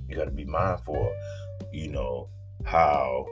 You 0.08 0.16
got 0.16 0.24
to 0.24 0.30
be 0.30 0.44
mindful 0.44 1.12
you 1.72 1.88
know 1.88 2.28
how 2.64 3.26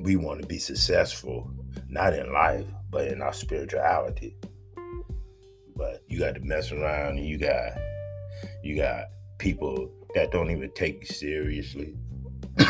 we 0.00 0.16
want 0.16 0.40
to 0.40 0.46
be 0.46 0.58
successful 0.58 1.50
not 1.88 2.12
in 2.12 2.32
life 2.32 2.66
but 2.90 3.08
in 3.08 3.20
our 3.20 3.32
spirituality. 3.32 4.36
But 5.74 6.02
you 6.08 6.18
got 6.18 6.34
to 6.36 6.40
mess 6.40 6.72
around 6.72 7.18
and 7.18 7.26
you 7.26 7.36
got 7.36 7.72
you 8.62 8.76
got 8.76 9.06
people 9.38 9.90
that 10.14 10.30
don't 10.30 10.50
even 10.50 10.70
take 10.72 11.00
you 11.00 11.06
seriously. 11.06 11.94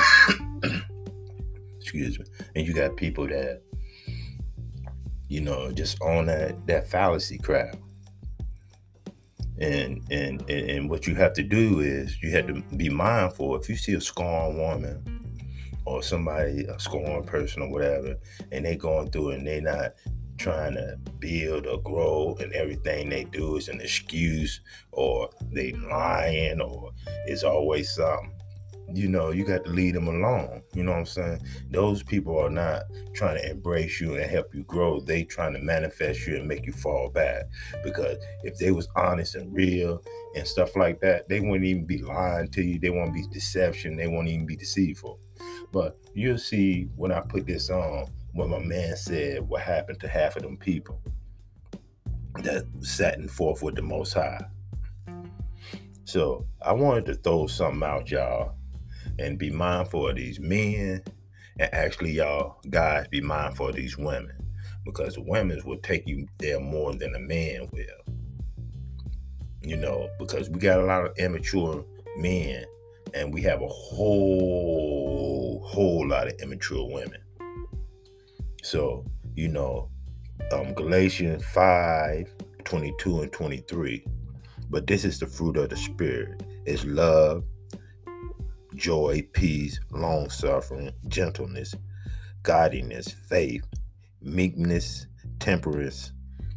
Excuse 1.80 2.18
me. 2.18 2.24
And 2.54 2.66
you 2.66 2.72
got 2.74 2.96
people 2.96 3.26
that 3.28 3.62
you 5.28 5.40
know 5.40 5.72
just 5.72 6.00
on 6.02 6.26
that 6.26 6.66
that 6.66 6.88
fallacy 6.88 7.38
crap. 7.38 7.76
And 9.58 10.02
and 10.10 10.42
and, 10.50 10.70
and 10.70 10.90
what 10.90 11.06
you 11.06 11.14
have 11.14 11.32
to 11.34 11.42
do 11.42 11.80
is 11.80 12.20
you 12.22 12.30
have 12.32 12.46
to 12.48 12.62
be 12.76 12.88
mindful 12.88 13.56
if 13.56 13.68
you 13.68 13.76
see 13.76 13.94
a 13.94 14.00
scorned 14.00 14.58
woman 14.58 15.16
or 15.86 16.02
somebody 16.02 16.64
a 16.64 16.78
scorned 16.78 17.26
person 17.26 17.62
or 17.62 17.70
whatever 17.70 18.16
and 18.52 18.64
they 18.64 18.76
going 18.76 19.10
through 19.10 19.30
and 19.30 19.46
they 19.46 19.60
not 19.60 19.92
trying 20.36 20.74
to 20.74 20.96
build 21.18 21.66
or 21.66 21.80
grow 21.82 22.36
and 22.40 22.52
everything 22.52 23.08
they 23.08 23.24
do 23.24 23.56
is 23.56 23.68
an 23.68 23.80
excuse 23.80 24.60
or 24.92 25.30
they 25.52 25.72
lying 25.72 26.60
or 26.60 26.92
it's 27.26 27.42
always 27.42 27.90
something 27.94 28.32
you 28.94 29.08
know 29.08 29.30
you 29.30 29.44
got 29.44 29.64
to 29.64 29.70
leave 29.70 29.94
them 29.94 30.06
alone 30.06 30.62
you 30.74 30.82
know 30.84 30.92
what 30.92 30.98
i'm 30.98 31.06
saying? 31.06 31.40
Those 31.70 32.02
people 32.02 32.38
are 32.38 32.50
not 32.50 32.82
trying 33.14 33.36
to 33.36 33.50
embrace 33.50 34.00
you 34.00 34.14
and 34.16 34.30
help 34.30 34.54
you 34.54 34.62
grow. 34.64 35.00
They 35.00 35.24
trying 35.24 35.54
to 35.54 35.58
manifest 35.58 36.26
you 36.26 36.36
and 36.36 36.46
make 36.46 36.66
you 36.66 36.72
fall 36.72 37.08
back 37.08 37.44
because 37.82 38.18
if 38.44 38.58
they 38.58 38.70
was 38.70 38.88
honest 38.94 39.34
and 39.34 39.52
real 39.54 40.02
and 40.36 40.46
stuff 40.46 40.76
like 40.76 41.00
that 41.00 41.28
they 41.28 41.40
wouldn't 41.40 41.64
even 41.64 41.86
be 41.86 42.02
lying 42.02 42.48
to 42.48 42.62
you 42.62 42.78
they 42.78 42.90
won't 42.90 43.14
be 43.14 43.26
deception 43.32 43.96
they 43.96 44.06
won't 44.06 44.28
even 44.28 44.46
be 44.46 44.56
deceitful. 44.56 45.18
But 45.72 45.98
you'll 46.14 46.38
see 46.38 46.88
when 46.94 47.10
i 47.10 47.20
put 47.20 47.46
this 47.46 47.70
on 47.70 48.06
what 48.36 48.50
my 48.50 48.58
man 48.58 48.94
said 48.96 49.48
what 49.48 49.62
happened 49.62 49.98
to 49.98 50.06
half 50.06 50.36
of 50.36 50.42
them 50.42 50.58
people 50.58 51.00
that 52.42 52.66
sat 52.80 53.18
in 53.18 53.28
forth 53.28 53.62
with 53.62 53.74
the 53.74 53.82
most 53.82 54.12
high. 54.12 54.44
So 56.04 56.46
i 56.62 56.72
wanted 56.72 57.06
to 57.06 57.14
throw 57.14 57.46
something 57.46 57.82
out 57.82 58.10
y'all 58.10 58.54
and 59.18 59.38
be 59.38 59.50
mindful 59.50 60.08
of 60.08 60.16
these 60.16 60.38
men 60.38 61.02
and 61.58 61.74
actually 61.74 62.12
y'all 62.12 62.58
guys 62.68 63.08
be 63.08 63.22
mindful 63.22 63.68
of 63.68 63.74
these 63.74 63.96
women 63.96 64.36
because 64.84 65.14
the 65.14 65.22
women 65.22 65.60
will 65.64 65.78
take 65.78 66.06
you 66.06 66.28
there 66.38 66.60
more 66.60 66.92
than 66.92 67.14
a 67.14 67.18
man 67.18 67.68
will. 67.72 68.14
You 69.62 69.78
know 69.78 70.10
because 70.18 70.50
we 70.50 70.60
got 70.60 70.80
a 70.80 70.84
lot 70.84 71.06
of 71.06 71.16
immature 71.16 71.82
men 72.18 72.66
and 73.14 73.32
we 73.32 73.40
have 73.42 73.62
a 73.62 73.68
whole 73.68 75.62
whole 75.66 76.06
lot 76.06 76.26
of 76.26 76.34
immature 76.42 76.86
women 76.86 77.20
so 78.66 79.04
you 79.34 79.48
know 79.48 79.88
um 80.52 80.74
galatians 80.74 81.44
5 81.44 82.34
22 82.64 83.22
and 83.22 83.32
23 83.32 84.04
but 84.68 84.86
this 84.86 85.04
is 85.04 85.20
the 85.20 85.26
fruit 85.26 85.56
of 85.56 85.70
the 85.70 85.76
spirit 85.76 86.42
is 86.66 86.84
love 86.84 87.44
joy, 88.76 89.26
peace, 89.32 89.80
long 89.90 90.30
suffering, 90.30 90.92
gentleness, 91.08 91.74
godliness, 92.42 93.08
faith, 93.08 93.64
meekness, 94.20 95.06
temperance. 95.40 96.12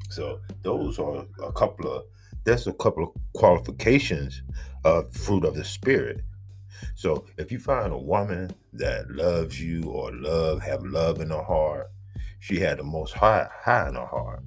So 0.10 0.40
those 0.62 1.00
are 1.00 1.26
a 1.42 1.52
couple 1.54 1.92
of 1.92 2.04
that's 2.44 2.68
a 2.68 2.74
couple 2.74 3.04
of 3.04 3.10
qualifications 3.34 4.44
of 4.84 5.12
fruit 5.12 5.46
of 5.46 5.56
the 5.56 5.64
spirit. 5.64 6.22
So 6.96 7.26
if 7.38 7.52
you 7.52 7.60
find 7.60 7.92
a 7.94 7.98
woman 7.98 8.52
that 8.74 9.10
loves 9.12 9.62
you 9.62 9.84
or 9.84 10.12
love 10.14 10.62
have 10.62 10.84
love 10.84 11.22
in 11.22 11.30
her 11.30 11.44
heart, 11.44 11.90
she 12.40 12.60
had 12.60 12.80
the 12.80 12.84
most 12.84 13.14
high 13.14 13.48
high 13.52 13.90
in 13.90 13.96
her 13.96 14.06
heart. 14.06 14.44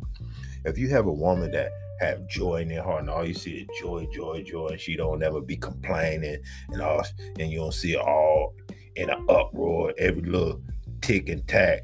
If 0.64 0.78
you 0.78 0.88
have 0.90 1.06
a 1.06 1.12
woman 1.12 1.50
that 1.52 1.72
have 2.00 2.26
joy 2.28 2.62
in 2.62 2.68
their 2.68 2.82
heart, 2.82 3.00
and 3.00 3.10
all 3.10 3.24
you 3.24 3.34
see 3.34 3.58
is 3.58 3.68
joy, 3.80 4.06
joy, 4.12 4.42
joy, 4.42 4.68
and 4.68 4.80
she 4.80 4.96
don't 4.96 5.22
ever 5.22 5.40
be 5.40 5.56
complaining 5.56 6.38
and 6.70 6.82
all, 6.82 7.04
and 7.38 7.50
you 7.50 7.58
don't 7.58 7.74
see 7.74 7.92
her 7.92 8.00
all 8.00 8.54
in 8.96 9.10
an 9.10 9.24
uproar, 9.28 9.92
every 9.98 10.22
little 10.22 10.60
tick 11.00 11.28
and 11.28 11.46
tack. 11.48 11.80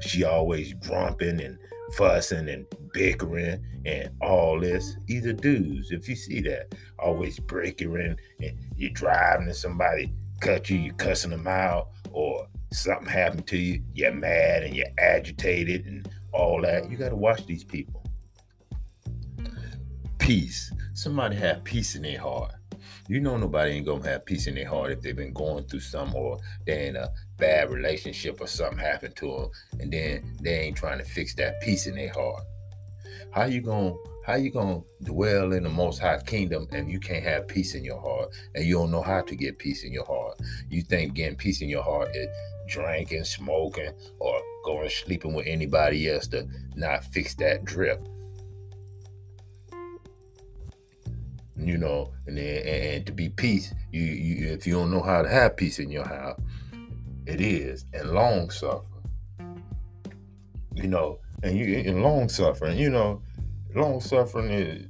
She 0.00 0.24
always 0.24 0.74
grumping 0.74 1.40
and 1.40 1.58
fussing 1.94 2.48
and 2.48 2.66
bickering 2.92 3.64
and 3.84 4.10
all 4.20 4.60
this. 4.60 4.96
Either 5.08 5.32
dudes, 5.32 5.90
if 5.90 6.08
you 6.08 6.16
see 6.16 6.40
that, 6.42 6.74
always 6.98 7.38
bickering 7.40 8.16
and 8.40 8.58
you're 8.76 8.90
driving 8.90 9.46
and 9.46 9.56
somebody 9.56 10.12
cut 10.40 10.70
you, 10.70 10.78
you 10.78 10.92
cussing 10.92 11.30
them 11.30 11.46
out, 11.46 11.88
or 12.12 12.46
something 12.70 13.08
happened 13.08 13.46
to 13.48 13.56
you, 13.56 13.82
you're 13.94 14.12
mad 14.12 14.62
and 14.62 14.74
you're 14.74 14.86
agitated 14.98 15.86
and 15.86 16.08
all 16.32 16.60
that. 16.62 16.90
You 16.90 16.96
got 16.96 17.10
to 17.10 17.16
watch 17.16 17.46
these 17.46 17.64
people 17.64 18.02
peace. 20.28 20.70
Somebody 20.92 21.36
have 21.36 21.64
peace 21.64 21.94
in 21.94 22.02
their 22.02 22.20
heart. 22.20 22.52
You 23.08 23.18
know 23.18 23.38
nobody 23.38 23.70
ain't 23.70 23.86
gonna 23.86 24.06
have 24.06 24.26
peace 24.26 24.46
in 24.46 24.54
their 24.54 24.68
heart 24.68 24.92
if 24.92 25.00
they've 25.00 25.16
been 25.16 25.32
going 25.32 25.64
through 25.64 25.80
some 25.80 26.14
or 26.14 26.36
they 26.66 26.88
in 26.88 26.96
a 26.96 27.08
bad 27.38 27.70
relationship 27.70 28.38
or 28.38 28.46
something 28.46 28.78
happened 28.78 29.16
to 29.16 29.26
them, 29.26 29.80
and 29.80 29.90
then 29.90 30.36
they 30.42 30.60
ain't 30.60 30.76
trying 30.76 30.98
to 30.98 31.04
fix 31.04 31.34
that 31.36 31.62
peace 31.62 31.86
in 31.86 31.94
their 31.94 32.12
heart. 32.12 32.42
How 33.30 33.46
you 33.46 33.62
gonna 33.62 33.94
how 34.28 34.34
you 34.34 34.50
gonna 34.50 34.82
dwell 35.02 35.54
in 35.54 35.62
the 35.62 35.70
most 35.70 36.00
high 36.00 36.20
kingdom 36.20 36.68
and 36.70 36.90
you 36.90 37.00
can't 37.00 37.24
have 37.24 37.48
peace 37.48 37.74
in 37.74 37.82
your 37.82 37.98
heart 37.98 38.28
and 38.54 38.62
you 38.62 38.74
don't 38.74 38.90
know 38.90 39.00
how 39.00 39.22
to 39.22 39.34
get 39.34 39.58
peace 39.58 39.84
in 39.84 39.92
your 39.92 40.04
heart? 40.04 40.38
You 40.68 40.82
think 40.82 41.14
getting 41.14 41.36
peace 41.36 41.62
in 41.62 41.70
your 41.70 41.82
heart 41.82 42.10
is 42.14 42.28
drinking, 42.68 43.24
smoking, 43.24 43.90
or 44.18 44.38
going 44.66 44.90
sleeping 44.90 45.32
with 45.32 45.46
anybody 45.46 46.10
else 46.10 46.26
to 46.28 46.46
not 46.76 47.04
fix 47.04 47.34
that 47.36 47.64
drip. 47.64 48.06
you 51.56 51.76
know, 51.76 52.12
and, 52.26 52.38
and, 52.38 52.68
and 52.68 53.06
to 53.06 53.12
be 53.12 53.28
peace, 53.28 53.74
you, 53.90 54.00
you 54.02 54.52
if 54.52 54.64
you 54.64 54.74
don't 54.74 54.92
know 54.92 55.02
how 55.02 55.22
to 55.22 55.28
have 55.28 55.56
peace 55.56 55.80
in 55.80 55.90
your 55.90 56.06
house, 56.06 56.40
it 57.26 57.40
is 57.40 57.84
and 57.92 58.10
long 58.10 58.48
suffering. 58.48 58.84
You 60.74 60.86
know, 60.86 61.18
and 61.42 61.58
you 61.58 61.78
in 61.78 62.02
long 62.02 62.28
suffering, 62.28 62.78
you 62.78 62.90
know, 62.90 63.22
long 63.78 64.00
suffering 64.00 64.50
is 64.50 64.86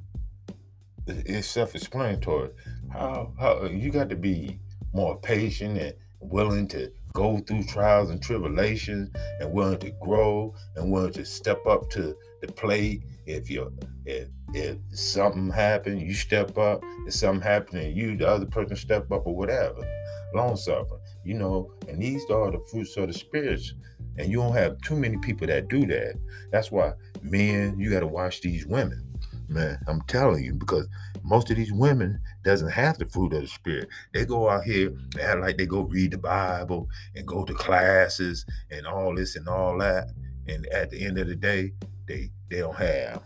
is 1.06 1.48
self-explanatory. 1.48 2.50
How 2.92 3.32
how 3.38 3.64
you 3.64 3.90
got 3.90 4.08
to 4.10 4.16
be 4.16 4.58
more 4.92 5.18
patient 5.20 5.78
and 5.78 5.94
willing 6.20 6.68
to 6.68 6.90
go 7.12 7.38
through 7.38 7.64
trials 7.64 8.10
and 8.10 8.22
tribulations 8.22 9.10
and 9.40 9.52
willing 9.52 9.78
to 9.78 9.90
grow 10.02 10.54
and 10.76 10.90
willing 10.90 11.12
to 11.12 11.24
step 11.24 11.66
up 11.66 11.90
to 11.90 12.16
the 12.40 12.48
plate 12.52 13.02
if 13.26 13.50
you 13.50 13.72
if 14.04 14.28
if 14.54 14.78
something 14.92 15.50
happened, 15.50 16.00
you 16.00 16.14
step 16.14 16.56
up. 16.56 16.82
If 17.06 17.14
something 17.14 17.42
happened 17.42 17.82
and 17.82 17.96
you, 17.96 18.16
the 18.16 18.26
other 18.26 18.46
person 18.46 18.76
step 18.76 19.10
up 19.12 19.26
or 19.26 19.34
whatever. 19.34 19.86
Long 20.34 20.56
suffering, 20.56 21.00
you 21.24 21.34
know, 21.34 21.72
and 21.88 22.00
these 22.00 22.24
are 22.30 22.50
the 22.50 22.58
fruits 22.70 22.96
of 22.96 23.08
the 23.08 23.12
spirits. 23.12 23.74
And 24.16 24.30
you 24.30 24.38
don't 24.38 24.54
have 24.54 24.80
too 24.80 24.96
many 24.96 25.16
people 25.18 25.46
that 25.46 25.68
do 25.68 25.86
that. 25.86 26.14
That's 26.50 26.72
why, 26.72 26.92
men, 27.22 27.78
you 27.78 27.90
got 27.90 28.00
to 28.00 28.06
watch 28.06 28.40
these 28.40 28.66
women. 28.66 29.04
Man, 29.48 29.78
I'm 29.86 30.02
telling 30.02 30.44
you, 30.44 30.52
because 30.52 30.86
most 31.22 31.50
of 31.50 31.56
these 31.56 31.72
women 31.72 32.20
doesn't 32.44 32.70
have 32.70 32.98
the 32.98 33.06
fruit 33.06 33.32
of 33.32 33.42
the 33.42 33.46
spirit. 33.48 33.88
They 34.12 34.26
go 34.26 34.48
out 34.48 34.64
here 34.64 34.88
and 34.88 35.20
act 35.20 35.40
like 35.40 35.56
they 35.56 35.66
go 35.66 35.82
read 35.82 36.10
the 36.10 36.18
Bible 36.18 36.88
and 37.14 37.26
go 37.26 37.44
to 37.44 37.54
classes 37.54 38.44
and 38.70 38.86
all 38.86 39.14
this 39.14 39.36
and 39.36 39.48
all 39.48 39.78
that. 39.78 40.10
And 40.48 40.66
at 40.66 40.90
the 40.90 41.04
end 41.04 41.18
of 41.18 41.28
the 41.28 41.36
day, 41.36 41.72
they 42.06 42.30
they 42.50 42.58
don't 42.58 42.76
have 42.76 43.22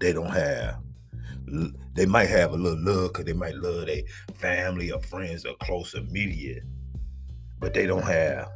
they 0.00 0.12
don't 0.12 0.30
have 0.30 0.76
they 1.94 2.04
might 2.06 2.28
have 2.28 2.52
a 2.52 2.56
little 2.56 2.78
love 2.84 3.12
because 3.12 3.24
they 3.24 3.32
might 3.32 3.54
love 3.56 3.86
their 3.86 4.02
family 4.34 4.92
or 4.92 5.00
friends 5.00 5.46
or 5.46 5.54
close 5.62 5.94
immediate 5.94 6.62
but 7.58 7.72
they 7.72 7.86
don't 7.86 8.04
have 8.04 8.48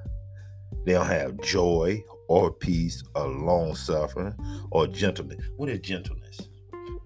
they 0.85 0.93
don't 0.93 1.07
have 1.07 1.41
joy 1.41 2.03
or 2.29 2.53
peace 2.53 3.03
or 3.15 3.29
long 3.29 3.75
suffering 3.75 4.35
or 4.71 4.87
gentleness 4.87 5.45
what 5.57 5.69
is 5.69 5.81
gentleness 5.81 6.49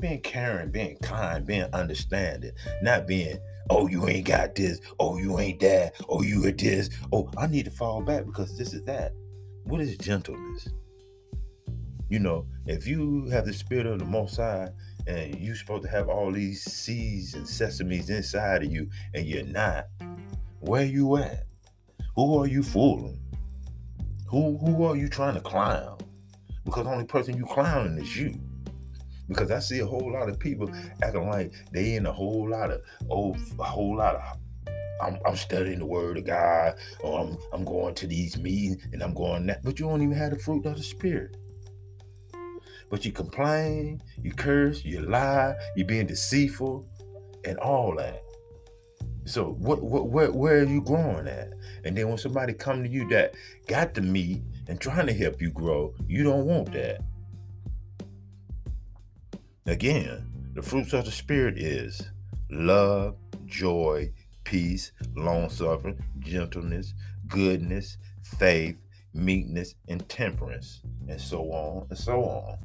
being 0.00 0.20
caring 0.20 0.70
being 0.70 0.96
kind 1.02 1.46
being 1.46 1.66
understanding 1.72 2.52
not 2.82 3.06
being 3.06 3.38
oh 3.70 3.86
you 3.86 4.06
ain't 4.08 4.26
got 4.26 4.54
this 4.54 4.80
oh 5.00 5.16
you 5.16 5.38
ain't 5.38 5.60
that 5.60 5.94
oh 6.08 6.22
you 6.22 6.46
are 6.46 6.52
this 6.52 6.90
oh 7.12 7.30
i 7.38 7.46
need 7.46 7.64
to 7.64 7.70
fall 7.70 8.02
back 8.02 8.24
because 8.26 8.56
this 8.58 8.74
is 8.74 8.82
that 8.82 9.12
what 9.64 9.80
is 9.80 9.96
gentleness 9.96 10.68
you 12.08 12.20
know, 12.20 12.46
if 12.66 12.86
you 12.86 13.28
have 13.30 13.46
the 13.46 13.52
spirit 13.52 13.86
of 13.86 13.98
the 13.98 14.04
Most 14.04 14.36
High 14.36 14.68
and 15.06 15.34
you 15.40 15.54
supposed 15.54 15.82
to 15.84 15.90
have 15.90 16.08
all 16.08 16.30
these 16.30 16.62
seeds 16.62 17.34
and 17.34 17.44
sesames 17.44 18.10
inside 18.10 18.62
of 18.62 18.70
you, 18.70 18.88
and 19.14 19.26
you're 19.26 19.44
not. 19.44 19.86
Where 20.60 20.84
you 20.84 21.16
at? 21.16 21.44
Who 22.14 22.38
are 22.38 22.46
you 22.46 22.62
fooling? 22.62 23.20
Who 24.29 24.59
who 24.59 24.85
are 24.85 24.97
you 24.97 25.09
trying 25.09 25.35
to 25.35 25.41
clown? 25.41 25.99
Because 26.64 26.85
the 26.85 26.91
only 26.91 27.05
person 27.05 27.37
you 27.37 27.47
clowning 27.47 27.99
is 27.99 28.16
you. 28.16 28.41
Because 29.29 29.51
I 29.51 29.59
see 29.59 29.81
a 29.81 29.87
whole 29.87 30.12
lot 30.12 30.29
of 30.29 30.39
people 30.39 30.70
acting 31.03 31.29
like 31.29 31.53
they 31.72 31.95
in 31.95 32.07
a 32.07 32.12
whole 32.12 32.49
lot 32.49 32.70
of 32.70 32.81
oh 33.11 33.37
a 33.59 33.64
whole 33.64 33.97
lot 33.97 34.16
of 34.16 34.22
I'm, 35.01 35.18
I'm 35.27 35.37
studying 35.37 35.79
the 35.79 35.87
word 35.87 36.16
of 36.16 36.24
God, 36.24 36.74
or 37.01 37.20
I'm 37.20 37.39
I'm 37.53 37.64
going 37.64 37.95
to 37.97 38.07
these 38.07 38.39
meetings 38.39 38.87
and 38.93 39.03
I'm 39.03 39.14
going 39.14 39.47
that, 39.47 39.62
but 39.62 39.79
you 39.79 39.87
don't 39.87 40.03
even 40.03 40.16
have 40.16 40.33
the 40.33 40.39
fruit 40.39 40.66
of 40.66 40.77
the 40.77 40.83
spirit. 40.83 41.37
But 42.89 43.05
you 43.05 43.12
complain, 43.12 44.01
you 44.22 44.33
curse, 44.33 44.85
you 44.85 45.01
lie, 45.01 45.55
you're 45.74 45.87
being 45.87 46.07
deceitful, 46.07 46.87
and 47.45 47.59
all 47.59 47.97
that. 47.97 48.22
So 49.27 49.51
what, 49.59 49.83
what 49.83 50.07
where 50.07 50.31
where 50.31 50.61
are 50.61 50.64
you 50.64 50.81
growing 50.81 51.27
at? 51.27 51.53
And 51.85 51.99
then 51.99 52.09
when 52.09 52.16
somebody 52.16 52.53
come 52.53 52.85
to 52.85 52.89
you 52.89 53.09
that 53.09 53.35
got 53.66 53.93
the 53.93 54.01
meat 54.01 54.41
and 54.68 54.81
trying 54.81 55.09
to 55.09 55.12
help 55.12 55.43
you 55.43 55.51
grow, 55.51 55.95
you 56.07 56.22
don't 56.22 56.47
want 56.47 56.72
that. 56.72 57.01
Again, 59.66 60.53
the 60.55 60.62
fruits 60.62 60.93
of 60.93 61.07
the 61.07 61.11
spirit 61.11 61.59
is 61.59 62.01
love, 62.51 63.16
joy, 63.47 64.12
peace, 64.45 64.93
long 65.16 65.51
suffering, 65.51 66.01
gentleness, 66.20 66.95
goodness, 67.27 67.99
faith, 68.22 68.81
meekness, 69.12 69.74
and 69.89 70.09
temperance, 70.09 70.83
and 71.09 71.20
so 71.20 71.51
on 71.51 71.89
and 71.91 71.99
so 71.99 72.22
on. 72.22 72.59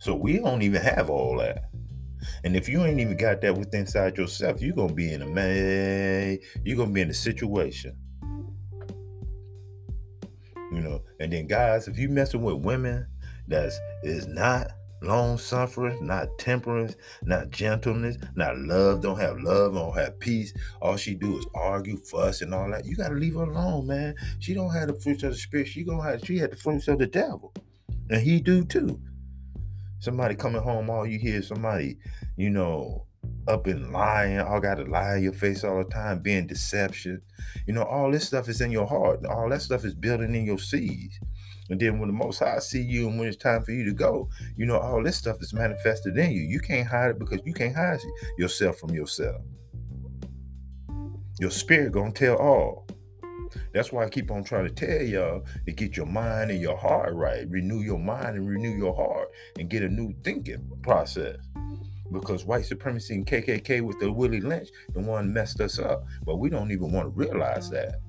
So 0.00 0.16
we 0.16 0.38
don't 0.38 0.62
even 0.62 0.82
have 0.82 1.08
all 1.08 1.38
that. 1.38 1.71
And 2.44 2.56
if 2.56 2.68
you 2.68 2.84
ain't 2.84 3.00
even 3.00 3.16
got 3.16 3.40
that 3.42 3.56
within 3.56 3.80
inside 3.80 4.16
yourself, 4.16 4.60
you're 4.60 4.74
gonna 4.74 4.92
be 4.92 5.12
in 5.12 5.22
a 5.22 5.26
man, 5.26 6.38
you're 6.64 6.76
gonna 6.76 6.90
be 6.90 7.02
in 7.02 7.10
a 7.10 7.14
situation. 7.14 7.96
You 10.72 10.80
know, 10.80 11.02
and 11.20 11.32
then 11.32 11.46
guys, 11.46 11.86
if 11.88 11.98
you 11.98 12.08
messing 12.08 12.42
with 12.42 12.56
women 12.56 13.06
that's 13.46 13.78
is 14.02 14.26
not 14.26 14.68
long 15.02 15.36
suffering, 15.36 16.06
not 16.06 16.38
temperance, 16.38 16.96
not 17.22 17.50
gentleness, 17.50 18.16
not 18.36 18.56
love, 18.58 19.02
don't 19.02 19.18
have 19.18 19.38
love, 19.40 19.74
don't 19.74 19.96
have 19.96 20.18
peace. 20.18 20.54
All 20.80 20.96
she 20.96 21.14
do 21.14 21.38
is 21.38 21.46
argue, 21.54 21.98
fuss, 21.98 22.40
and 22.40 22.54
all 22.54 22.70
that. 22.70 22.86
You 22.86 22.96
gotta 22.96 23.14
leave 23.14 23.34
her 23.34 23.42
alone, 23.42 23.86
man. 23.86 24.14
She 24.38 24.54
don't 24.54 24.72
have 24.72 24.88
the 24.88 24.94
fruits 24.94 25.22
of 25.24 25.32
the 25.32 25.38
spirit. 25.38 25.68
She 25.68 25.84
gonna 25.84 26.02
have 26.02 26.24
she 26.24 26.38
had 26.38 26.52
the 26.52 26.56
fruits 26.56 26.88
of 26.88 26.98
the 26.98 27.06
devil. 27.06 27.52
And 28.10 28.22
he 28.22 28.40
do 28.40 28.64
too. 28.64 29.00
Somebody 30.02 30.34
coming 30.34 30.60
home, 30.60 30.90
all 30.90 31.06
you 31.06 31.16
hear 31.16 31.42
somebody, 31.42 31.96
you 32.36 32.50
know, 32.50 33.06
up 33.46 33.68
and 33.68 33.92
lying, 33.92 34.40
all 34.40 34.58
got 34.58 34.74
to 34.74 34.82
lie 34.82 35.18
in 35.18 35.22
your 35.22 35.32
face 35.32 35.62
all 35.62 35.78
the 35.78 35.88
time, 35.88 36.18
being 36.18 36.48
deception. 36.48 37.22
You 37.68 37.74
know, 37.74 37.84
all 37.84 38.10
this 38.10 38.26
stuff 38.26 38.48
is 38.48 38.60
in 38.60 38.72
your 38.72 38.88
heart. 38.88 39.24
All 39.24 39.48
that 39.50 39.62
stuff 39.62 39.84
is 39.84 39.94
building 39.94 40.34
in 40.34 40.44
your 40.44 40.58
seeds. 40.58 41.20
And 41.70 41.78
then 41.78 42.00
when 42.00 42.08
the 42.08 42.16
Most 42.16 42.40
High 42.40 42.58
see 42.58 42.82
you 42.82 43.08
and 43.08 43.16
when 43.16 43.28
it's 43.28 43.36
time 43.36 43.62
for 43.62 43.70
you 43.70 43.84
to 43.84 43.92
go, 43.92 44.28
you 44.56 44.66
know, 44.66 44.76
all 44.76 45.04
this 45.04 45.16
stuff 45.16 45.40
is 45.40 45.54
manifested 45.54 46.18
in 46.18 46.32
you. 46.32 46.42
You 46.42 46.58
can't 46.58 46.88
hide 46.88 47.10
it 47.10 47.20
because 47.20 47.38
you 47.44 47.54
can't 47.54 47.76
hide 47.76 48.00
yourself 48.38 48.78
from 48.78 48.90
yourself. 48.90 49.40
Your 51.38 51.50
spirit 51.52 51.92
gonna 51.92 52.10
tell 52.10 52.38
all. 52.38 52.88
That's 53.72 53.92
why 53.92 54.04
I 54.04 54.08
keep 54.08 54.30
on 54.30 54.44
trying 54.44 54.66
to 54.66 54.74
tell 54.74 55.02
y'all 55.02 55.44
to 55.66 55.72
get 55.72 55.96
your 55.96 56.06
mind 56.06 56.50
and 56.50 56.60
your 56.60 56.76
heart 56.76 57.14
right. 57.14 57.48
Renew 57.48 57.80
your 57.80 57.98
mind 57.98 58.36
and 58.36 58.48
renew 58.48 58.76
your 58.76 58.94
heart 58.94 59.28
and 59.58 59.68
get 59.68 59.82
a 59.82 59.88
new 59.88 60.14
thinking 60.22 60.70
process. 60.82 61.36
Because 62.10 62.44
white 62.44 62.66
supremacy 62.66 63.14
and 63.14 63.26
KKK 63.26 63.80
with 63.80 63.98
the 63.98 64.12
Willie 64.12 64.40
Lynch, 64.40 64.68
the 64.92 65.00
one 65.00 65.32
messed 65.32 65.60
us 65.60 65.78
up. 65.78 66.04
But 66.24 66.36
we 66.36 66.50
don't 66.50 66.70
even 66.70 66.92
want 66.92 67.06
to 67.06 67.10
realize 67.10 67.70
that. 67.70 68.00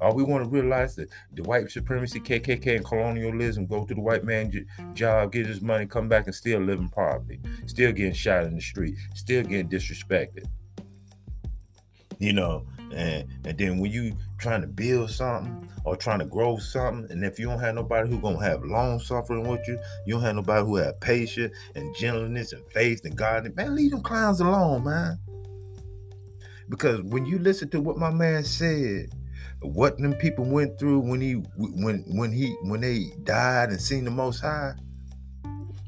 All 0.00 0.14
we 0.14 0.22
want 0.22 0.44
to 0.44 0.50
realize 0.50 0.96
that 0.96 1.08
the 1.32 1.42
white 1.44 1.70
supremacy, 1.70 2.20
KKK, 2.20 2.76
and 2.76 2.84
colonialism 2.84 3.66
go 3.66 3.84
to 3.84 3.94
the 3.94 4.00
white 4.00 4.24
man 4.24 4.66
job, 4.92 5.32
get 5.32 5.46
his 5.46 5.62
money, 5.62 5.86
come 5.86 6.08
back 6.08 6.26
and 6.26 6.34
still 6.34 6.60
live 6.60 6.78
in 6.78 6.88
poverty, 6.88 7.40
still 7.66 7.92
getting 7.92 8.12
shot 8.12 8.44
in 8.44 8.54
the 8.54 8.60
street, 8.60 8.96
still 9.14 9.42
getting 9.42 9.68
disrespected. 9.68 10.46
You 12.18 12.32
know, 12.32 12.66
and 12.92 13.28
and 13.44 13.58
then 13.58 13.78
when 13.78 13.90
you 13.90 14.16
trying 14.38 14.60
to 14.60 14.66
build 14.66 15.10
something 15.10 15.68
or 15.84 15.96
trying 15.96 16.18
to 16.18 16.24
grow 16.24 16.56
something, 16.58 17.10
and 17.10 17.24
if 17.24 17.38
you 17.38 17.46
don't 17.46 17.60
have 17.60 17.74
nobody 17.74 18.08
who 18.08 18.18
gonna 18.18 18.42
have 18.42 18.64
long 18.64 18.98
suffering 18.98 19.46
with 19.46 19.66
you, 19.66 19.78
you 20.06 20.14
don't 20.14 20.22
have 20.22 20.36
nobody 20.36 20.64
who 20.64 20.76
have 20.76 20.98
patience 21.00 21.54
and 21.74 21.94
gentleness 21.96 22.52
and 22.52 22.62
faith 22.72 23.04
and 23.04 23.16
God, 23.16 23.54
man, 23.56 23.74
leave 23.74 23.90
them 23.90 24.02
clowns 24.02 24.40
alone, 24.40 24.84
man. 24.84 25.18
Because 26.68 27.02
when 27.02 27.26
you 27.26 27.38
listen 27.38 27.68
to 27.70 27.80
what 27.80 27.98
my 27.98 28.10
man 28.10 28.44
said, 28.44 29.10
what 29.60 29.98
them 29.98 30.14
people 30.14 30.44
went 30.44 30.78
through 30.78 31.00
when 31.00 31.20
he 31.20 31.32
when 31.56 32.04
when 32.08 32.32
he 32.32 32.54
when 32.62 32.80
they 32.80 33.12
died 33.24 33.70
and 33.70 33.80
seen 33.80 34.04
the 34.04 34.10
most 34.10 34.40
high, 34.40 34.72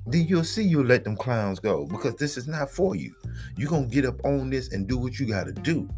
then 0.06 0.26
you'll 0.26 0.44
see 0.44 0.62
you'll 0.62 0.84
let 0.84 1.04
them 1.04 1.16
clowns 1.16 1.58
go 1.58 1.86
because 1.86 2.14
this 2.16 2.36
is 2.36 2.46
not 2.46 2.70
for 2.70 2.96
you. 2.96 3.14
You're 3.56 3.70
gonna 3.70 3.86
get 3.86 4.04
up 4.04 4.22
on 4.24 4.50
this 4.50 4.72
and 4.72 4.86
do 4.86 4.98
what 4.98 5.18
you 5.18 5.26
gotta 5.26 5.52
do 5.52 5.88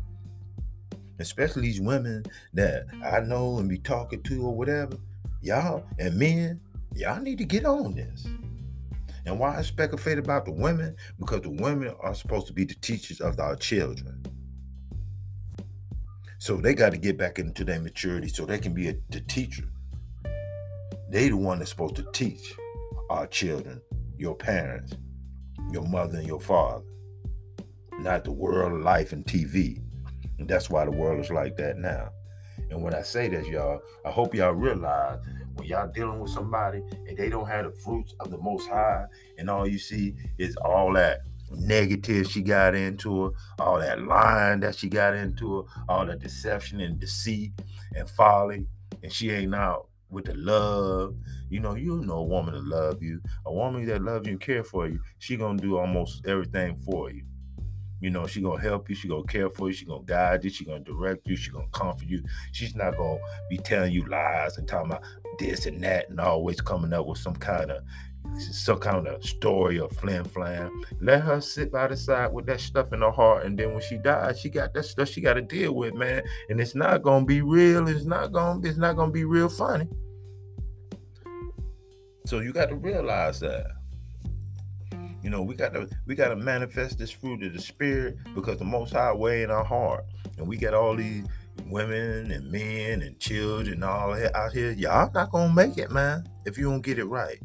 especially 1.18 1.62
these 1.62 1.80
women 1.80 2.24
that 2.54 2.86
I 3.04 3.20
know 3.20 3.58
and 3.58 3.68
be 3.68 3.78
talking 3.78 4.22
to 4.22 4.42
or 4.42 4.54
whatever, 4.54 4.96
y'all 5.40 5.84
and 5.98 6.18
men, 6.18 6.60
y'all 6.94 7.20
need 7.20 7.38
to 7.38 7.44
get 7.44 7.64
on 7.64 7.94
this. 7.94 8.26
And 9.26 9.38
why 9.38 9.58
I 9.58 9.62
speculate 9.62 10.18
about 10.18 10.46
the 10.46 10.52
women? 10.52 10.96
Because 11.18 11.42
the 11.42 11.50
women 11.50 11.94
are 12.00 12.14
supposed 12.14 12.46
to 12.46 12.52
be 12.52 12.64
the 12.64 12.74
teachers 12.74 13.20
of 13.20 13.38
our 13.38 13.56
children. 13.56 14.24
So 16.38 16.56
they 16.56 16.72
got 16.72 16.92
to 16.92 16.98
get 16.98 17.18
back 17.18 17.38
into 17.38 17.64
their 17.64 17.80
maturity 17.80 18.28
so 18.28 18.46
they 18.46 18.58
can 18.58 18.72
be 18.72 18.88
a, 18.88 18.94
the 19.10 19.20
teacher. 19.20 19.64
They 21.10 21.28
the 21.28 21.36
one 21.36 21.58
that's 21.58 21.70
supposed 21.70 21.96
to 21.96 22.06
teach 22.12 22.54
our 23.10 23.26
children, 23.26 23.82
your 24.16 24.34
parents, 24.34 24.94
your 25.72 25.82
mother 25.82 26.18
and 26.18 26.26
your 26.26 26.40
father, 26.40 26.84
not 27.98 28.24
the 28.24 28.32
world, 28.32 28.82
life, 28.82 29.12
and 29.12 29.24
TV. 29.24 29.82
And 30.38 30.48
that's 30.48 30.70
why 30.70 30.84
the 30.84 30.90
world 30.90 31.20
is 31.20 31.30
like 31.30 31.56
that 31.56 31.78
now. 31.78 32.10
And 32.70 32.82
when 32.82 32.94
I 32.94 33.02
say 33.02 33.28
this, 33.28 33.46
y'all, 33.46 33.80
I 34.04 34.10
hope 34.10 34.34
y'all 34.34 34.52
realize 34.52 35.18
when 35.54 35.66
y'all 35.66 35.90
dealing 35.92 36.20
with 36.20 36.30
somebody 36.30 36.82
and 37.06 37.16
they 37.16 37.28
don't 37.28 37.48
have 37.48 37.64
the 37.64 37.72
fruits 37.80 38.14
of 38.20 38.30
the 38.30 38.38
most 38.38 38.68
high, 38.68 39.06
and 39.38 39.48
all 39.48 39.66
you 39.66 39.78
see 39.78 40.14
is 40.38 40.56
all 40.56 40.92
that 40.94 41.20
negative 41.50 42.30
she 42.30 42.42
got 42.42 42.74
into 42.74 43.24
her, 43.24 43.30
all 43.58 43.78
that 43.78 44.02
lying 44.02 44.60
that 44.60 44.76
she 44.76 44.88
got 44.88 45.14
into 45.14 45.58
her, 45.58 45.62
all 45.88 46.06
that 46.06 46.20
deception 46.20 46.80
and 46.80 47.00
deceit 47.00 47.52
and 47.94 48.08
folly, 48.10 48.66
and 49.02 49.12
she 49.12 49.30
ain't 49.30 49.54
out 49.54 49.88
with 50.10 50.26
the 50.26 50.34
love. 50.34 51.14
You 51.48 51.60
know, 51.60 51.74
you 51.74 52.00
know 52.00 52.18
a 52.18 52.24
woman 52.24 52.54
to 52.54 52.60
love 52.60 53.02
you. 53.02 53.20
A 53.46 53.52
woman 53.52 53.86
that 53.86 54.02
loves 54.02 54.26
you 54.26 54.32
and 54.32 54.40
care 54.40 54.64
for 54.64 54.88
you, 54.88 55.00
she 55.18 55.36
gonna 55.36 55.60
do 55.60 55.78
almost 55.78 56.26
everything 56.26 56.76
for 56.84 57.10
you. 57.10 57.24
You 58.00 58.10
know, 58.10 58.26
she 58.26 58.40
gonna 58.40 58.60
help 58.60 58.88
you, 58.88 58.94
she 58.94 59.08
gonna 59.08 59.24
care 59.24 59.50
for 59.50 59.68
you, 59.68 59.74
she 59.74 59.84
gonna 59.84 60.04
guide 60.04 60.44
you, 60.44 60.50
she 60.50 60.64
gonna 60.64 60.80
direct 60.80 61.26
you, 61.26 61.36
she 61.36 61.50
gonna 61.50 61.66
comfort 61.72 62.06
you. 62.06 62.22
She's 62.52 62.74
not 62.74 62.96
gonna 62.96 63.18
be 63.50 63.58
telling 63.58 63.92
you 63.92 64.04
lies 64.06 64.56
and 64.58 64.68
talking 64.68 64.92
about 64.92 65.04
this 65.38 65.66
and 65.66 65.82
that 65.82 66.08
and 66.10 66.20
always 66.20 66.60
coming 66.60 66.92
up 66.92 67.06
with 67.06 67.18
some 67.18 67.34
kind 67.34 67.70
of 67.70 67.82
some 68.36 68.78
kind 68.78 69.06
of 69.06 69.24
story 69.24 69.80
or 69.80 69.88
flim 69.88 70.24
flam. 70.24 70.82
Let 71.00 71.22
her 71.22 71.40
sit 71.40 71.72
by 71.72 71.88
the 71.88 71.96
side 71.96 72.32
with 72.32 72.46
that 72.46 72.60
stuff 72.60 72.92
in 72.92 73.00
her 73.00 73.10
heart, 73.10 73.46
and 73.46 73.58
then 73.58 73.72
when 73.72 73.82
she 73.82 73.96
dies, 73.98 74.40
she 74.40 74.48
got 74.48 74.74
that 74.74 74.84
stuff 74.84 75.08
she 75.08 75.20
got 75.20 75.34
to 75.34 75.42
deal 75.42 75.74
with, 75.74 75.94
man. 75.94 76.22
And 76.50 76.60
it's 76.60 76.74
not 76.74 77.02
gonna 77.02 77.24
be 77.24 77.42
real. 77.42 77.88
It's 77.88 78.04
not 78.04 78.32
gonna. 78.32 78.66
It's 78.66 78.78
not 78.78 78.96
gonna 78.96 79.12
be 79.12 79.24
real 79.24 79.48
funny. 79.48 79.88
So 82.26 82.40
you 82.40 82.52
got 82.52 82.68
to 82.68 82.76
realize 82.76 83.40
that. 83.40 83.77
You 85.28 85.32
know, 85.32 85.42
we 85.42 85.56
got 85.56 85.74
to 85.74 85.86
we 86.06 86.14
got 86.14 86.28
to 86.28 86.36
manifest 86.36 86.96
this 86.96 87.10
fruit 87.10 87.42
of 87.42 87.52
the 87.52 87.60
spirit 87.60 88.16
because 88.34 88.58
the 88.58 88.64
Most 88.64 88.94
High 88.94 89.12
way 89.12 89.42
in 89.42 89.50
our 89.50 89.62
heart, 89.62 90.06
and 90.38 90.48
we 90.48 90.56
got 90.56 90.72
all 90.72 90.96
these 90.96 91.26
women 91.66 92.30
and 92.30 92.50
men 92.50 93.02
and 93.02 93.20
children 93.20 93.82
all 93.82 94.14
out 94.34 94.52
here. 94.54 94.70
Y'all 94.70 95.10
not 95.12 95.30
gonna 95.30 95.52
make 95.52 95.76
it, 95.76 95.90
man, 95.90 96.26
if 96.46 96.56
you 96.56 96.70
don't 96.70 96.80
get 96.80 96.98
it 96.98 97.04
right. 97.04 97.38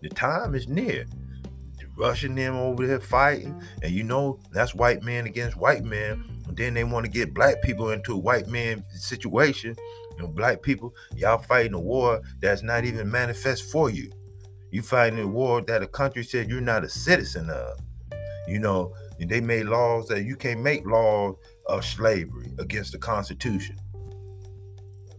The 0.00 0.08
time 0.08 0.56
is 0.56 0.66
near. 0.66 1.06
The 1.78 1.86
Russian 1.96 2.34
them 2.34 2.56
over 2.56 2.84
there 2.84 2.98
fighting, 2.98 3.62
and 3.84 3.92
you 3.92 4.02
know 4.02 4.40
that's 4.50 4.74
white 4.74 5.04
man 5.04 5.24
against 5.24 5.56
white 5.56 5.84
man. 5.84 6.24
And 6.48 6.56
then 6.56 6.74
they 6.74 6.82
want 6.82 7.06
to 7.06 7.12
get 7.12 7.32
black 7.32 7.62
people 7.62 7.90
into 7.90 8.14
a 8.14 8.18
white 8.18 8.48
man 8.48 8.82
situation. 8.90 9.76
You 10.16 10.22
know, 10.24 10.26
black 10.26 10.62
people, 10.62 10.92
y'all 11.14 11.38
fighting 11.38 11.74
a 11.74 11.80
war 11.80 12.22
that's 12.40 12.64
not 12.64 12.84
even 12.84 13.08
manifest 13.08 13.70
for 13.70 13.88
you. 13.88 14.10
You 14.74 14.82
fighting 14.82 15.20
a 15.20 15.26
war 15.28 15.60
that 15.60 15.84
a 15.84 15.86
country 15.86 16.24
said 16.24 16.50
you're 16.50 16.60
not 16.60 16.82
a 16.82 16.88
citizen 16.88 17.48
of. 17.48 17.78
You 18.48 18.58
know, 18.58 18.92
they 19.20 19.40
made 19.40 19.66
laws 19.66 20.08
that 20.08 20.24
you 20.24 20.34
can't 20.34 20.62
make 20.62 20.84
laws 20.84 21.36
of 21.66 21.84
slavery 21.84 22.52
against 22.58 22.90
the 22.90 22.98
Constitution. 22.98 23.76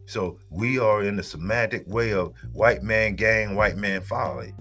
So 0.08 0.40
we 0.50 0.78
are 0.78 1.04
in 1.04 1.16
the 1.16 1.24
semantic 1.24 1.88
way 1.88 2.12
of 2.12 2.34
white 2.52 2.84
man 2.84 3.16
gang, 3.16 3.56
white 3.56 3.78
man 3.78 4.02
folly. 4.02 4.54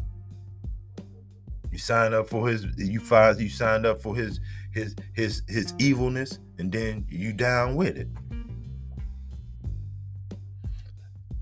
You 1.73 1.79
sign 1.79 2.15
up 2.15 2.29
for 2.29 2.49
his 2.49 2.65
you 2.77 3.01
find 3.01 3.41
you 3.41 3.49
signed 3.49 3.87
up 3.87 4.01
for 4.01 4.15
his 4.15 4.39
his 4.71 4.95
his 5.13 5.43
his 5.49 5.75
evilness 5.81 6.39
and 6.61 6.71
then 6.71 7.05
you 7.09 7.33
down 7.33 7.75
with 7.75 7.97
it. 7.97 8.09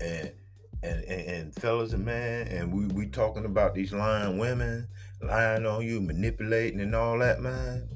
And 0.01 0.31
and, 0.83 1.03
and, 1.05 1.27
and 1.27 1.55
fellas 1.55 1.93
and 1.93 2.05
man, 2.05 2.47
and 2.47 2.71
we 2.73 2.87
we 2.87 3.07
talking 3.07 3.45
about 3.45 3.73
these 3.73 3.93
lying 3.93 4.37
women, 4.37 4.87
lying 5.21 5.65
on 5.65 5.83
you, 5.83 6.01
manipulating 6.01 6.81
and 6.81 6.93
all 6.93 7.17
that, 7.19 7.41
man. 7.41 7.87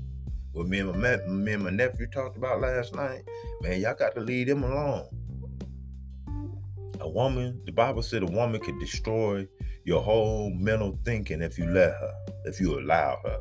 What 0.53 0.67
me 0.67 0.79
and 0.79 0.89
my 0.99 1.17
me 1.27 1.53
and 1.53 1.63
my 1.63 1.69
nephew 1.69 2.07
talked 2.07 2.37
about 2.37 2.61
last 2.61 2.95
night, 2.95 3.23
man, 3.61 3.81
y'all 3.81 3.93
got 3.93 4.15
to 4.15 4.21
leave 4.21 4.47
them 4.47 4.63
alone. 4.63 5.07
A 6.99 7.07
woman, 7.07 7.61
the 7.65 7.71
Bible 7.71 8.01
said 8.01 8.23
a 8.23 8.25
woman 8.25 8.59
could 8.59 8.79
destroy 8.79 9.47
your 9.83 10.01
whole 10.01 10.49
mental 10.49 10.97
thinking 11.03 11.41
if 11.41 11.57
you 11.57 11.65
let 11.65 11.91
her, 11.91 12.13
if 12.45 12.59
you 12.59 12.79
allow 12.79 13.19
her. 13.23 13.39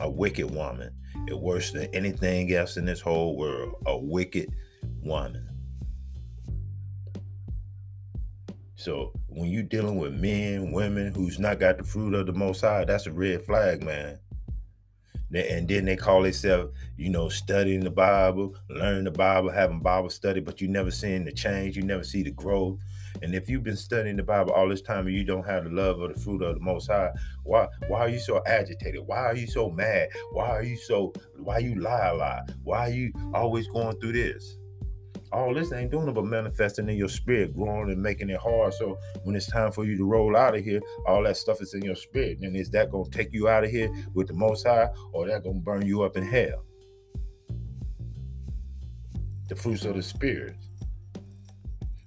A 0.00 0.08
wicked 0.08 0.50
woman 0.50 0.94
is 1.26 1.34
worse 1.34 1.72
than 1.72 1.92
anything 1.92 2.52
else 2.52 2.76
in 2.76 2.84
this 2.84 3.00
whole 3.00 3.36
world. 3.36 3.74
A 3.86 3.98
wicked 3.98 4.54
woman. 5.02 5.47
So 8.78 9.12
when 9.26 9.50
you 9.50 9.64
dealing 9.64 9.98
with 9.98 10.12
men, 10.14 10.70
women 10.70 11.12
who's 11.12 11.40
not 11.40 11.58
got 11.58 11.78
the 11.78 11.84
fruit 11.84 12.14
of 12.14 12.26
the 12.26 12.32
Most 12.32 12.60
High, 12.60 12.84
that's 12.84 13.08
a 13.08 13.12
red 13.12 13.44
flag, 13.44 13.82
man. 13.82 14.20
And 15.34 15.68
then 15.68 15.84
they 15.84 15.96
call 15.96 16.22
themselves, 16.22 16.72
you 16.96 17.10
know, 17.10 17.28
studying 17.28 17.80
the 17.80 17.90
Bible, 17.90 18.54
learning 18.70 19.04
the 19.04 19.10
Bible, 19.10 19.50
having 19.50 19.80
Bible 19.80 20.10
study, 20.10 20.38
but 20.38 20.60
you 20.60 20.68
never 20.68 20.92
seeing 20.92 21.24
the 21.24 21.32
change, 21.32 21.76
you 21.76 21.82
never 21.82 22.04
see 22.04 22.22
the 22.22 22.30
growth. 22.30 22.78
And 23.20 23.34
if 23.34 23.50
you've 23.50 23.64
been 23.64 23.76
studying 23.76 24.14
the 24.14 24.22
Bible 24.22 24.52
all 24.52 24.68
this 24.68 24.80
time 24.80 25.08
and 25.08 25.16
you 25.16 25.24
don't 25.24 25.44
have 25.44 25.64
the 25.64 25.70
love 25.70 25.98
or 25.98 26.12
the 26.12 26.18
fruit 26.18 26.40
of 26.40 26.54
the 26.54 26.60
Most 26.60 26.86
High, 26.86 27.10
why 27.42 27.66
why 27.88 27.98
are 27.98 28.08
you 28.08 28.20
so 28.20 28.40
agitated? 28.46 29.00
Why 29.04 29.24
are 29.24 29.36
you 29.36 29.48
so 29.48 29.70
mad? 29.70 30.10
Why 30.30 30.50
are 30.50 30.62
you 30.62 30.76
so 30.76 31.12
why 31.36 31.58
you 31.58 31.74
lie 31.74 32.10
a 32.10 32.14
lot? 32.14 32.52
Why 32.62 32.78
are 32.86 32.92
you 32.92 33.12
always 33.34 33.66
going 33.66 33.98
through 33.98 34.12
this? 34.12 34.56
All 35.32 35.54
this 35.54 35.72
ain't 35.72 35.90
doing 35.90 36.12
but 36.12 36.24
manifesting 36.24 36.88
in 36.88 36.96
your 36.96 37.08
spirit, 37.08 37.54
growing 37.54 37.90
and 37.90 38.02
making 38.02 38.30
it 38.30 38.40
hard. 38.40 38.74
So 38.74 38.98
when 39.24 39.36
it's 39.36 39.50
time 39.50 39.72
for 39.72 39.84
you 39.84 39.96
to 39.96 40.04
roll 40.04 40.36
out 40.36 40.54
of 40.56 40.64
here, 40.64 40.80
all 41.06 41.22
that 41.24 41.36
stuff 41.36 41.60
is 41.60 41.74
in 41.74 41.82
your 41.82 41.96
spirit. 41.96 42.38
And 42.40 42.56
is 42.56 42.70
that 42.70 42.90
gonna 42.90 43.10
take 43.10 43.32
you 43.32 43.48
out 43.48 43.64
of 43.64 43.70
here 43.70 43.90
with 44.14 44.28
the 44.28 44.34
most 44.34 44.66
high, 44.66 44.88
or 45.12 45.26
that 45.26 45.44
gonna 45.44 45.60
burn 45.60 45.86
you 45.86 46.02
up 46.02 46.16
in 46.16 46.24
hell? 46.24 46.64
The 49.48 49.56
fruits 49.56 49.84
of 49.84 49.96
the 49.96 50.02
spirit. 50.02 50.56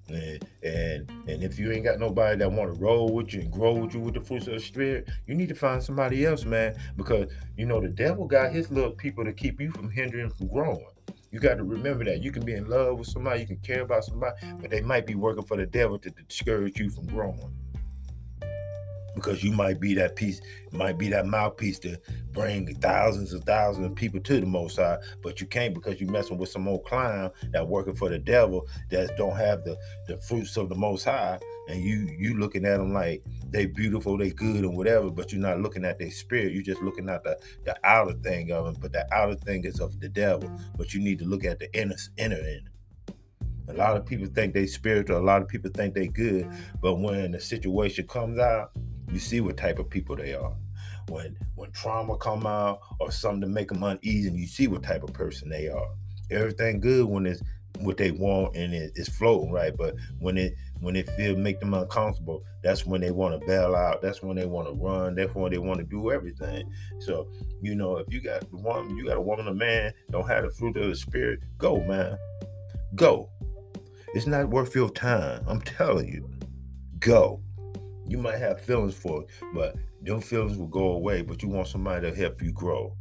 And, 0.10 0.46
and 0.62 1.10
and 1.28 1.44
if 1.44 1.58
you 1.58 1.72
ain't 1.72 1.86
got 1.86 1.98
nobody 1.98 2.38
that 2.40 2.52
want 2.52 2.74
to 2.74 2.80
roll 2.82 3.14
with 3.14 3.34
you 3.34 3.42
and 3.42 3.52
grow 3.52 3.74
with 3.74 3.94
you 3.94 4.02
with 4.02 4.14
the 4.14 4.20
fruits 4.20 4.48
of 4.48 4.54
the 4.54 4.60
spirit, 4.60 5.10
you 5.26 5.36
need 5.36 5.48
to 5.50 5.56
find 5.56 5.82
somebody 5.82 6.26
else, 6.26 6.44
man. 6.44 6.76
Because 6.98 7.32
you 7.56 7.66
know 7.66 7.80
the 7.80 7.88
devil 7.88 8.28
got 8.28 8.52
his 8.52 8.70
little 8.72 8.92
people 8.92 9.24
to 9.24 9.32
keep 9.32 9.62
you 9.62 9.72
from 9.72 9.90
hindering 9.90 10.30
from 10.32 10.48
growing. 10.50 10.91
You 11.32 11.40
got 11.40 11.56
to 11.56 11.64
remember 11.64 12.04
that 12.06 12.22
you 12.22 12.32
can 12.32 12.44
be 12.44 12.54
in 12.54 12.70
love 12.70 13.00
with 13.00 13.08
somebody, 13.08 13.40
you 13.40 13.48
can 13.48 13.58
care 13.58 13.82
about 13.82 14.04
somebody, 14.04 14.36
but 14.60 14.70
they 14.70 14.82
might 14.82 15.08
be 15.08 15.16
working 15.16 15.44
for 15.44 15.56
the 15.56 15.66
devil 15.66 15.98
to 16.00 16.10
discourage 16.10 16.78
you 16.78 16.90
from 16.90 17.06
growing. 17.08 17.56
Because 19.16 19.44
you 19.44 19.52
might 19.52 19.80
be 19.80 19.94
that 19.96 20.16
piece, 20.16 20.42
might 20.72 20.98
be 20.98 21.10
that 21.10 21.26
mouthpiece 21.26 21.80
to 21.80 21.98
bring 22.32 22.74
thousands 22.76 23.34
and 23.34 23.46
thousands 23.46 23.86
of 23.86 23.96
people 23.96 24.20
to 24.22 24.40
the 24.40 24.46
Most 24.46 24.78
High, 24.78 24.98
but 25.22 25.40
you 25.40 25.48
can't 25.48 25.74
because 25.74 26.00
you're 26.00 26.12
messing 26.12 26.38
with 26.38 26.50
some 26.50 26.68
old 26.68 26.86
clown 26.86 27.32
that 27.52 27.68
working 27.68 27.94
for 27.94 28.10
the 28.10 28.20
devil 28.20 28.68
that 28.90 29.16
don't 29.18 29.36
have 29.36 29.64
the 29.64 29.78
the 30.08 30.18
fruits 30.18 30.56
of 30.56 30.70
the 30.70 30.76
Most 30.76 31.04
High, 31.04 31.40
and 31.72 31.82
you 31.82 32.14
you 32.20 32.38
looking 32.38 32.66
at 32.66 32.78
them 32.78 32.94
like 32.94 33.24
they 33.50 33.66
beautiful, 33.66 34.18
they 34.18 34.32
good, 34.32 34.64
and 34.64 34.76
whatever, 34.76 35.10
but 35.10 35.32
you're 35.32 35.42
not 35.42 35.62
looking 35.62 35.86
at 35.86 36.00
their 36.00 36.12
spirit. 36.12 36.54
You're 36.54 36.64
just 36.64 36.82
looking 36.82 37.10
at 37.10 37.24
the 37.24 37.38
the 37.64 37.76
outer 37.84 38.14
thing 38.14 38.52
of 38.52 38.66
them, 38.66 38.76
but 38.80 38.92
the 38.92 39.12
outer 39.14 39.36
thing 39.36 39.64
is 39.64 39.80
of 39.80 40.00
the 40.00 40.10
devil. 40.10 40.52
But 40.78 40.94
you 40.94 41.00
need 41.00 41.20
to 41.20 41.26
look 41.26 41.46
at 41.46 41.60
the 41.60 41.74
inner 41.74 41.96
inner 42.18 42.36
end. 42.36 42.70
A 43.70 43.74
lot 43.74 43.96
of 43.96 44.06
people 44.06 44.28
think 44.28 44.54
they 44.54 44.68
spiritual. 44.68 45.18
A 45.18 45.20
lot 45.20 45.42
of 45.42 45.48
people 45.48 45.72
think 45.74 45.94
they 45.94 46.08
good, 46.08 46.50
but 46.82 46.96
when 46.96 47.32
the 47.32 47.40
situation 47.40 48.06
comes 48.06 48.38
out, 48.38 48.72
you 49.12 49.20
see 49.20 49.40
what 49.40 49.56
type 49.56 49.80
of 49.80 49.90
people 49.90 50.16
they 50.16 50.34
are. 50.34 50.54
When 51.08 51.38
when 51.56 51.72
trauma 51.72 52.18
come 52.18 52.46
out 52.46 52.80
or 53.00 53.12
something 53.12 53.42
to 53.42 53.48
make 53.48 53.70
them 53.70 53.84
uneasy, 53.84 54.32
you 54.32 54.48
see 54.48 54.68
what 54.68 54.84
type 54.84 55.04
of 55.04 55.14
person 55.14 55.50
they 55.50 55.70
are. 55.70 55.90
Everything 56.30 56.80
good 56.80 57.06
when 57.06 57.26
it's 57.26 57.42
what 57.84 57.98
they 57.98 58.12
want 58.12 58.56
and 58.56 58.74
it, 58.74 58.92
it's 58.96 59.10
floating 59.10 59.52
right, 59.52 59.76
but 59.76 59.96
when 60.20 60.38
it 60.38 60.56
when 60.80 60.96
it 60.96 61.10
feel 61.12 61.36
make 61.36 61.60
them 61.60 61.74
uncomfortable, 61.74 62.44
that's 62.64 62.86
when 62.86 63.02
they 63.02 63.12
want 63.12 63.40
to 63.40 63.48
bail 63.48 63.76
out. 63.76 64.02
That's 64.02 64.24
when 64.24 64.36
they 64.36 64.46
want 64.46 64.68
to 64.68 64.74
run. 64.74 65.16
That's 65.16 65.34
when 65.36 65.52
they 65.52 65.60
want 65.60 65.80
to 65.80 65.86
do 65.86 66.12
everything. 66.12 66.72
So 67.00 67.28
you 67.62 67.76
know, 67.76 67.98
if 67.98 68.12
you 68.12 68.22
got 68.22 68.52
one, 68.52 68.96
you 68.98 69.06
got 69.06 69.18
a 69.18 69.22
woman, 69.22 69.48
a 69.48 69.54
man, 69.54 69.94
don't 70.10 70.28
have 70.28 70.44
the 70.44 70.52
fruit 70.52 70.78
of 70.78 70.90
the 70.90 70.96
spirit, 70.96 71.40
go 71.58 71.80
man, 71.82 72.18
go. 72.96 73.30
It's 74.14 74.28
not 74.28 74.50
worth 74.50 74.76
your 74.76 74.90
time. 74.90 75.44
I'm 75.48 75.62
telling 75.62 76.08
you, 76.08 76.30
go. 77.00 77.42
You 78.08 78.18
might 78.18 78.40
have 78.40 78.60
feelings 78.60 78.94
for 78.94 79.22
it, 79.22 79.30
but 79.54 79.76
those 80.02 80.26
feelings 80.26 80.58
will 80.58 80.68
go 80.68 80.92
away. 80.94 81.22
But 81.22 81.42
you 81.42 81.48
want 81.48 81.68
somebody 81.68 82.10
to 82.10 82.16
help 82.16 82.42
you 82.42 82.52
grow. 82.52 82.94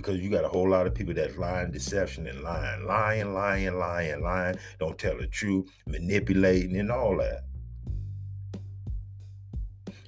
Because 0.00 0.18
you 0.20 0.30
got 0.30 0.46
a 0.46 0.48
whole 0.48 0.70
lot 0.70 0.86
of 0.86 0.94
people 0.94 1.12
that's 1.12 1.36
lying, 1.36 1.72
deception, 1.72 2.26
and 2.26 2.40
lying, 2.40 2.86
lying, 2.86 3.34
lying, 3.34 3.78
lying, 3.78 4.22
lying, 4.22 4.56
don't 4.78 4.98
tell 4.98 5.18
the 5.18 5.26
truth, 5.26 5.70
manipulating, 5.86 6.76
and 6.78 6.90
all 6.90 7.18
that. 7.18 7.42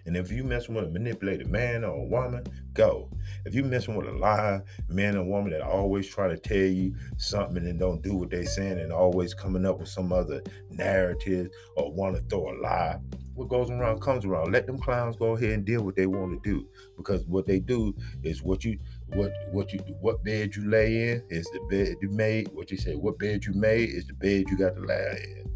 And 0.06 0.16
if 0.16 0.32
you 0.32 0.44
messing 0.44 0.74
with 0.74 0.84
a 0.84 0.88
manipulated 0.88 1.46
man 1.48 1.84
or 1.84 1.94
a 1.94 2.04
woman, 2.04 2.42
go. 2.72 3.10
If 3.44 3.54
you 3.54 3.64
messing 3.64 3.94
with 3.94 4.08
a 4.08 4.12
liar, 4.12 4.64
man 4.88 5.16
or 5.16 5.24
woman 5.24 5.52
that 5.52 5.60
always 5.60 6.08
try 6.08 6.28
to 6.28 6.38
tell 6.38 6.56
you 6.56 6.94
something 7.18 7.66
and 7.66 7.78
don't 7.78 8.02
do 8.02 8.14
what 8.16 8.30
they 8.30 8.46
saying 8.46 8.80
and 8.80 8.92
always 8.92 9.34
coming 9.34 9.66
up 9.66 9.78
with 9.78 9.88
some 9.88 10.10
other 10.10 10.42
narrative 10.70 11.50
or 11.76 11.92
want 11.92 12.16
to 12.16 12.22
throw 12.22 12.50
a 12.50 12.56
lie, 12.62 12.98
what 13.34 13.48
goes 13.48 13.70
around 13.70 14.00
comes 14.00 14.24
around. 14.24 14.52
Let 14.52 14.66
them 14.66 14.78
clowns 14.78 15.16
go 15.16 15.36
ahead 15.36 15.50
and 15.50 15.64
deal 15.64 15.82
what 15.82 15.96
they 15.96 16.06
want 16.06 16.42
to 16.42 16.50
do. 16.50 16.68
Because 16.96 17.24
what 17.26 17.46
they 17.46 17.60
do 17.60 17.94
is 18.22 18.42
what 18.42 18.64
you 18.64 18.78
what 19.14 19.32
what 19.50 19.72
you 19.72 19.78
what 20.00 20.24
bed 20.24 20.56
you 20.56 20.68
lay 20.68 21.10
in 21.10 21.22
is 21.28 21.44
the 21.52 21.60
bed 21.68 21.96
you 22.00 22.08
made. 22.10 22.48
What 22.52 22.70
you 22.70 22.76
say, 22.76 22.94
what 22.94 23.18
bed 23.18 23.44
you 23.44 23.52
made 23.52 23.90
is 23.90 24.06
the 24.06 24.14
bed 24.14 24.44
you 24.48 24.56
got 24.56 24.74
to 24.76 24.82
lie 24.82 25.18
in. 25.22 25.50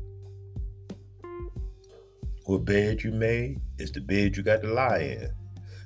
What 2.44 2.64
bed 2.64 3.02
you 3.02 3.12
made 3.12 3.60
is 3.78 3.90
the 3.90 4.00
bed 4.00 4.36
you 4.36 4.42
got 4.42 4.62
to 4.62 4.72
lie 4.72 4.98
in. 4.98 5.30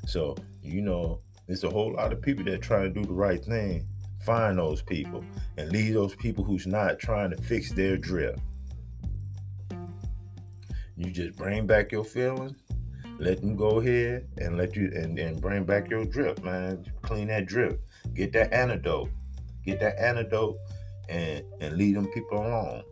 So, 0.07 0.37
you 0.63 0.83
know, 0.83 1.21
there's 1.47 1.65
a 1.65 1.71
whole 1.71 1.95
lot 1.95 2.13
of 2.13 2.21
people 2.21 2.45
that 2.45 2.61
try 2.61 2.83
to 2.83 2.91
do 2.91 3.03
the 3.03 3.13
right 3.13 3.43
thing. 3.45 3.87
Find 4.25 4.59
those 4.59 4.83
people 4.83 5.25
and 5.57 5.73
leave 5.73 5.95
those 5.95 6.15
people 6.17 6.45
who's 6.45 6.67
not 6.67 6.99
trying 6.99 7.31
to 7.31 7.37
fix 7.39 7.73
their 7.73 7.97
drip. 7.97 8.39
You 10.97 11.11
just 11.11 11.37
bring 11.39 11.67
back 11.67 11.93
your 11.93 12.05
feelings, 12.05 12.59
let 13.21 13.43
them 13.43 13.55
go 13.55 13.81
ahead 13.81 14.27
and 14.39 14.57
let 14.57 14.75
you 14.75 14.91
and, 14.95 15.19
and 15.19 15.41
bring 15.41 15.65
back 15.65 15.91
your 15.91 16.07
drip, 16.07 16.43
man. 16.43 16.85
Clean 17.03 17.29
that 17.29 17.47
drip. 17.47 17.81
Get 18.15 18.33
that 18.33 18.53
antidote. 18.53 19.11
Get 19.65 19.79
that 19.81 19.99
antidote 20.01 20.57
and 21.11 21.45
and 21.61 21.77
leave 21.77 21.95
them 21.95 22.07
people 22.09 22.39
alone. 22.39 22.83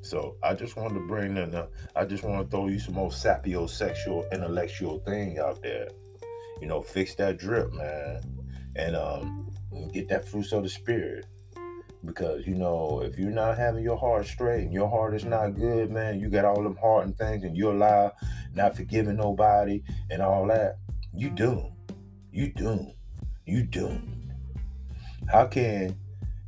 So 0.00 0.36
I 0.42 0.54
just 0.54 0.76
wanted 0.76 0.94
to 0.94 1.06
bring 1.06 1.36
in, 1.36 1.54
uh, 1.54 1.66
I 1.94 2.04
just 2.04 2.24
want 2.24 2.44
to 2.44 2.50
throw 2.50 2.68
you 2.68 2.78
some 2.78 2.94
more 2.94 3.10
sapiosexual, 3.10 4.30
intellectual 4.32 4.98
thing 5.00 5.38
out 5.38 5.62
there. 5.62 5.88
You 6.60 6.66
know, 6.66 6.82
fix 6.82 7.14
that 7.16 7.38
drip, 7.38 7.72
man, 7.72 8.20
and 8.76 8.96
um, 8.96 9.50
get 9.92 10.08
that 10.08 10.28
fruits 10.28 10.52
of 10.52 10.64
the 10.64 10.68
spirit. 10.68 11.26
Because 12.04 12.46
you 12.46 12.54
know, 12.54 13.02
if 13.02 13.18
you're 13.18 13.30
not 13.30 13.56
having 13.56 13.84
your 13.84 13.96
heart 13.96 14.26
straight 14.26 14.64
and 14.64 14.72
your 14.72 14.88
heart 14.88 15.14
is 15.14 15.24
not 15.24 15.54
good, 15.54 15.90
man, 15.90 16.18
you 16.18 16.28
got 16.28 16.44
all 16.44 16.62
them 16.62 16.76
heart 16.76 17.06
and 17.06 17.16
things, 17.16 17.44
and 17.44 17.56
you're 17.56 17.74
alive, 17.74 18.12
not 18.54 18.76
forgiving 18.76 19.16
nobody 19.16 19.82
and 20.10 20.20
all 20.20 20.46
that, 20.48 20.78
you 21.14 21.30
doomed. 21.30 21.72
You 22.32 22.52
doomed. 22.52 22.94
You 23.46 23.64
doomed. 23.64 24.32
How 25.30 25.46
can 25.46 25.96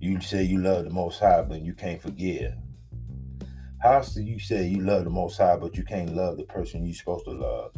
you 0.00 0.20
say 0.20 0.42
you 0.42 0.61
love 0.61 0.84
the 0.84 0.90
Most 0.90 1.20
High 1.20 1.42
but 1.42 1.62
you 1.62 1.74
can't 1.74 2.02
forgive? 2.02 2.55
How 3.84 4.00
do 4.00 4.22
you 4.22 4.38
say 4.38 4.66
you 4.66 4.80
love 4.80 5.05
the 5.05 5.11
Most 5.11 5.36
High, 5.36 5.57
but 5.57 5.76
you 5.76 5.84
can't 5.84 6.16
love 6.16 6.38
the 6.38 6.44
person 6.44 6.86
you're 6.86 6.94
supposed 6.94 7.26
to 7.26 7.32
love? 7.32 7.72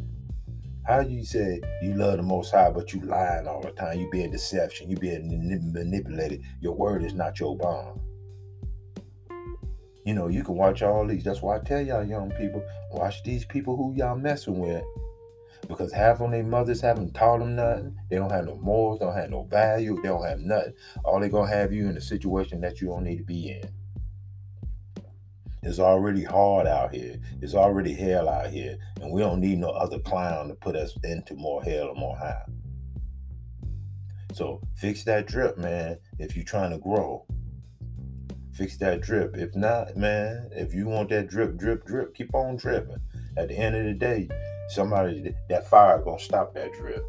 How 0.87 1.01
you 1.01 1.25
say 1.25 1.61
you 1.83 1.95
love 1.95 2.17
the 2.17 2.23
Most 2.23 2.53
High, 2.53 2.71
but 2.71 2.93
you 2.93 3.01
lying 3.01 3.49
all 3.49 3.61
the 3.61 3.73
time? 3.73 3.99
You 3.99 4.09
being 4.09 4.31
deception. 4.31 4.89
You 4.89 4.97
being 4.97 5.29
manipulated. 5.73 6.43
Your 6.61 6.75
word 6.75 7.03
is 7.03 7.13
not 7.13 7.41
your 7.41 7.57
bond. 7.57 7.99
You 10.05 10.15
know, 10.15 10.29
you 10.29 10.45
can 10.45 10.55
watch 10.55 10.83
all 10.83 11.05
these. 11.05 11.25
That's 11.25 11.43
why 11.43 11.57
I 11.57 11.59
tell 11.59 11.81
y'all 11.81 12.05
young 12.05 12.31
people, 12.31 12.65
watch 12.93 13.25
these 13.25 13.45
people 13.45 13.77
who 13.77 13.95
y'all 13.97 14.17
messing 14.17 14.61
with. 14.61 14.85
Because 15.67 15.93
half 15.93 16.21
of 16.21 16.31
their 16.31 16.45
mothers 16.45 16.81
haven't 16.81 17.15
taught 17.15 17.41
them 17.41 17.57
nothing. 17.57 17.97
They 18.09 18.15
don't 18.15 18.31
have 18.31 18.47
no 18.47 18.55
morals, 18.55 19.01
don't 19.01 19.17
have 19.17 19.31
no 19.31 19.43
value, 19.43 19.97
they 19.97 20.09
don't 20.09 20.25
have 20.25 20.39
nothing. 20.39 20.75
All 21.05 21.19
they 21.19 21.29
gonna 21.29 21.51
have 21.51 21.73
you 21.73 21.89
in 21.89 21.97
a 21.97 22.01
situation 22.01 22.61
that 22.61 22.81
you 22.81 22.87
don't 22.87 23.03
need 23.03 23.19
to 23.19 23.25
be 23.25 23.51
in. 23.51 23.69
It's 25.67 25.81
already 25.81 26.23
hard 26.23 26.69
out 26.69 26.95
here. 26.95 27.17
It's 27.43 27.55
already 27.55 27.93
hell 27.93 28.29
out 28.29 28.51
here. 28.51 28.79
And 29.01 29.11
we 29.11 29.21
don't 29.21 29.41
need 29.41 29.59
no 29.59 29.71
other 29.71 29.99
clown 29.99 30.47
to 30.47 30.55
put 30.55 30.77
us 30.77 30.97
into 31.03 31.35
more 31.35 31.61
hell 31.61 31.89
or 31.89 31.95
more 31.97 32.17
high. 32.17 32.45
So 34.33 34.61
fix 34.77 35.03
that 35.05 35.27
drip, 35.27 35.59
man, 35.59 35.99
if 36.21 36.37
you're 36.37 36.45
trying 36.45 36.71
to 36.71 36.79
grow. 36.79 37.27
Fix 38.53 38.77
that 38.77 39.01
drip. 39.01 39.37
If 39.37 39.57
not, 39.57 39.97
man, 39.97 40.51
if 40.53 40.73
you 40.73 40.87
want 40.87 41.09
that 41.09 41.27
drip, 41.27 41.57
drip, 41.57 41.85
drip, 41.85 42.15
keep 42.15 42.33
on 42.33 42.55
dripping. 42.57 43.01
At 43.37 43.49
the 43.49 43.57
end 43.57 43.75
of 43.75 43.87
the 43.87 43.95
day, 43.95 44.29
somebody 44.69 45.35
that 45.49 45.69
fire 45.69 46.01
gonna 46.01 46.21
stop 46.21 46.55
that 46.55 46.73
drip. 46.75 47.05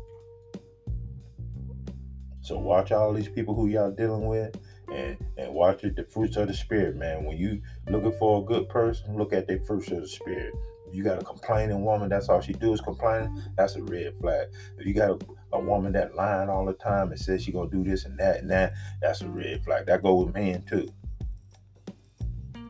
So 2.42 2.58
watch 2.58 2.92
all 2.92 3.14
these 3.14 3.30
people 3.30 3.54
who 3.54 3.68
y'all 3.68 3.92
dealing 3.92 4.26
with 4.26 4.58
and 4.92 5.18
and 5.38 5.54
watch 5.54 5.84
it, 5.84 5.96
the 5.96 6.04
fruits 6.04 6.38
of 6.38 6.48
the 6.48 6.54
spirit, 6.54 6.96
man. 6.96 7.26
When 7.26 7.38
you 7.38 7.62
looking 7.90 8.14
for 8.14 8.42
a 8.42 8.46
good 8.46 8.70
person, 8.70 9.18
look 9.18 9.34
at 9.34 9.48
the 9.48 9.60
fruits 9.60 9.92
of 9.92 10.02
the 10.02 10.08
spirit. 10.08 10.54
If 10.88 10.96
you 10.96 11.04
got 11.04 11.22
a 11.22 11.26
complaining 11.26 11.84
woman, 11.84 12.10
that's 12.10 12.30
all 12.30 12.40
she 12.40 12.54
do 12.54 12.72
is 12.72 12.80
complaining, 12.80 13.42
that's 13.58 13.76
a 13.76 13.84
red 13.84 14.14
flag. 14.22 14.48
If 14.78 14.86
you 14.86 14.94
got 14.94 15.10
a, 15.12 15.20
a 15.54 15.60
woman 15.60 15.92
that 15.94 16.16
lying 16.16 16.50
all 16.50 16.66
the 16.66 16.74
time 16.74 17.12
and 17.12 17.20
says 17.20 17.44
she 17.44 17.52
gonna 17.52 17.70
do 17.70 17.84
this 17.84 18.06
and 18.06 18.18
that 18.20 18.40
and 18.40 18.50
that, 18.50 18.74
that's 19.02 19.22
a 19.22 19.28
red 19.28 19.64
flag. 19.64 19.86
That 19.88 20.04
go 20.04 20.16
with 20.24 20.34
men 20.34 20.64
too. 20.64 20.88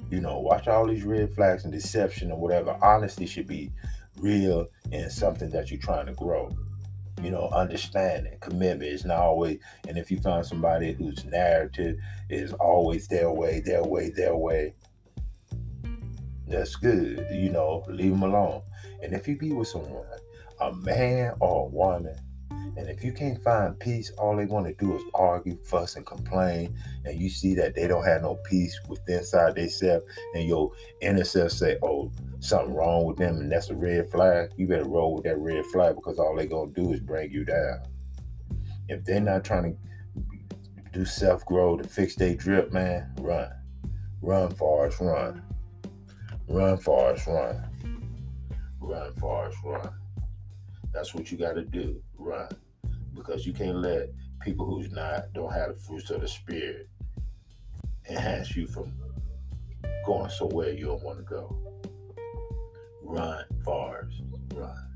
You 0.09 0.21
know, 0.21 0.39
watch 0.39 0.67
all 0.67 0.87
these 0.87 1.03
red 1.03 1.35
flags 1.35 1.65
and 1.65 1.73
deception 1.73 2.31
or 2.31 2.39
whatever. 2.39 2.77
Honesty 2.81 3.25
should 3.25 3.47
be 3.47 3.71
real 4.19 4.67
and 4.91 5.11
something 5.11 5.49
that 5.51 5.69
you're 5.69 5.79
trying 5.79 6.07
to 6.07 6.13
grow 6.13 6.49
you 7.21 7.31
know, 7.31 7.49
understanding, 7.49 8.37
commitment. 8.39 8.91
It's 8.91 9.05
not 9.05 9.19
always, 9.19 9.59
and 9.87 9.97
if 9.97 10.11
you 10.11 10.19
find 10.19 10.45
somebody 10.45 10.93
whose 10.93 11.25
narrative 11.25 11.97
is 12.29 12.53
always 12.53 13.07
their 13.07 13.31
way, 13.31 13.59
their 13.59 13.83
way, 13.83 14.09
their 14.09 14.35
way, 14.35 14.73
that's 16.47 16.75
good. 16.75 17.25
You 17.31 17.49
know, 17.49 17.83
leave 17.89 18.11
them 18.11 18.23
alone. 18.23 18.61
And 19.01 19.13
if 19.13 19.27
you 19.27 19.37
be 19.37 19.51
with 19.51 19.67
someone, 19.67 20.05
a 20.59 20.73
man 20.73 21.33
or 21.39 21.65
a 21.65 21.69
woman, 21.69 22.15
and 22.51 22.89
if 22.89 23.03
you 23.03 23.11
can't 23.11 23.41
find 23.43 23.79
peace, 23.79 24.11
all 24.17 24.35
they 24.35 24.45
want 24.45 24.67
to 24.67 24.73
do 24.73 24.95
is 24.95 25.03
argue, 25.15 25.57
fuss, 25.63 25.95
and 25.95 26.05
complain. 26.05 26.77
And 27.05 27.19
you 27.19 27.29
see 27.29 27.55
that 27.55 27.73
they 27.73 27.87
don't 27.87 28.05
have 28.05 28.21
no 28.21 28.35
peace 28.47 28.79
within 28.87 29.19
inside 29.19 29.55
themselves, 29.55 30.05
and 30.35 30.47
your 30.47 30.71
inner 31.01 31.23
self 31.23 31.51
say, 31.51 31.77
"Oh, 31.81 32.11
something 32.39 32.73
wrong 32.73 33.05
with 33.05 33.17
them," 33.17 33.37
and 33.37 33.51
that's 33.51 33.69
a 33.69 33.75
red 33.75 34.11
flag. 34.11 34.51
You 34.57 34.67
better 34.67 34.87
roll 34.87 35.15
with 35.15 35.23
that 35.23 35.39
red 35.39 35.65
flag 35.65 35.95
because 35.95 36.19
all 36.19 36.35
they 36.35 36.45
gonna 36.45 36.71
do 36.71 36.93
is 36.93 36.99
bring 36.99 37.31
you 37.31 37.45
down. 37.45 37.81
If 38.89 39.03
they're 39.03 39.19
not 39.19 39.43
trying 39.43 39.73
to 39.73 39.77
do 40.93 41.03
self 41.03 41.45
growth 41.45 41.81
to 41.81 41.89
fix 41.89 42.15
their 42.15 42.35
drip, 42.35 42.71
man, 42.71 43.11
run, 43.19 43.51
run, 44.21 44.51
Forrest, 44.51 45.01
run, 45.01 45.43
run, 46.47 46.77
Forrest, 46.77 47.25
run, 47.27 47.63
run, 48.79 49.13
Forrest, 49.15 49.57
run. 49.63 49.89
That's 50.93 51.13
what 51.13 51.31
you 51.31 51.37
got 51.37 51.53
to 51.53 51.63
do. 51.63 52.01
Run 52.17 52.49
because 53.15 53.45
you 53.45 53.53
can't 53.53 53.77
let 53.77 54.09
people 54.41 54.65
who's 54.65 54.91
not 54.91 55.33
don't 55.33 55.51
have 55.51 55.69
the 55.69 55.75
fruits 55.75 56.09
of 56.09 56.21
the 56.21 56.27
spirit 56.27 56.89
enhance 58.09 58.55
you 58.55 58.67
from 58.67 58.93
going 60.05 60.29
somewhere 60.29 60.71
you 60.71 60.85
don't 60.85 61.03
want 61.03 61.17
to 61.17 61.23
go. 61.23 61.55
Run, 63.03 63.43
Forrest, 63.63 64.21
run. 64.53 64.86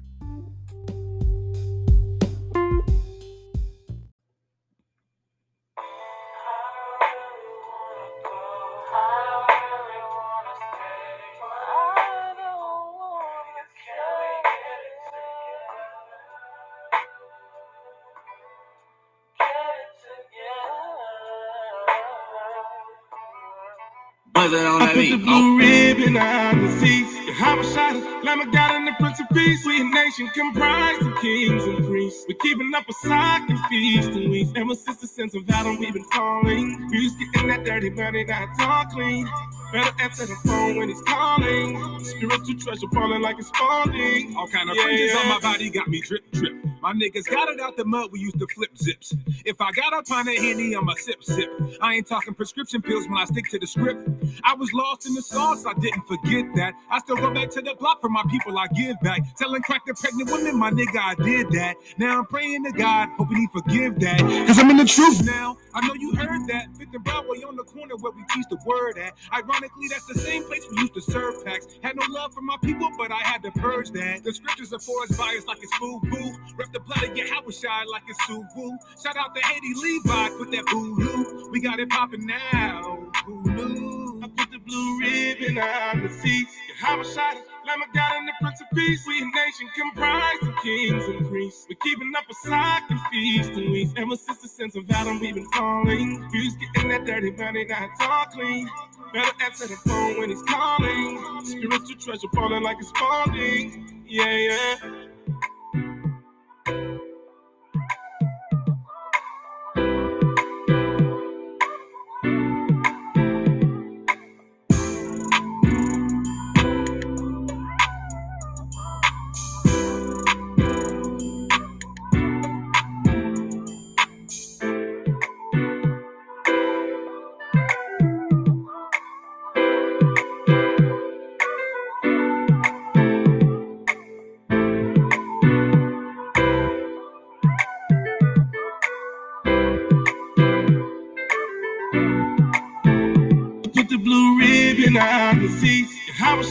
On 24.53 24.81
I 24.81 24.87
that 24.87 24.95
beat. 24.95 25.11
the 25.11 25.17
blue 25.17 25.55
oh. 25.55 25.57
ribbon 25.57 26.17
on 26.17 26.61
the 26.61 26.71
seats. 26.79 27.13
The 27.25 27.31
Habashada, 27.31 28.23
Lamb 28.23 28.41
of 28.41 28.51
God, 28.51 28.75
and 28.75 28.85
the 28.87 28.91
Prince 28.99 29.19
of 29.21 29.29
Peace. 29.29 29.65
We 29.65 29.79
a 29.81 29.83
nation 29.85 30.27
comprised 30.29 31.01
of 31.07 31.21
kings 31.21 31.63
and 31.63 31.85
priests. 31.85 32.25
We're 32.27 32.37
keeping 32.37 32.71
up 32.75 32.83
a 32.89 32.93
sock 32.93 33.49
and 33.49 33.59
feasting 33.69 34.29
weeks. 34.29 34.51
Ever 34.55 34.75
since 34.75 34.97
the 34.97 35.07
sense 35.07 35.35
of 35.35 35.49
Adam, 35.49 35.79
we've 35.79 35.93
been 35.93 36.03
falling. 36.11 36.89
We 36.91 37.05
was 37.05 37.15
getting 37.33 37.47
that 37.49 37.63
dirty 37.63 37.91
money, 37.91 38.25
now 38.25 38.43
it's 38.49 38.59
all 38.61 38.85
clean. 38.85 39.29
Better 39.71 39.91
answer 40.01 40.25
the 40.25 40.35
phone 40.45 40.75
when 40.77 40.89
it's 40.89 41.01
calling. 41.03 42.03
Spiritual 42.03 42.59
treasure 42.59 42.87
falling 42.93 43.21
like 43.21 43.39
it's 43.39 43.49
falling. 43.51 44.35
All 44.35 44.47
kind 44.47 44.69
of 44.69 44.75
Yeah, 44.75 44.83
fringes 44.83 45.15
on 45.15 45.29
my 45.29 45.39
body 45.39 45.69
got 45.69 45.87
me 45.87 46.01
drip 46.01 46.29
drip. 46.31 46.53
My 46.81 46.93
niggas 46.93 47.25
got 47.29 47.47
it 47.49 47.59
out 47.59 47.77
the 47.77 47.85
mud. 47.85 48.11
We 48.11 48.19
used 48.19 48.39
to 48.39 48.47
flip 48.47 48.75
zips. 48.75 49.13
If 49.45 49.61
I 49.61 49.71
got 49.71 49.93
up 49.93 50.09
on 50.09 50.25
that 50.25 50.35
henny, 50.35 50.75
I'ma 50.75 50.93
sip 50.97 51.23
sip. 51.23 51.47
I 51.79 51.93
ain't 51.93 52.07
talking 52.07 52.33
prescription 52.33 52.81
pills 52.81 53.07
when 53.07 53.19
I 53.19 53.25
stick 53.25 53.45
to 53.51 53.59
the 53.59 53.67
script. 53.67 54.09
I 54.43 54.55
was 54.55 54.73
lost 54.73 55.05
in 55.05 55.13
the 55.13 55.21
sauce. 55.21 55.63
I 55.67 55.73
didn't 55.73 56.07
forget 56.07 56.45
that. 56.55 56.73
I 56.89 56.97
still 56.99 57.17
go 57.17 57.31
back 57.31 57.51
to 57.51 57.61
the 57.61 57.75
block 57.75 58.01
for 58.01 58.09
my 58.09 58.23
people. 58.31 58.57
I 58.57 58.65
give 58.69 58.99
back. 59.01 59.21
Selling 59.35 59.61
crack 59.61 59.85
to 59.85 59.93
pregnant 59.93 60.31
women, 60.31 60.57
my 60.57 60.71
nigga. 60.71 60.97
I 60.97 61.15
did 61.23 61.51
that. 61.51 61.75
Now 61.99 62.17
I'm 62.19 62.25
praying 62.25 62.63
to 62.65 62.71
God, 62.71 63.09
hoping 63.17 63.37
He 63.37 63.47
forgive 63.53 63.99
that. 63.99 64.19
Cause 64.47 64.57
I'm 64.57 64.71
in 64.71 64.77
the 64.77 64.85
truth. 64.85 65.23
Now 65.23 65.57
I 65.75 65.87
know 65.87 65.93
you 65.93 66.15
heard 66.15 66.47
that. 66.47 66.67
Fifth 66.77 66.95
and 66.95 67.03
Broadway 67.03 67.43
on 67.43 67.57
the 67.57 67.63
corner 67.63 67.95
where 67.97 68.11
we 68.11 68.23
teach 68.33 68.45
the 68.49 68.57
word 68.65 68.97
at. 68.97 69.13
Ironically, 69.31 69.87
that's 69.89 70.07
the 70.07 70.19
same 70.19 70.43
place 70.45 70.65
we 70.71 70.77
used 70.81 70.95
to 70.95 71.01
serve 71.01 71.45
packs. 71.45 71.67
Had 71.83 71.95
no 71.95 72.05
love 72.09 72.33
for 72.33 72.41
my 72.41 72.57
people, 72.63 72.89
but 72.97 73.11
I 73.11 73.19
had 73.19 73.43
to 73.43 73.51
purge 73.51 73.91
that. 73.91 74.23
The 74.23 74.33
scriptures 74.33 74.73
are 74.73 74.79
for 74.79 75.03
us 75.03 75.15
biased 75.15 75.47
like 75.47 75.59
it's 75.61 75.75
food 75.77 76.01
boo. 76.09 76.31
The 76.73 76.79
blood 76.79 77.03
of 77.03 77.17
Yahweh 77.17 77.85
like 77.91 78.03
a 78.09 78.31
Suvu. 78.31 78.77
Shout 79.03 79.17
out 79.17 79.35
to 79.35 79.41
Haiti 79.41 79.73
Levi, 79.75 80.29
put 80.37 80.51
that 80.51 80.65
voodoo. 80.71 81.49
We 81.51 81.61
got 81.61 81.79
it 81.79 81.89
popping 81.89 82.27
now. 82.27 83.11
Who 83.25 83.43
knew? 83.43 84.21
I 84.23 84.27
put 84.29 84.51
the 84.51 84.59
blue 84.59 84.99
ribbon 85.01 85.57
on 85.57 86.03
the 86.03 86.09
seats. 86.09 86.53
The 86.67 86.85
Habashada, 86.85 87.41
Lamb 87.67 87.81
of 87.83 87.93
God, 87.93 88.13
and 88.17 88.27
the 88.27 88.33
Prince 88.41 88.61
of 88.61 88.67
Peace. 88.75 89.05
We 89.07 89.21
a 89.21 89.25
nation 89.25 89.69
comprised 89.75 90.43
of 90.43 90.55
kings 90.63 91.05
and 91.05 91.27
priests. 91.27 91.67
We're 91.69 91.77
keeping 91.83 92.13
up 92.17 92.25
a 92.29 92.33
sock 92.47 92.83
and 92.89 92.99
feasting 93.11 93.71
weeks. 93.71 93.93
Ever 93.97 94.15
since 94.15 94.39
the 94.39 94.47
sense 94.47 94.75
of 94.75 94.89
Adam, 94.91 95.19
we've 95.19 95.35
been 95.35 95.49
falling. 95.51 96.21
Was 96.33 96.55
getting 96.73 96.89
that 96.91 97.05
dirty 97.05 97.31
money, 97.31 97.65
now 97.65 97.85
it's 97.91 98.01
all 98.01 98.25
clean. 98.27 98.69
Better 99.13 99.31
answer 99.43 99.67
the 99.67 99.75
phone 99.77 100.19
when 100.19 100.31
it's 100.31 100.43
calling. 100.43 101.45
Spiritual 101.45 101.97
treasure 101.97 102.27
falling 102.33 102.63
like 102.63 102.77
it's 102.79 102.91
falling. 102.91 104.03
Yeah, 104.07 104.37
yeah. 104.37 104.75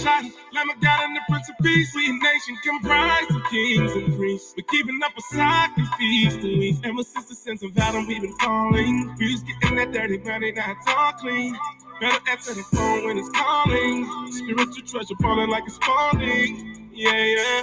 Habashada, 0.00 0.32
Lamb 0.54 0.70
of 0.70 0.80
God, 0.80 1.04
and 1.04 1.16
the 1.16 1.20
Prince 1.28 1.48
of 1.48 1.56
Peace. 1.62 1.94
We 1.94 2.06
a 2.08 2.12
nation 2.12 2.56
comprised 2.62 3.30
of 3.30 3.44
kings 3.50 3.92
and 3.92 4.16
priests. 4.16 4.54
We're 4.56 4.64
keeping 4.64 5.00
up 5.04 5.12
a 5.16 5.22
sock 5.34 5.76
and 5.76 5.88
feasting 5.98 6.58
weeks. 6.58 6.78
Ever 6.84 7.02
since 7.02 7.28
the 7.28 7.34
sense 7.34 7.62
of 7.62 7.76
Adam, 7.78 8.06
we've 8.06 8.22
been 8.22 8.36
falling. 8.38 9.14
We 9.18 9.32
was 9.32 9.42
getting 9.42 9.76
that 9.76 9.92
dirty 9.92 10.18
money, 10.18 10.52
now 10.52 10.72
it's 10.72 10.86
all 10.88 11.12
clean. 11.12 11.56
Better 12.00 12.18
answer 12.30 12.54
the 12.54 12.62
phone 12.62 13.04
when 13.04 13.18
it's 13.18 13.30
calling. 13.30 14.32
Spiritual 14.32 14.86
treasure 14.86 15.14
falling 15.20 15.50
like 15.50 15.64
it's 15.66 15.78
falling. 15.78 16.90
Yeah, 16.92 17.24
yeah. 17.24 17.62